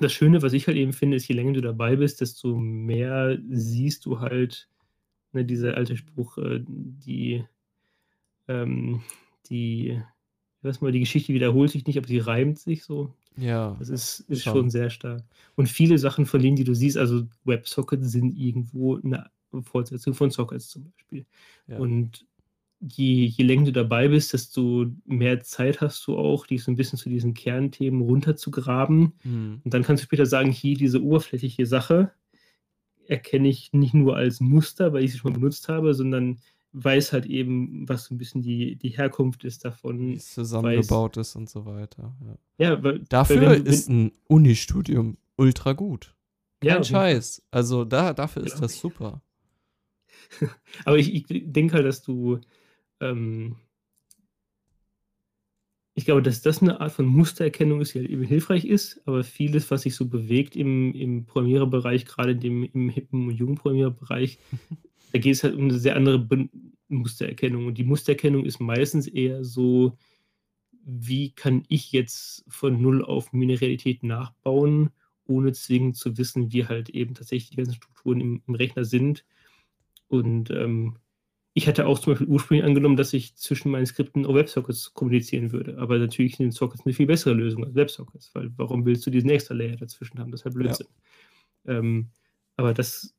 [0.01, 3.39] das Schöne, was ich halt eben finde, ist, je länger du dabei bist, desto mehr
[3.51, 4.69] siehst du halt,
[5.33, 7.45] ne, dieser alte Spruch, äh, die
[8.49, 9.03] ähm,
[9.51, 10.01] die
[10.63, 13.15] was mal, die Geschichte wiederholt sich nicht, aber sie reimt sich so.
[13.37, 14.71] Ja, Das ist ist schon schon.
[14.71, 15.25] sehr stark.
[15.57, 19.31] Und viele Sachen von denen, die du siehst also WebSockets sind irgendwo 'ne
[19.65, 21.27] Fortsetzung von Sockets zum Beispiel.
[21.69, 21.83] Ja.
[21.83, 22.27] Und
[22.81, 26.77] je je länger du dabei bist, desto mehr Zeit hast du auch, dich so 'n
[26.77, 29.15] bisschen zu diesen Kernthemen runterzugraben.
[29.25, 29.63] Mhm.
[29.65, 32.13] Und dann kannst du später sagen: „Hier, diese oberflächliche Sache
[33.09, 36.41] erkenne ich nicht nur als Muster, weil ich sie schon mal benutzt habe, sondern
[36.73, 39.65] weiß halt eben, was so 'n bisschen die die Herkunft ist
[40.09, 42.37] Wie davon, es weiß“ zusammengebaut ist und so weiter, ja.
[42.61, 46.17] Ja, weil weil Dafür wenn du ist wenn 'n Unistudium ultra gut.
[46.63, 47.03] Ja, Kein Fall.
[47.09, 47.43] Scheiß.
[47.51, 48.81] Also, da dafür ist das ich.
[48.81, 49.23] super.
[50.85, 52.41] Aber ich ich denke halt, dass du,
[53.01, 53.57] ähm
[55.97, 59.25] ich glaube, dass das 'ne Art von Mustererkennung ist, die halt eben hilfreich ist, aber
[59.25, 63.57] vieles, was sich so bewegt im im Programmiererbereich, grade in dem im hippen und jungen
[63.57, 64.39] Programmiererbereich,
[65.13, 66.51] da geht es halt um 'ne sehr andere Ben
[66.89, 67.67] Mustererkennung.
[67.67, 69.97] Und die Mustererkennung ist meistens eher so:
[70.85, 74.91] „Wie kann ich jetzt von null auf mir 'ne Realität nachbauen,
[75.27, 79.25] ohne zwingend zu wissen, wie halt eben tatsächlich die ganzen Strukturen im im Rechner sind?“
[80.09, 80.99] Und, ähm,
[81.55, 85.53] ich hatte auch zum Beispiel ursprünglich angenommen, dass ich zwischen meinen Skripten auch WebSockets kommunizieren
[85.53, 89.11] würde, aber natürlich sind Sockets 'ne viel bessere Lösung als WebSockets, weil warum willst du
[89.13, 90.31] diesen extra Layer dazwischen haben?
[90.33, 90.77] Das ist halt Ja.
[90.77, 90.89] Blödsinn.
[91.67, 92.11] Ähm,
[92.57, 93.15] aber das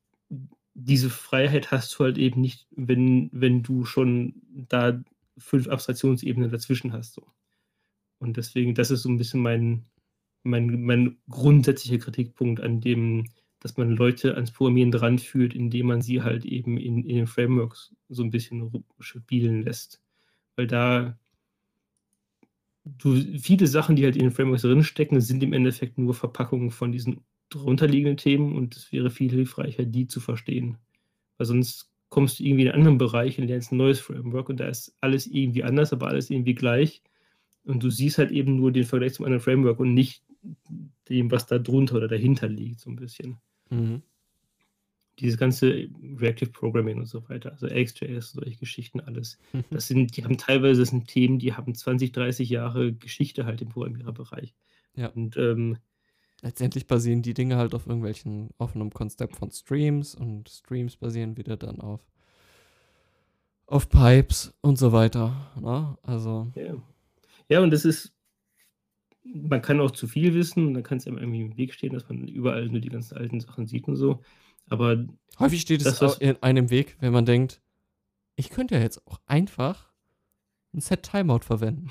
[0.74, 5.02] diese Freiheit hast du halt eben nicht, wenn wenn du schon da
[5.38, 7.26] 5 Abstraktionsebenen dazwischen hast so.
[8.20, 9.86] Und deswegen das ist so 'n bisschen mein
[10.44, 13.26] mein mein grundsätzlicher Kritikpunkt an dem
[13.60, 17.94] dass man Leute ans Programmieren dranführt, indem man sie halt eben in in den Frameworks
[18.10, 20.02] so 'n bisschen rumspielen lässt.
[20.56, 21.18] Weil da
[22.86, 26.92] du viele Sachen, die halt in den Frameworks drinstecken, sind im Endeffekt nur Verpackungen von
[26.92, 30.78] diesen drunter liegenden Themen und es wäre viel hilfreicher, die zu verstehen.
[31.38, 34.60] Weil sonst kommst du irgendwie in 'nen anderen Bereich und lernst 'n neues Framework und
[34.60, 37.02] da ist alles irgendwie anders, aber alles irgendwie gleich.
[37.64, 40.24] Und du siehst halt eben nur den Vergleich zum anderen Framework und nicht
[41.10, 43.38] dem, was da drunter oder dahinter liegt, so 'n bisschen.
[43.70, 44.04] Mhm.
[45.20, 45.88] Dieses ganze
[46.18, 49.38] Reactive Programming und so weiter, also RxJS, solche Geschichten alles.
[49.70, 53.62] Das sind die haben teilweise das sind Themen, die haben 20, 30 Jahre Geschichte halt
[53.62, 54.54] im Programmiererbereich.
[54.96, 55.14] Ja.
[55.14, 55.78] Und, ähm
[56.44, 61.38] Letztendlich basieren die Dinge halt auf irgendwelchen auf 'nem Konzept von Streams und Streams basieren
[61.38, 62.04] wieder dann auf
[63.68, 65.96] auf Pipes und so weiter, ne?
[66.02, 66.74] Also Ja.
[67.48, 68.10] Ja, und das ist
[69.24, 72.08] man kann auch zu viel wissen und dann kann's einem irgendwie im Weg stehen, dass
[72.08, 74.20] man überall nur die ganzen alten Sachen sieht und so.
[74.68, 75.06] Aber
[75.38, 77.60] Häufig steht es das, au was in einem Weg, wenn man denkt:
[78.36, 79.92] „Ich könnte ja jetzt auch einfach
[80.74, 81.90] 'n Set-Timeout verwenden.“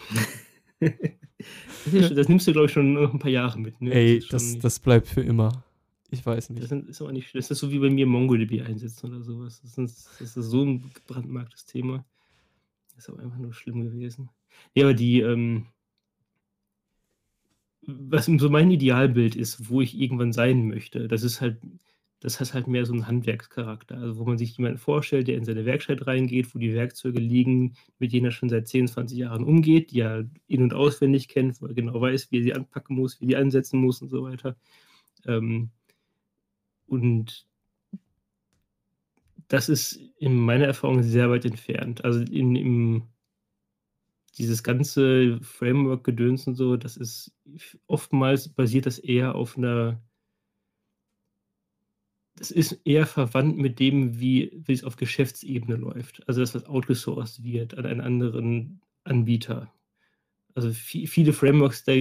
[1.86, 3.98] Das das nimmst du, glaube ich, schon noch 'n paar Jahre mit, ne?
[3.98, 5.64] Das Ey, das nicht das bleibt für immer.
[6.10, 6.70] Ich weiß Das nicht.
[6.70, 9.62] sind ist aber nicht das ist so wie bei mir MongoDB einsetzen oder so was.
[9.62, 12.06] Das ist das ist so 'n gebrandmarktes Thema.
[12.98, 14.30] Ist aber einfach nur schlimm gewesen.
[14.76, 15.68] Ja, aber die, ähm
[17.88, 21.58] was so mein Idealbild ist, wo ich irgendwann sein möchte, das ist halt
[22.24, 25.46] das hat halt mehr so 'n Handwerkscharakter, also, wo man sich jemanden vorstellt, der in
[25.46, 29.44] seine Werkstatt reingeht, wo die Werkzeuge liegen, mit denen er schon seit 10, 20 Jahren
[29.46, 32.96] umgeht, die er in und auswendig kennt, wo er genau weiß, wie er sie anpacken
[32.98, 34.58] muss, wie die ansetzen muss und so weiter.
[35.28, 35.72] Ähm
[36.90, 37.46] und
[39.52, 42.04] das ist in meiner Erfahrung sehr weit entfernt.
[42.06, 43.04] Also, in im
[44.40, 47.32] dieses ganze Framework-Gedöns und so, das ist
[47.88, 50.02] oftmals basiert das eher auf 'ner
[52.36, 56.28] das ist eher verwandt mit dem, wie wie es auf Geschäftsebene läuft.
[56.28, 59.72] Also, das outgesourced wird an einen anderen Anbieter.
[60.56, 61.94] Also, vie viele Frameworks, da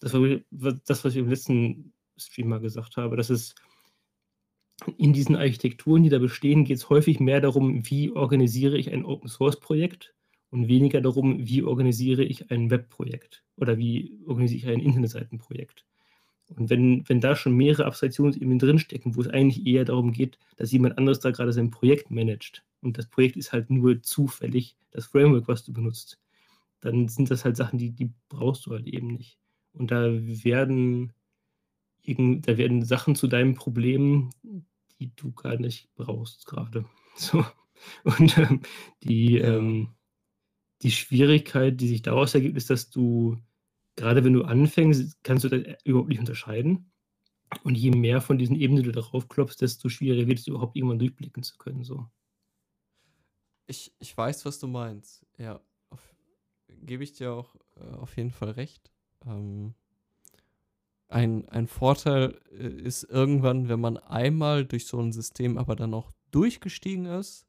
[0.00, 3.54] das war das, was ich im letzten Stream mal gesagt habe, dass es
[4.98, 10.14] in diesen Architekturen, die da bestehen, geht's häufig mehr darum, wie organisiere ich ein Open-Source-Projekt
[10.50, 15.86] und weniger darum, wie organisiere ich ein Webprojekt oder wie organisiere ich ein Internetseitenprojekt.
[16.48, 20.72] Und wenn wenn da schon mehrere Abstraktionsebenen drinstecken, wo es eigentlich eher darum geht, dass
[20.72, 25.06] jemand anderes da grade sein Projekt managt und das Projekt ist halt nur zufällig das
[25.06, 26.20] Framework, was du benutzt,
[26.80, 29.38] dann sind das halt Sachen, die die brauchst du halt eben nicht.
[29.72, 31.12] Und da werden
[32.02, 34.30] irgend da werden Sachen zu deinem Problem,
[34.98, 36.84] die du gar nicht brauchst grade.
[37.14, 37.44] So.
[38.04, 38.62] Und ähm,
[39.02, 39.88] die, ähm,
[40.82, 43.36] die Schwierigkeit, die sich daraus ergibt, ist, dass du,
[43.96, 46.90] gerade wenn du anfängst, kannst du das überhaupt nicht unterscheiden.
[47.64, 50.98] Und je mehr von diesen Ebenen du darauf klopfst, desto schwieriger wird es überhaupt irgendwann
[50.98, 51.84] durchblicken zu können.
[51.84, 52.06] So.
[53.66, 55.26] Ich, ich weiß, was du meinst.
[55.36, 55.60] Ja,
[56.68, 58.90] gebe ich dir auch äh, auf jeden Fall recht.
[59.26, 59.74] Ähm,
[61.08, 65.94] ein, ein Vorteil äh, ist irgendwann, wenn man einmal durch so ein System aber dann
[65.94, 67.46] auch durchgestiegen ist,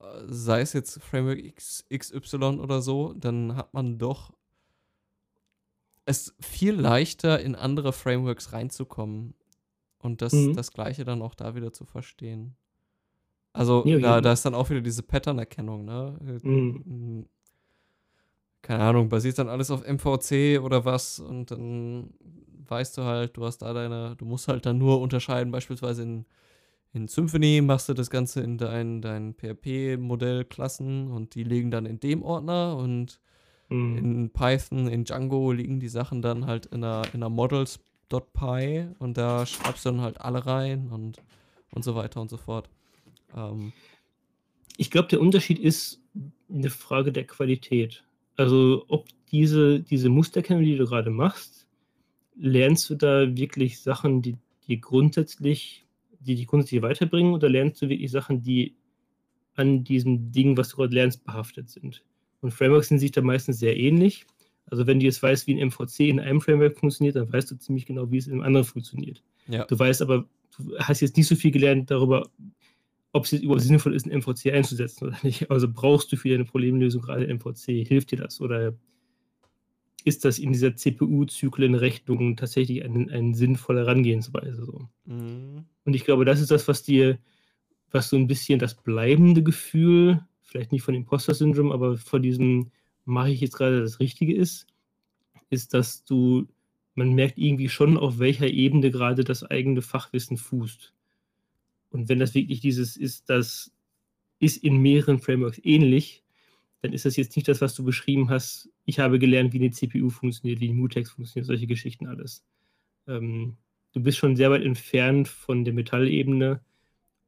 [0.00, 4.32] äh, sei es jetzt Framework X, XY oder so, dann hat man doch
[6.06, 9.34] es viel leichter in andere Frameworks reinzukommen
[9.98, 10.54] und das, mhm.
[10.54, 12.56] das Gleiche dann auch da wieder zu verstehen.
[13.52, 16.16] Also ja, da, da ist dann auch wieder diese Pattern-Erkennung, ne?
[16.42, 17.26] Mhm.
[18.62, 22.12] Keine Ahnung, basiert dann alles auf MVC oder was und dann
[22.68, 26.26] weißt du halt, du hast da deine, du musst halt dann nur unterscheiden, beispielsweise in,
[26.92, 31.98] in Symfony machst du das Ganze in dein, dein PHP-Modellklassen und die liegen dann in
[31.98, 33.20] dem Ordner und
[33.70, 33.96] mhm.
[33.98, 39.16] in Python, in Django liegen die Sachen dann halt in einer, in einer models.py und
[39.16, 41.22] da schreibst du dann halt alle rein und,
[41.72, 42.68] und so weiter und so fort.
[43.34, 43.72] Ähm,
[44.76, 46.00] ich glaube, der Unterschied ist
[46.48, 48.04] eine Frage der Qualität.
[48.36, 51.66] Also ob diese, diese Musterkennung, die du gerade machst,
[52.36, 54.36] lernst du da wirklich Sachen, die,
[54.66, 55.84] die grundsätzlich,
[56.20, 58.74] die dich grundsätzlich weiterbringen, oder lernst du wirklich Sachen, die
[59.54, 62.02] an diesem Ding, was du gerade lernst, behaftet sind?
[62.40, 64.26] Und Frameworks sind sich da meistens sehr ähnlich.
[64.66, 67.56] Also wenn du jetzt weißt, wie ein MVC in einem Framework funktioniert, dann weißt du
[67.56, 69.22] ziemlich genau, wie es in einem anderen funktioniert.
[69.48, 69.64] Ja.
[69.64, 70.26] Du weißt aber,
[70.56, 72.28] du hast jetzt nicht so viel gelernt darüber,
[73.12, 75.50] ob es überhaupt sinnvoll ist, ein MVC einzusetzen oder nicht.
[75.50, 77.86] Also brauchst du für deine Problemlösung gerade MVC?
[77.86, 78.40] Hilft dir das?
[78.40, 78.74] Oder
[80.04, 84.64] ist das in dieser CPU-Zyklenrechnung tatsächlich eine ein sinnvolle Herangehensweise?
[84.64, 84.88] So?
[85.06, 85.64] Mhm.
[85.84, 87.18] Und ich glaube, das ist das, was dir,
[87.90, 92.72] was so ein bisschen das bleibende Gefühl, vielleicht nicht von Imposter-Syndrom, aber von diesem,
[93.04, 94.66] mache ich jetzt gerade das Richtige ist,
[95.48, 96.48] ist, dass du,
[96.94, 100.92] man merkt irgendwie schon, auf welcher Ebene gerade das eigene Fachwissen fußt.
[101.90, 103.72] Und wenn das wirklich dieses ist, das
[104.40, 106.24] ist in mehreren Frameworks ähnlich,
[106.82, 108.70] dann ist das jetzt nicht das, was du beschrieben hast.
[108.86, 112.44] Ich habe gelernt, wie eine CPU funktioniert, wie ein Mutex funktioniert, solche Geschichten alles.
[113.06, 113.56] Ähm,
[113.92, 116.60] du bist schon sehr weit entfernt von der Metallebene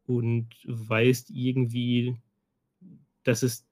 [0.07, 2.17] und weißt irgendwie,
[3.25, 3.67] dass es,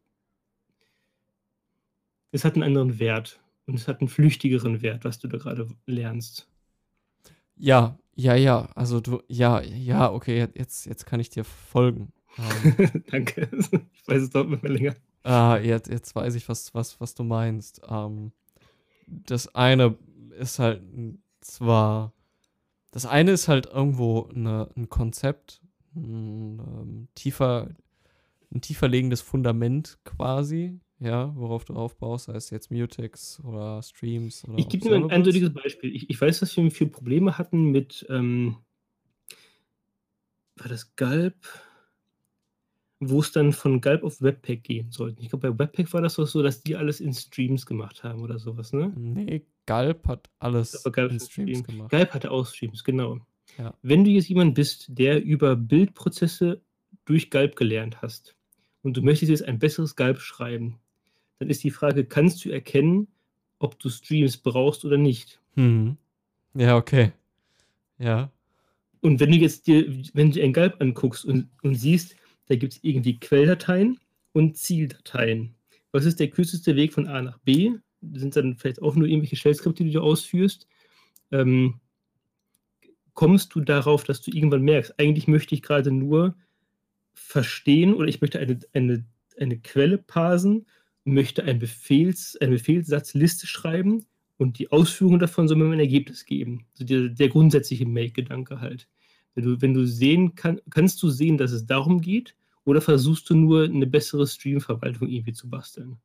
[2.33, 5.69] es hat einen anderen Wert und es hat einen flüchtigeren Wert, was du da gerade
[5.87, 6.49] lernst.
[7.57, 12.13] Ja, ja, ja, also du, ja, ja, okay, jetzt, jetzt kann ich dir folgen.
[12.39, 13.49] Ähm, Danke,
[13.93, 14.95] ich weiß es dauert mir länger.
[15.23, 17.83] Ah, jetzt, jetzt weiß ich, was, was, was du meinst.
[17.89, 18.33] Ähm,
[19.07, 19.97] das eine
[20.39, 20.83] ist halt
[21.41, 22.13] zwar,
[22.91, 25.61] das eine ist halt irgendwo eine, ein Konzept,
[25.95, 27.69] ein, ähm, tiefer,
[28.53, 34.47] ein tiefer liegendes Fundament quasi, ja, worauf du aufbaust, sei es jetzt Mutex oder Streams.
[34.47, 35.95] Oder ich gebe dir ein eindeutiges Beispiel.
[35.95, 38.57] Ich, ich, weiß, dass wir viel Probleme hatten mit, ähm,
[40.57, 41.37] war das Galb?
[43.03, 45.23] Wo es dann von Galb auf Webpack gehen sollte.
[45.23, 48.21] Ich glaube, bei Webpack war das doch so, dass die alles in Streams gemacht haben
[48.21, 48.93] oder sowas, ne?
[48.95, 51.63] Nee, Galb hat alles Galb in Streams Stream.
[51.63, 51.91] gemacht.
[51.91, 53.21] Galb hatte auch Streams, genau.
[53.57, 53.73] Ja.
[53.81, 56.61] Wenn du jetzt jemand bist, der über Bildprozesse
[57.07, 58.37] durch Galb gelernt hast
[58.83, 60.79] und du möchtest jetzt ein besseres Galb schreiben,
[61.39, 63.09] dann ist die Frage, kannst du erkennen,
[63.59, 65.41] ob du Streams brauchst oder nicht?
[65.55, 65.97] Hm.
[66.55, 67.13] Ja, okay.
[67.99, 68.31] Ja.
[69.01, 72.17] Und wenn du jetzt dir, wenn du dir ein Galb anguckst und, und siehst,
[72.47, 73.99] da gibt es irgendwie Quelldateien
[74.33, 75.55] und Zieldateien.
[75.93, 77.73] Was ist der kürzeste Weg von A nach B?
[78.01, 80.67] Das sind dann vielleicht auch nur irgendwelche Shell-Skripte, die du ausführst.
[81.33, 81.81] Ähm,
[83.15, 86.35] kommst du darauf, dass du irgendwann merkst, eigentlich möchte ich gerade nur
[87.21, 89.05] verstehen oder ich möchte eine, eine,
[89.39, 90.67] eine Quelle parsen
[91.05, 94.07] möchte ein Befehls, eine Befehlssatzliste schreiben
[94.37, 96.67] und die Ausführung davon soll mir ein Ergebnis geben.
[96.73, 98.89] Also der, der grundsätzliche Make-Gedanke halt.
[99.35, 103.29] Wenn du, wenn du sehen kann, kannst du sehen, dass es darum geht, oder versuchst
[103.31, 105.99] du nur eine bessere Stream-Verwaltung irgendwie zu basteln?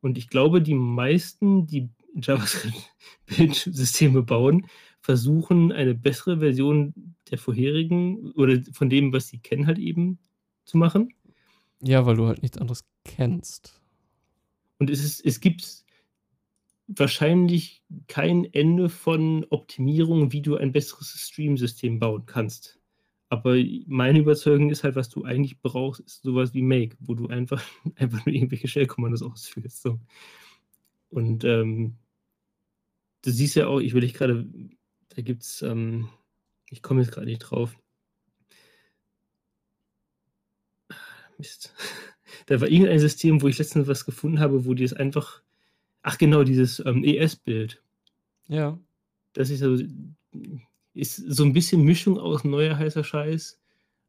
[0.00, 4.66] Und ich glaube, die meisten, die JavaScript-Bildsysteme bauen,
[5.00, 10.18] versuchen eine bessere Version der vorherigen oder von dem, was sie kennen, halt eben
[10.64, 11.14] zu machen.
[11.82, 13.80] Ja, weil du halt nichts anderes kennst.
[14.78, 15.84] Und es, ist, es gibt
[16.86, 22.78] wahrscheinlich kein Ende von Optimierung, wie du ein besseres Stream-System bauen kannst.
[23.28, 23.56] Aber
[23.86, 27.62] meine Überzeugung ist halt, was du eigentlich brauchst, ist sowas wie Make, wo du einfach,
[27.94, 29.82] einfach nur irgendwelche Shell-Kommandos ausführst.
[29.82, 30.00] So.
[31.10, 31.96] Und ähm,
[33.22, 34.48] du siehst ja auch, ich will dich gerade,
[35.10, 36.08] da gibt es, ähm,
[36.70, 37.76] ich komme jetzt gerade nicht drauf,
[41.40, 41.74] Mist.
[42.46, 45.42] Da war irgendein System, wo ich letztens was gefunden habe, wo die es einfach.
[46.02, 47.82] Ach genau, dieses ähm, ES-Bild.
[48.48, 48.78] Ja.
[49.34, 49.84] Das ist, also,
[50.94, 53.60] ist so ein bisschen Mischung aus neuer heißer Scheiß,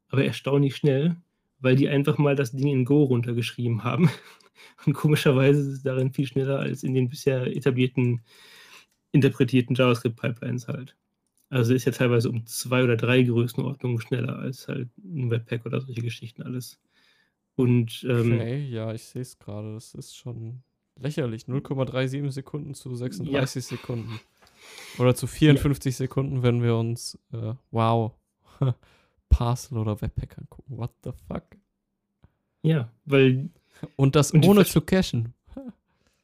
[0.07, 1.18] aber erstaunlich schnell,
[1.60, 4.10] weil die einfach mal das Ding in Go runtergeschrieben haben.
[4.86, 8.22] Und komischerweise ist es darin viel schneller als in den bisher etablierten,
[9.11, 10.95] interpretierten JavaScript-Pipelines halt.
[11.49, 15.81] Also ist ja teilweise um zwei oder drei Größenordnungen schneller als halt ein Webpack oder
[15.81, 16.79] solche Geschichten alles.
[17.55, 19.73] Und ähm, Okay, ja, ich sehe es gerade.
[19.73, 20.63] Das ist schon
[20.97, 21.43] lächerlich.
[21.43, 24.19] 0,37 Sekunden zu 36 Sekunden.
[24.97, 28.13] Oder zu 54 Sekunden, wenn wir uns, äh, wow,
[29.29, 30.77] Parcel oder Webpack angucken.
[30.77, 31.43] What the fuck?
[32.63, 33.49] ja, weil
[33.95, 35.33] Und das Und ohne zu cachen.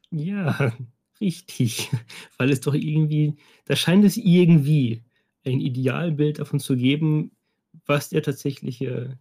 [0.10, 0.74] Ja,
[1.22, 1.90] richtig.
[2.38, 3.36] Weil es doch irgendwie,
[3.66, 5.04] da scheint es irgendwie
[5.46, 7.32] ein Idealbild davon zu geben,
[7.86, 9.18] was der tatsächliche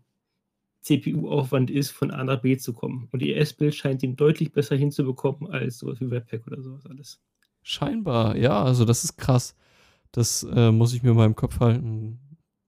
[0.83, 3.09] CPU-Aufwand ist, von A nach B zu kommen.
[3.13, 7.21] Und ES-Bild scheint ihn deutlich besser hinzubekommen als sowas wie Webpack oder sowas alles.
[7.63, 9.57] Scheinbar, ja, also das ist krass.
[10.13, 12.21] Das äh, muss ich mir mal im Kopf halten,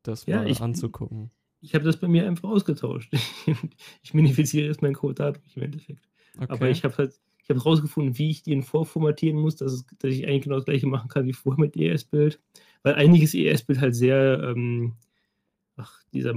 [0.03, 1.31] das Ja, mal ich- anzugucken.
[1.61, 3.13] Ich habe das bei mir einfach ausgetauscht.
[4.03, 6.09] ich minifiziere jetzt meinen Code dadurch im Endeffekt.
[6.37, 6.47] Okay.
[6.49, 10.13] Aber ich habe halt, ich habe rausgefunden, wie ich den vorformatieren muss, dass, es, dass
[10.13, 12.39] ich eigentlich genau das gleiche machen kann wie vorher mit ES-Bild.
[12.83, 14.97] Weil einiges ES-Bild halt sehr, ähm,
[15.77, 16.35] ach, dieser,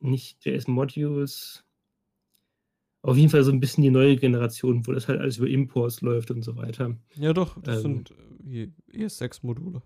[0.00, 1.62] nicht JS-Modules,
[3.02, 6.00] auf jeden Fall so ein bisschen die neue Generation, wo das halt alles über Imports
[6.00, 6.96] läuft und so weiter.
[7.14, 8.14] ja, doch, das ähm, sind
[8.50, 9.82] äh, ES6-Module.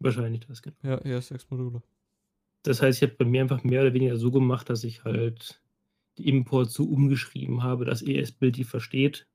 [0.00, 0.76] Wahrscheinlich das, genau.
[0.82, 1.82] Ja, ES6-Module.
[2.64, 5.62] Das heißt, ich habe bei mir einfach mehr oder weniger so gemacht, dass ich halt
[6.20, 9.26] die Imports so umgeschrieben habe, dass ES-Bild die versteht.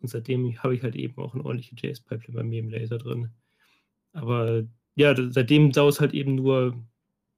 [0.00, 3.30] Und seitdem habe ich halt eben auch eine ordentliche JS-Pipeline bei mir im Laser drin.
[4.12, 6.74] Aber ja, seitdem dauert es halt eben nur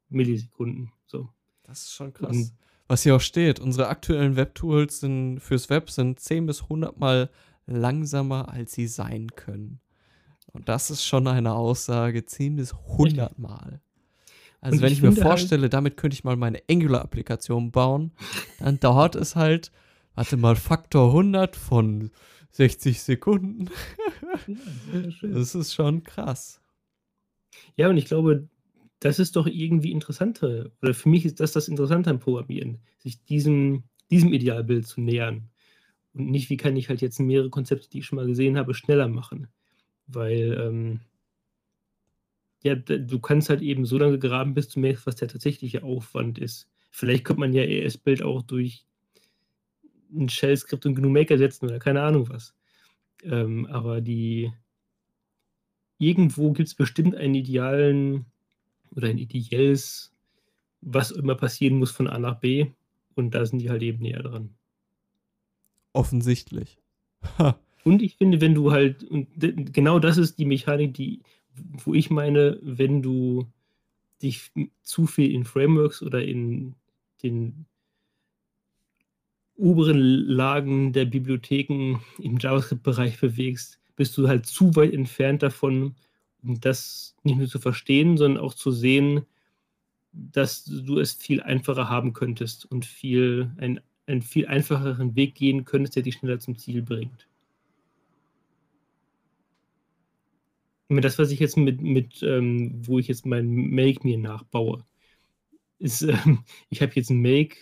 [0.08, 0.92] Millisekunden.
[1.06, 1.28] So.
[1.62, 2.36] Das ist schon krass.
[2.36, 2.52] Und-
[2.86, 7.30] Was hier auch steht, unsere aktuellen Webtools sind fürs Web sind 10 bis 100 Mal
[7.66, 9.80] langsamer, als sie sein können.
[10.52, 13.80] Und das ist schon eine Aussage, 10 bis 100 Mal.
[14.64, 18.12] Also Und wenn ich ich, mir halt- vorstelle, damit könnte ich mal meine Angular-Applikation bauen,
[18.58, 19.70] dann dauert es halt,
[20.14, 22.10] warte mal, Faktor 100 von
[22.52, 23.68] 60 Sekunden.
[24.46, 25.28] Ja.
[25.28, 26.60] Das ist schon krass.
[27.76, 28.48] Ja, und ich glaube,
[29.00, 30.70] das ist doch irgendwie interessanter.
[30.80, 35.50] Oder für mich ist das das Interessante am Programmieren, sich diesem, diesem Idealbild zu nähern.
[36.14, 38.72] Und nicht, wie kann ich halt jetzt mehrere Konzepte, die ich schon mal gesehen habe,
[38.72, 39.48] schneller machen.
[40.06, 41.00] Weil, ähm,
[42.64, 46.38] ja, du kannst halt eben so lange graben, bis du merkst, was der tatsächliche Aufwand
[46.38, 46.66] ist.
[46.90, 48.86] Vielleicht könnte man ja ES-Bild auch durch
[50.10, 52.54] ein Shell-Skript und GNU Make ersetzen oder keine Ahnung was.
[53.22, 54.50] Ähm, aber die,
[55.98, 58.24] irgendwo gibt es bestimmt einen idealen
[58.92, 60.14] oder ein ideelles,
[60.80, 62.70] was immer passieren muss von A nach B.
[63.14, 64.54] Und da sind die halt eben näher dran.
[65.92, 66.78] Offensichtlich.
[67.38, 67.58] Ha.
[67.84, 71.20] Und ich finde, wenn du halt, und genau das ist die Mechanik, die,
[71.54, 73.46] wo ich meine, wenn du
[74.22, 74.50] dich
[74.82, 76.74] zu viel in Frameworks oder in
[77.22, 77.66] den
[79.56, 85.94] oberen Lagen der Bibliotheken im JavaScript-Bereich bewegst, bist du halt zu weit entfernt davon,
[86.42, 89.24] um das nicht nur zu verstehen, sondern auch zu sehen,
[90.12, 95.64] dass du es viel einfacher haben könntest und viel, ein, einen viel einfacheren Weg gehen
[95.64, 97.26] könntest, der dich schneller zum Ziel bringt.
[100.88, 104.84] Das, was ich jetzt mit, mit ähm, wo ich jetzt mein Make mir nachbaue,
[105.78, 107.56] ist, ähm, ich habe jetzt ein Make,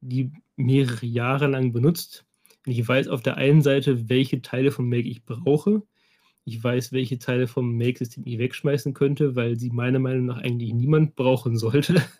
[0.00, 2.24] die mehrere Jahre lang benutzt.
[2.66, 5.82] Und ich weiß auf der einen Seite, welche Teile von Make ich brauche.
[6.44, 10.72] Ich weiß, welche Teile vom Make-System ich wegschmeißen könnte, weil sie meiner Meinung nach eigentlich
[10.72, 12.02] niemand brauchen sollte.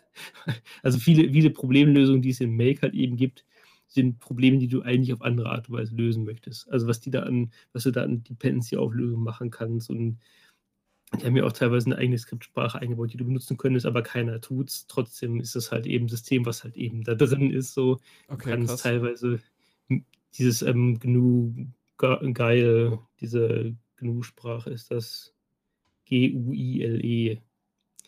[0.83, 3.45] Also viele, viele Problemlösungen, die es in Make halt eben gibt,
[3.93, 6.71] sind Probleme, die du eigentlich auf andere Art und Weise lösen möchtest.
[6.71, 10.19] Also was die da an, was du da an Dependency-Auflösung machen kannst und
[11.19, 14.39] die haben ja auch teilweise eine eigene Skriptsprache eingebaut, die du benutzen könntest, aber keiner
[14.39, 14.87] tut's.
[14.87, 17.73] Trotzdem ist es halt eben ein System, was halt eben da drin ist.
[17.73, 18.01] So du
[18.33, 18.83] Okay, kannst krass.
[18.83, 19.41] teilweise
[20.37, 21.53] dieses ähm, GNU
[21.97, 25.33] Ge- geil, diese GNU-Sprache ist das
[26.05, 27.41] G-U-I-L-E.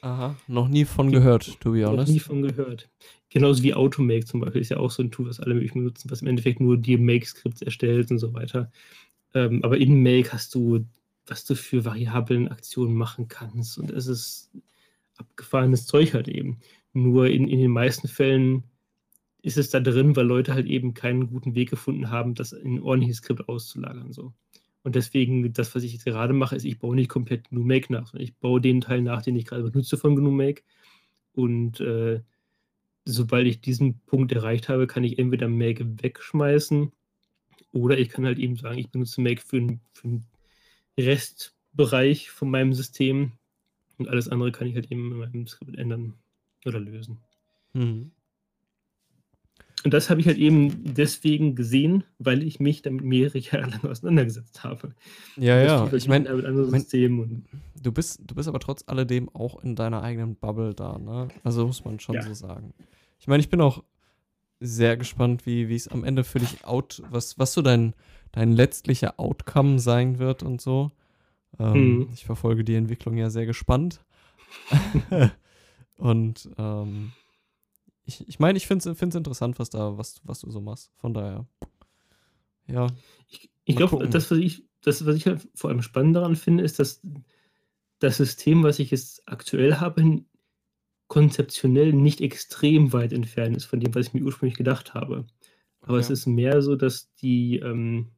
[0.04, 2.12] Aha, noch nie von gehört, to be Noch honest.
[2.12, 2.90] nie von gehört.
[3.30, 6.12] Genauso wie Automake zum Beispiel ist ja auch so ein Tool, was alle möglichen benutzen,
[6.12, 8.70] was im Endeffekt nur dir Make-Skripts erstellt und so weiter.
[9.34, 10.86] Ähm, aber in Make hast du,
[11.26, 13.78] was du für variablen Aktionen machen kannst.
[13.78, 14.52] Und es ist
[15.16, 16.60] abgefahrenes Zeug halt eben.
[16.92, 18.64] Nur in, in den meisten Fällen
[19.42, 22.76] ist es da drin, weil Leute halt eben keinen guten Weg gefunden haben, das in
[22.76, 24.12] ein ordentliches Skript auszulagern.
[24.12, 24.34] So.
[24.84, 27.92] Und deswegen, das, was ich jetzt gerade mache, ist, ich baue nicht komplett GNU Make
[27.92, 30.64] nach, sondern ich baue den Teil nach, den ich gerade benutze von GNU Make
[31.34, 32.22] und äh,
[33.06, 36.92] sobald ich diesen Punkt erreicht habe, kann ich entweder Make wegschmeißen
[37.72, 40.26] oder ich kann halt eben sagen, ich benutze Make für, für einen
[40.98, 43.34] Restbereich von meinem System
[43.98, 46.14] und alles andere kann ich halt eben in meinem Skript ändern
[46.66, 47.20] oder lösen.
[47.74, 48.12] Mhm.
[49.84, 53.84] Und das habe ich halt eben deswegen gesehen, weil ich mich damit mehrere Jahre lang
[53.84, 54.94] auseinandergesetzt habe.
[55.36, 55.82] Ja, ja.
[55.82, 57.46] Halt ich meine, mein,
[57.82, 61.28] du bist, du bist aber trotz alledem auch in deiner eigenen Bubble da, ne?
[61.44, 62.22] Also muss man schon ja.
[62.22, 62.74] so sagen.
[63.20, 63.84] Ich meine, ich bin auch
[64.60, 67.94] sehr gespannt, wie es am Ende für dich out, was, was so dein,
[68.32, 70.92] dein letztlicher Outcome sein wird und so.
[71.60, 72.10] Ähm, hm.
[72.14, 74.00] Ich verfolge die Entwicklung ja sehr gespannt.
[75.98, 77.12] und ähm,
[78.06, 80.92] ich, ich meine, ich finde es interessant, was da, was, was du so machst.
[80.98, 81.48] Von daher.
[82.68, 82.88] Ja.
[83.28, 86.64] Ich, ich glaube, das, was ich, das, was ich halt vor allem spannend daran finde,
[86.64, 87.02] ist, dass
[88.00, 90.26] das System, was ich jetzt aktuell habe,
[91.08, 95.26] konzeptionell nicht extrem weit entfernt ist von dem, was ich mir ursprünglich gedacht habe.
[95.82, 96.02] Aber okay.
[96.02, 98.12] es ist mehr so, dass die, ähm,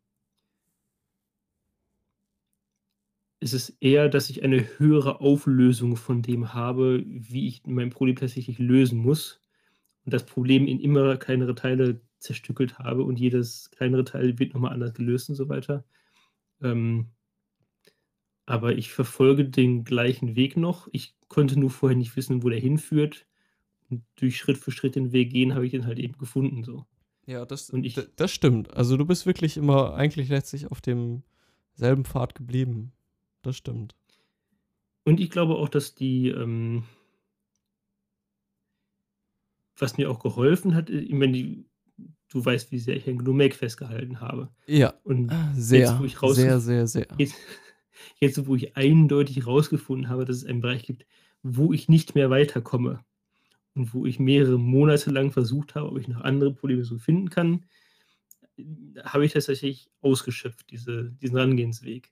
[3.40, 8.16] es ist eher, dass ich eine höhere Auflösung von dem habe, wie ich mein Problem
[8.16, 9.45] tatsächlich lösen muss
[10.06, 14.73] und das Problem in immer kleinere Teile zerstückelt habe und jedes kleinere Teil wird nochmal
[14.73, 15.84] anders gelöst und so weiter.
[16.61, 17.07] Ähm,
[18.45, 20.88] aber ich verfolge den gleichen Weg noch.
[20.91, 23.26] Ich konnte nur vorher nicht wissen, wo der hinführt.
[23.90, 26.64] Und durch Schritt für Schritt den Weg gehen, habe ich den halt eben gefunden.
[26.64, 26.86] So.
[27.26, 28.73] Ja, das, und ich, das stimmt.
[28.73, 31.23] Also du bist wirklich immer eigentlich letztlich auf dem
[31.73, 32.94] selben Pfad geblieben.
[33.41, 33.95] Das stimmt.
[35.03, 36.84] Und ich glaube auch, dass die, ähm,
[39.77, 41.65] was mir auch geholfen hat, äh, ich meine,
[42.30, 44.49] du weißt, wie sehr ich an GNU Make festgehalten habe.
[44.68, 47.07] Ja, und sehr, jetzt, sehr, sehr, sehr.
[47.18, 47.35] Jetzt,
[48.19, 51.06] jetzt, wo ich eindeutig herausgefunden habe, dass es einen Bereich gibt,
[51.43, 53.06] wo ich nicht mehr weiterkomme
[53.76, 57.30] und wo ich mehrere Monate lang versucht habe, ob ich noch andere Probleme so finden
[57.30, 57.65] kann,
[59.03, 62.11] habe ich das tatsächlich ausgeschöpft, diese, diesen Rangehensweg.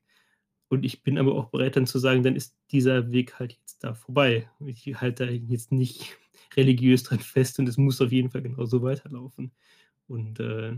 [0.67, 3.83] Und ich bin aber auch bereit, dann zu sagen, dann ist dieser Weg halt jetzt
[3.83, 4.49] da vorbei.
[4.65, 6.17] Ich halte da jetzt nicht
[6.57, 9.51] religiös dran fest und es muss auf jeden Fall genauso weiterlaufen.
[10.07, 10.73] Und äh,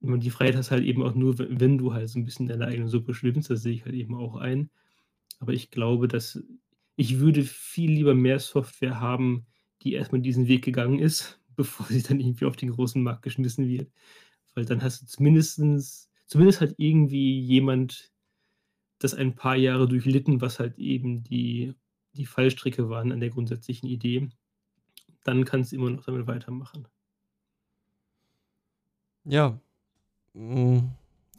[0.00, 2.88] die Freiheit hast halt eben auch nur, wenn du halt so ein bisschen deine eigene
[2.88, 4.70] Suppe schwimmst, das sehe ich halt eben auch ein.
[5.40, 6.42] Aber ich glaube, dass
[6.96, 9.46] ich würde viel lieber mehr Software haben,
[9.82, 13.68] die erstmal diesen Weg gegangen ist, bevor sie dann irgendwie auf den großen Markt geschmissen
[13.68, 13.90] wird.
[14.54, 15.60] Weil dann hast du zumindest,
[16.26, 18.12] zumindest halt irgendwie jemand,
[18.98, 21.74] das ein paar Jahre durchlitten, was halt eben die,
[22.12, 24.30] die Fallstricke waren an der grundsätzlichen Idee
[25.24, 26.86] dann kannst du immer noch damit weitermachen.
[29.24, 29.58] Ja.
[30.34, 30.90] Mm,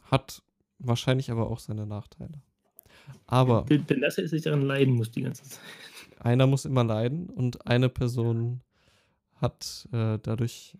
[0.02, 0.42] hat
[0.78, 2.42] wahrscheinlich aber auch seine Nachteile.
[3.26, 3.64] Aber.
[3.68, 5.60] Denn, das sich daran leiden muss die ganze Zeit.
[6.18, 8.62] Einer muss immer leiden und eine Person
[9.36, 10.76] hat äh, dadurch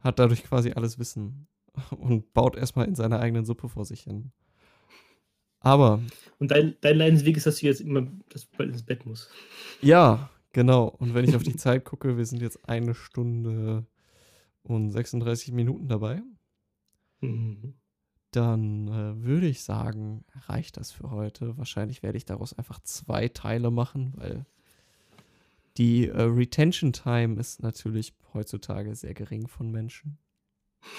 [0.00, 1.48] hat dadurch quasi alles Wissen
[1.90, 4.32] und baut erstmal in seiner eigenen Suppe vor sich hin.
[5.60, 6.00] Aber.
[6.38, 9.30] Und dein, dein Leidensweg ist, dass du jetzt immer das, ins Bett musst.
[9.80, 13.86] Ja, Genau, und wenn ich auf die Zeit gucke, wir sind jetzt eine Stunde
[14.62, 16.22] und 36 Minuten dabei.
[17.20, 17.74] Mhm.
[18.32, 21.56] Dann äh, würde ich sagen, reicht das für heute.
[21.58, 24.46] Wahrscheinlich werde ich daraus einfach zwei Teile machen, weil
[25.76, 30.18] die äh, Retention Time ist natürlich heutzutage sehr gering von Menschen.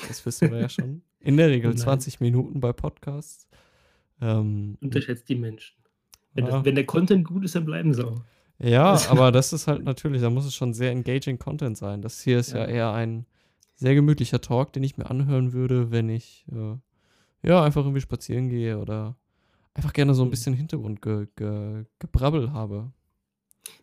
[0.07, 1.01] Das wissen wir ja schon.
[1.19, 3.47] In der Regel 20 Minuten bei Podcasts.
[4.21, 5.75] Ähm, Unterschätzt die Menschen.
[6.33, 8.21] Wenn, das, wenn, der Content gut ist, dann bleiben sie auch.
[8.59, 12.01] Ja, aber das ist halt natürlich, da muss es schon sehr engaging Content sein.
[12.01, 13.25] Das hier ist ja, ja eher ein
[13.75, 16.75] sehr gemütlicher Talk, den ich mir anhören würde, wenn ich äh,
[17.47, 19.15] ja einfach irgendwie spazieren gehe oder
[19.73, 20.31] einfach gerne so ein mhm.
[20.31, 22.91] bisschen Hintergrundgebrabbel habe.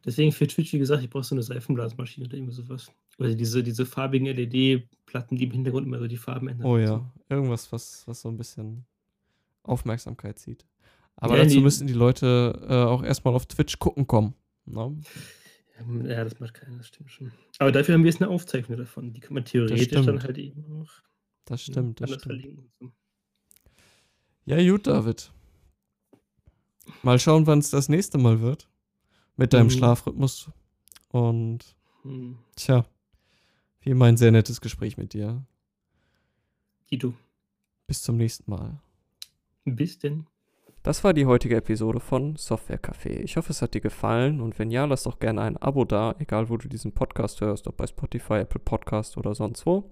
[0.05, 2.91] Deswegen für Twitch, wie gesagt, ich brauche so eine Seifenblasmaschine oder irgendwie sowas.
[3.19, 6.67] Oder diese, diese farbigen LED-Platten, die im Hintergrund immer so die Farben ändern.
[6.67, 7.07] Oh ja, so.
[7.29, 8.87] irgendwas, was, was so ein bisschen
[9.63, 10.65] Aufmerksamkeit zieht.
[11.17, 14.35] Aber ja, dazu die, müssten die Leute äh, auch erstmal auf Twitch gucken kommen.
[14.73, 14.97] No?
[16.05, 17.33] Ja, das macht keiner, das stimmt schon.
[17.59, 19.13] Aber dafür haben wir jetzt eine Aufzeichnung davon.
[19.13, 20.91] Die kann man theoretisch dann halt eben auch.
[21.47, 22.71] Das stimmt, das stimmt.
[22.79, 22.93] So.
[24.45, 25.33] Ja, gut, David.
[27.03, 28.69] Mal schauen, wann es das nächste Mal wird.
[29.37, 29.71] Mit deinem mhm.
[29.71, 30.51] Schlafrhythmus.
[31.09, 32.39] Und mhm.
[32.57, 32.85] tja,
[33.81, 35.45] wie immer ein sehr nettes Gespräch mit dir.
[36.91, 37.15] Dito.
[37.87, 38.81] Bis zum nächsten Mal.
[39.65, 40.27] Bis denn.
[40.83, 43.21] Das war die heutige Episode von Software Café.
[43.21, 46.15] Ich hoffe, es hat dir gefallen und wenn ja, lass doch gerne ein Abo da,
[46.19, 49.91] egal wo du diesen Podcast hörst, ob bei Spotify, Apple Podcast oder sonst wo.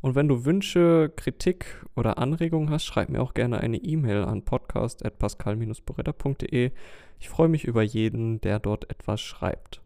[0.00, 4.46] Und wenn du Wünsche, Kritik oder Anregungen hast, schreib mir auch gerne eine E-Mail an
[4.46, 6.70] podcast.pascal-boretta.de.
[7.20, 9.82] Ich freue mich über jeden, der dort etwas schreibt.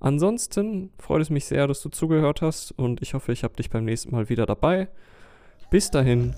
[0.00, 3.70] Ansonsten freut es mich sehr, dass du zugehört hast und ich hoffe, ich habe dich
[3.70, 4.88] beim nächsten Mal wieder dabei.
[5.70, 6.34] Bis dahin,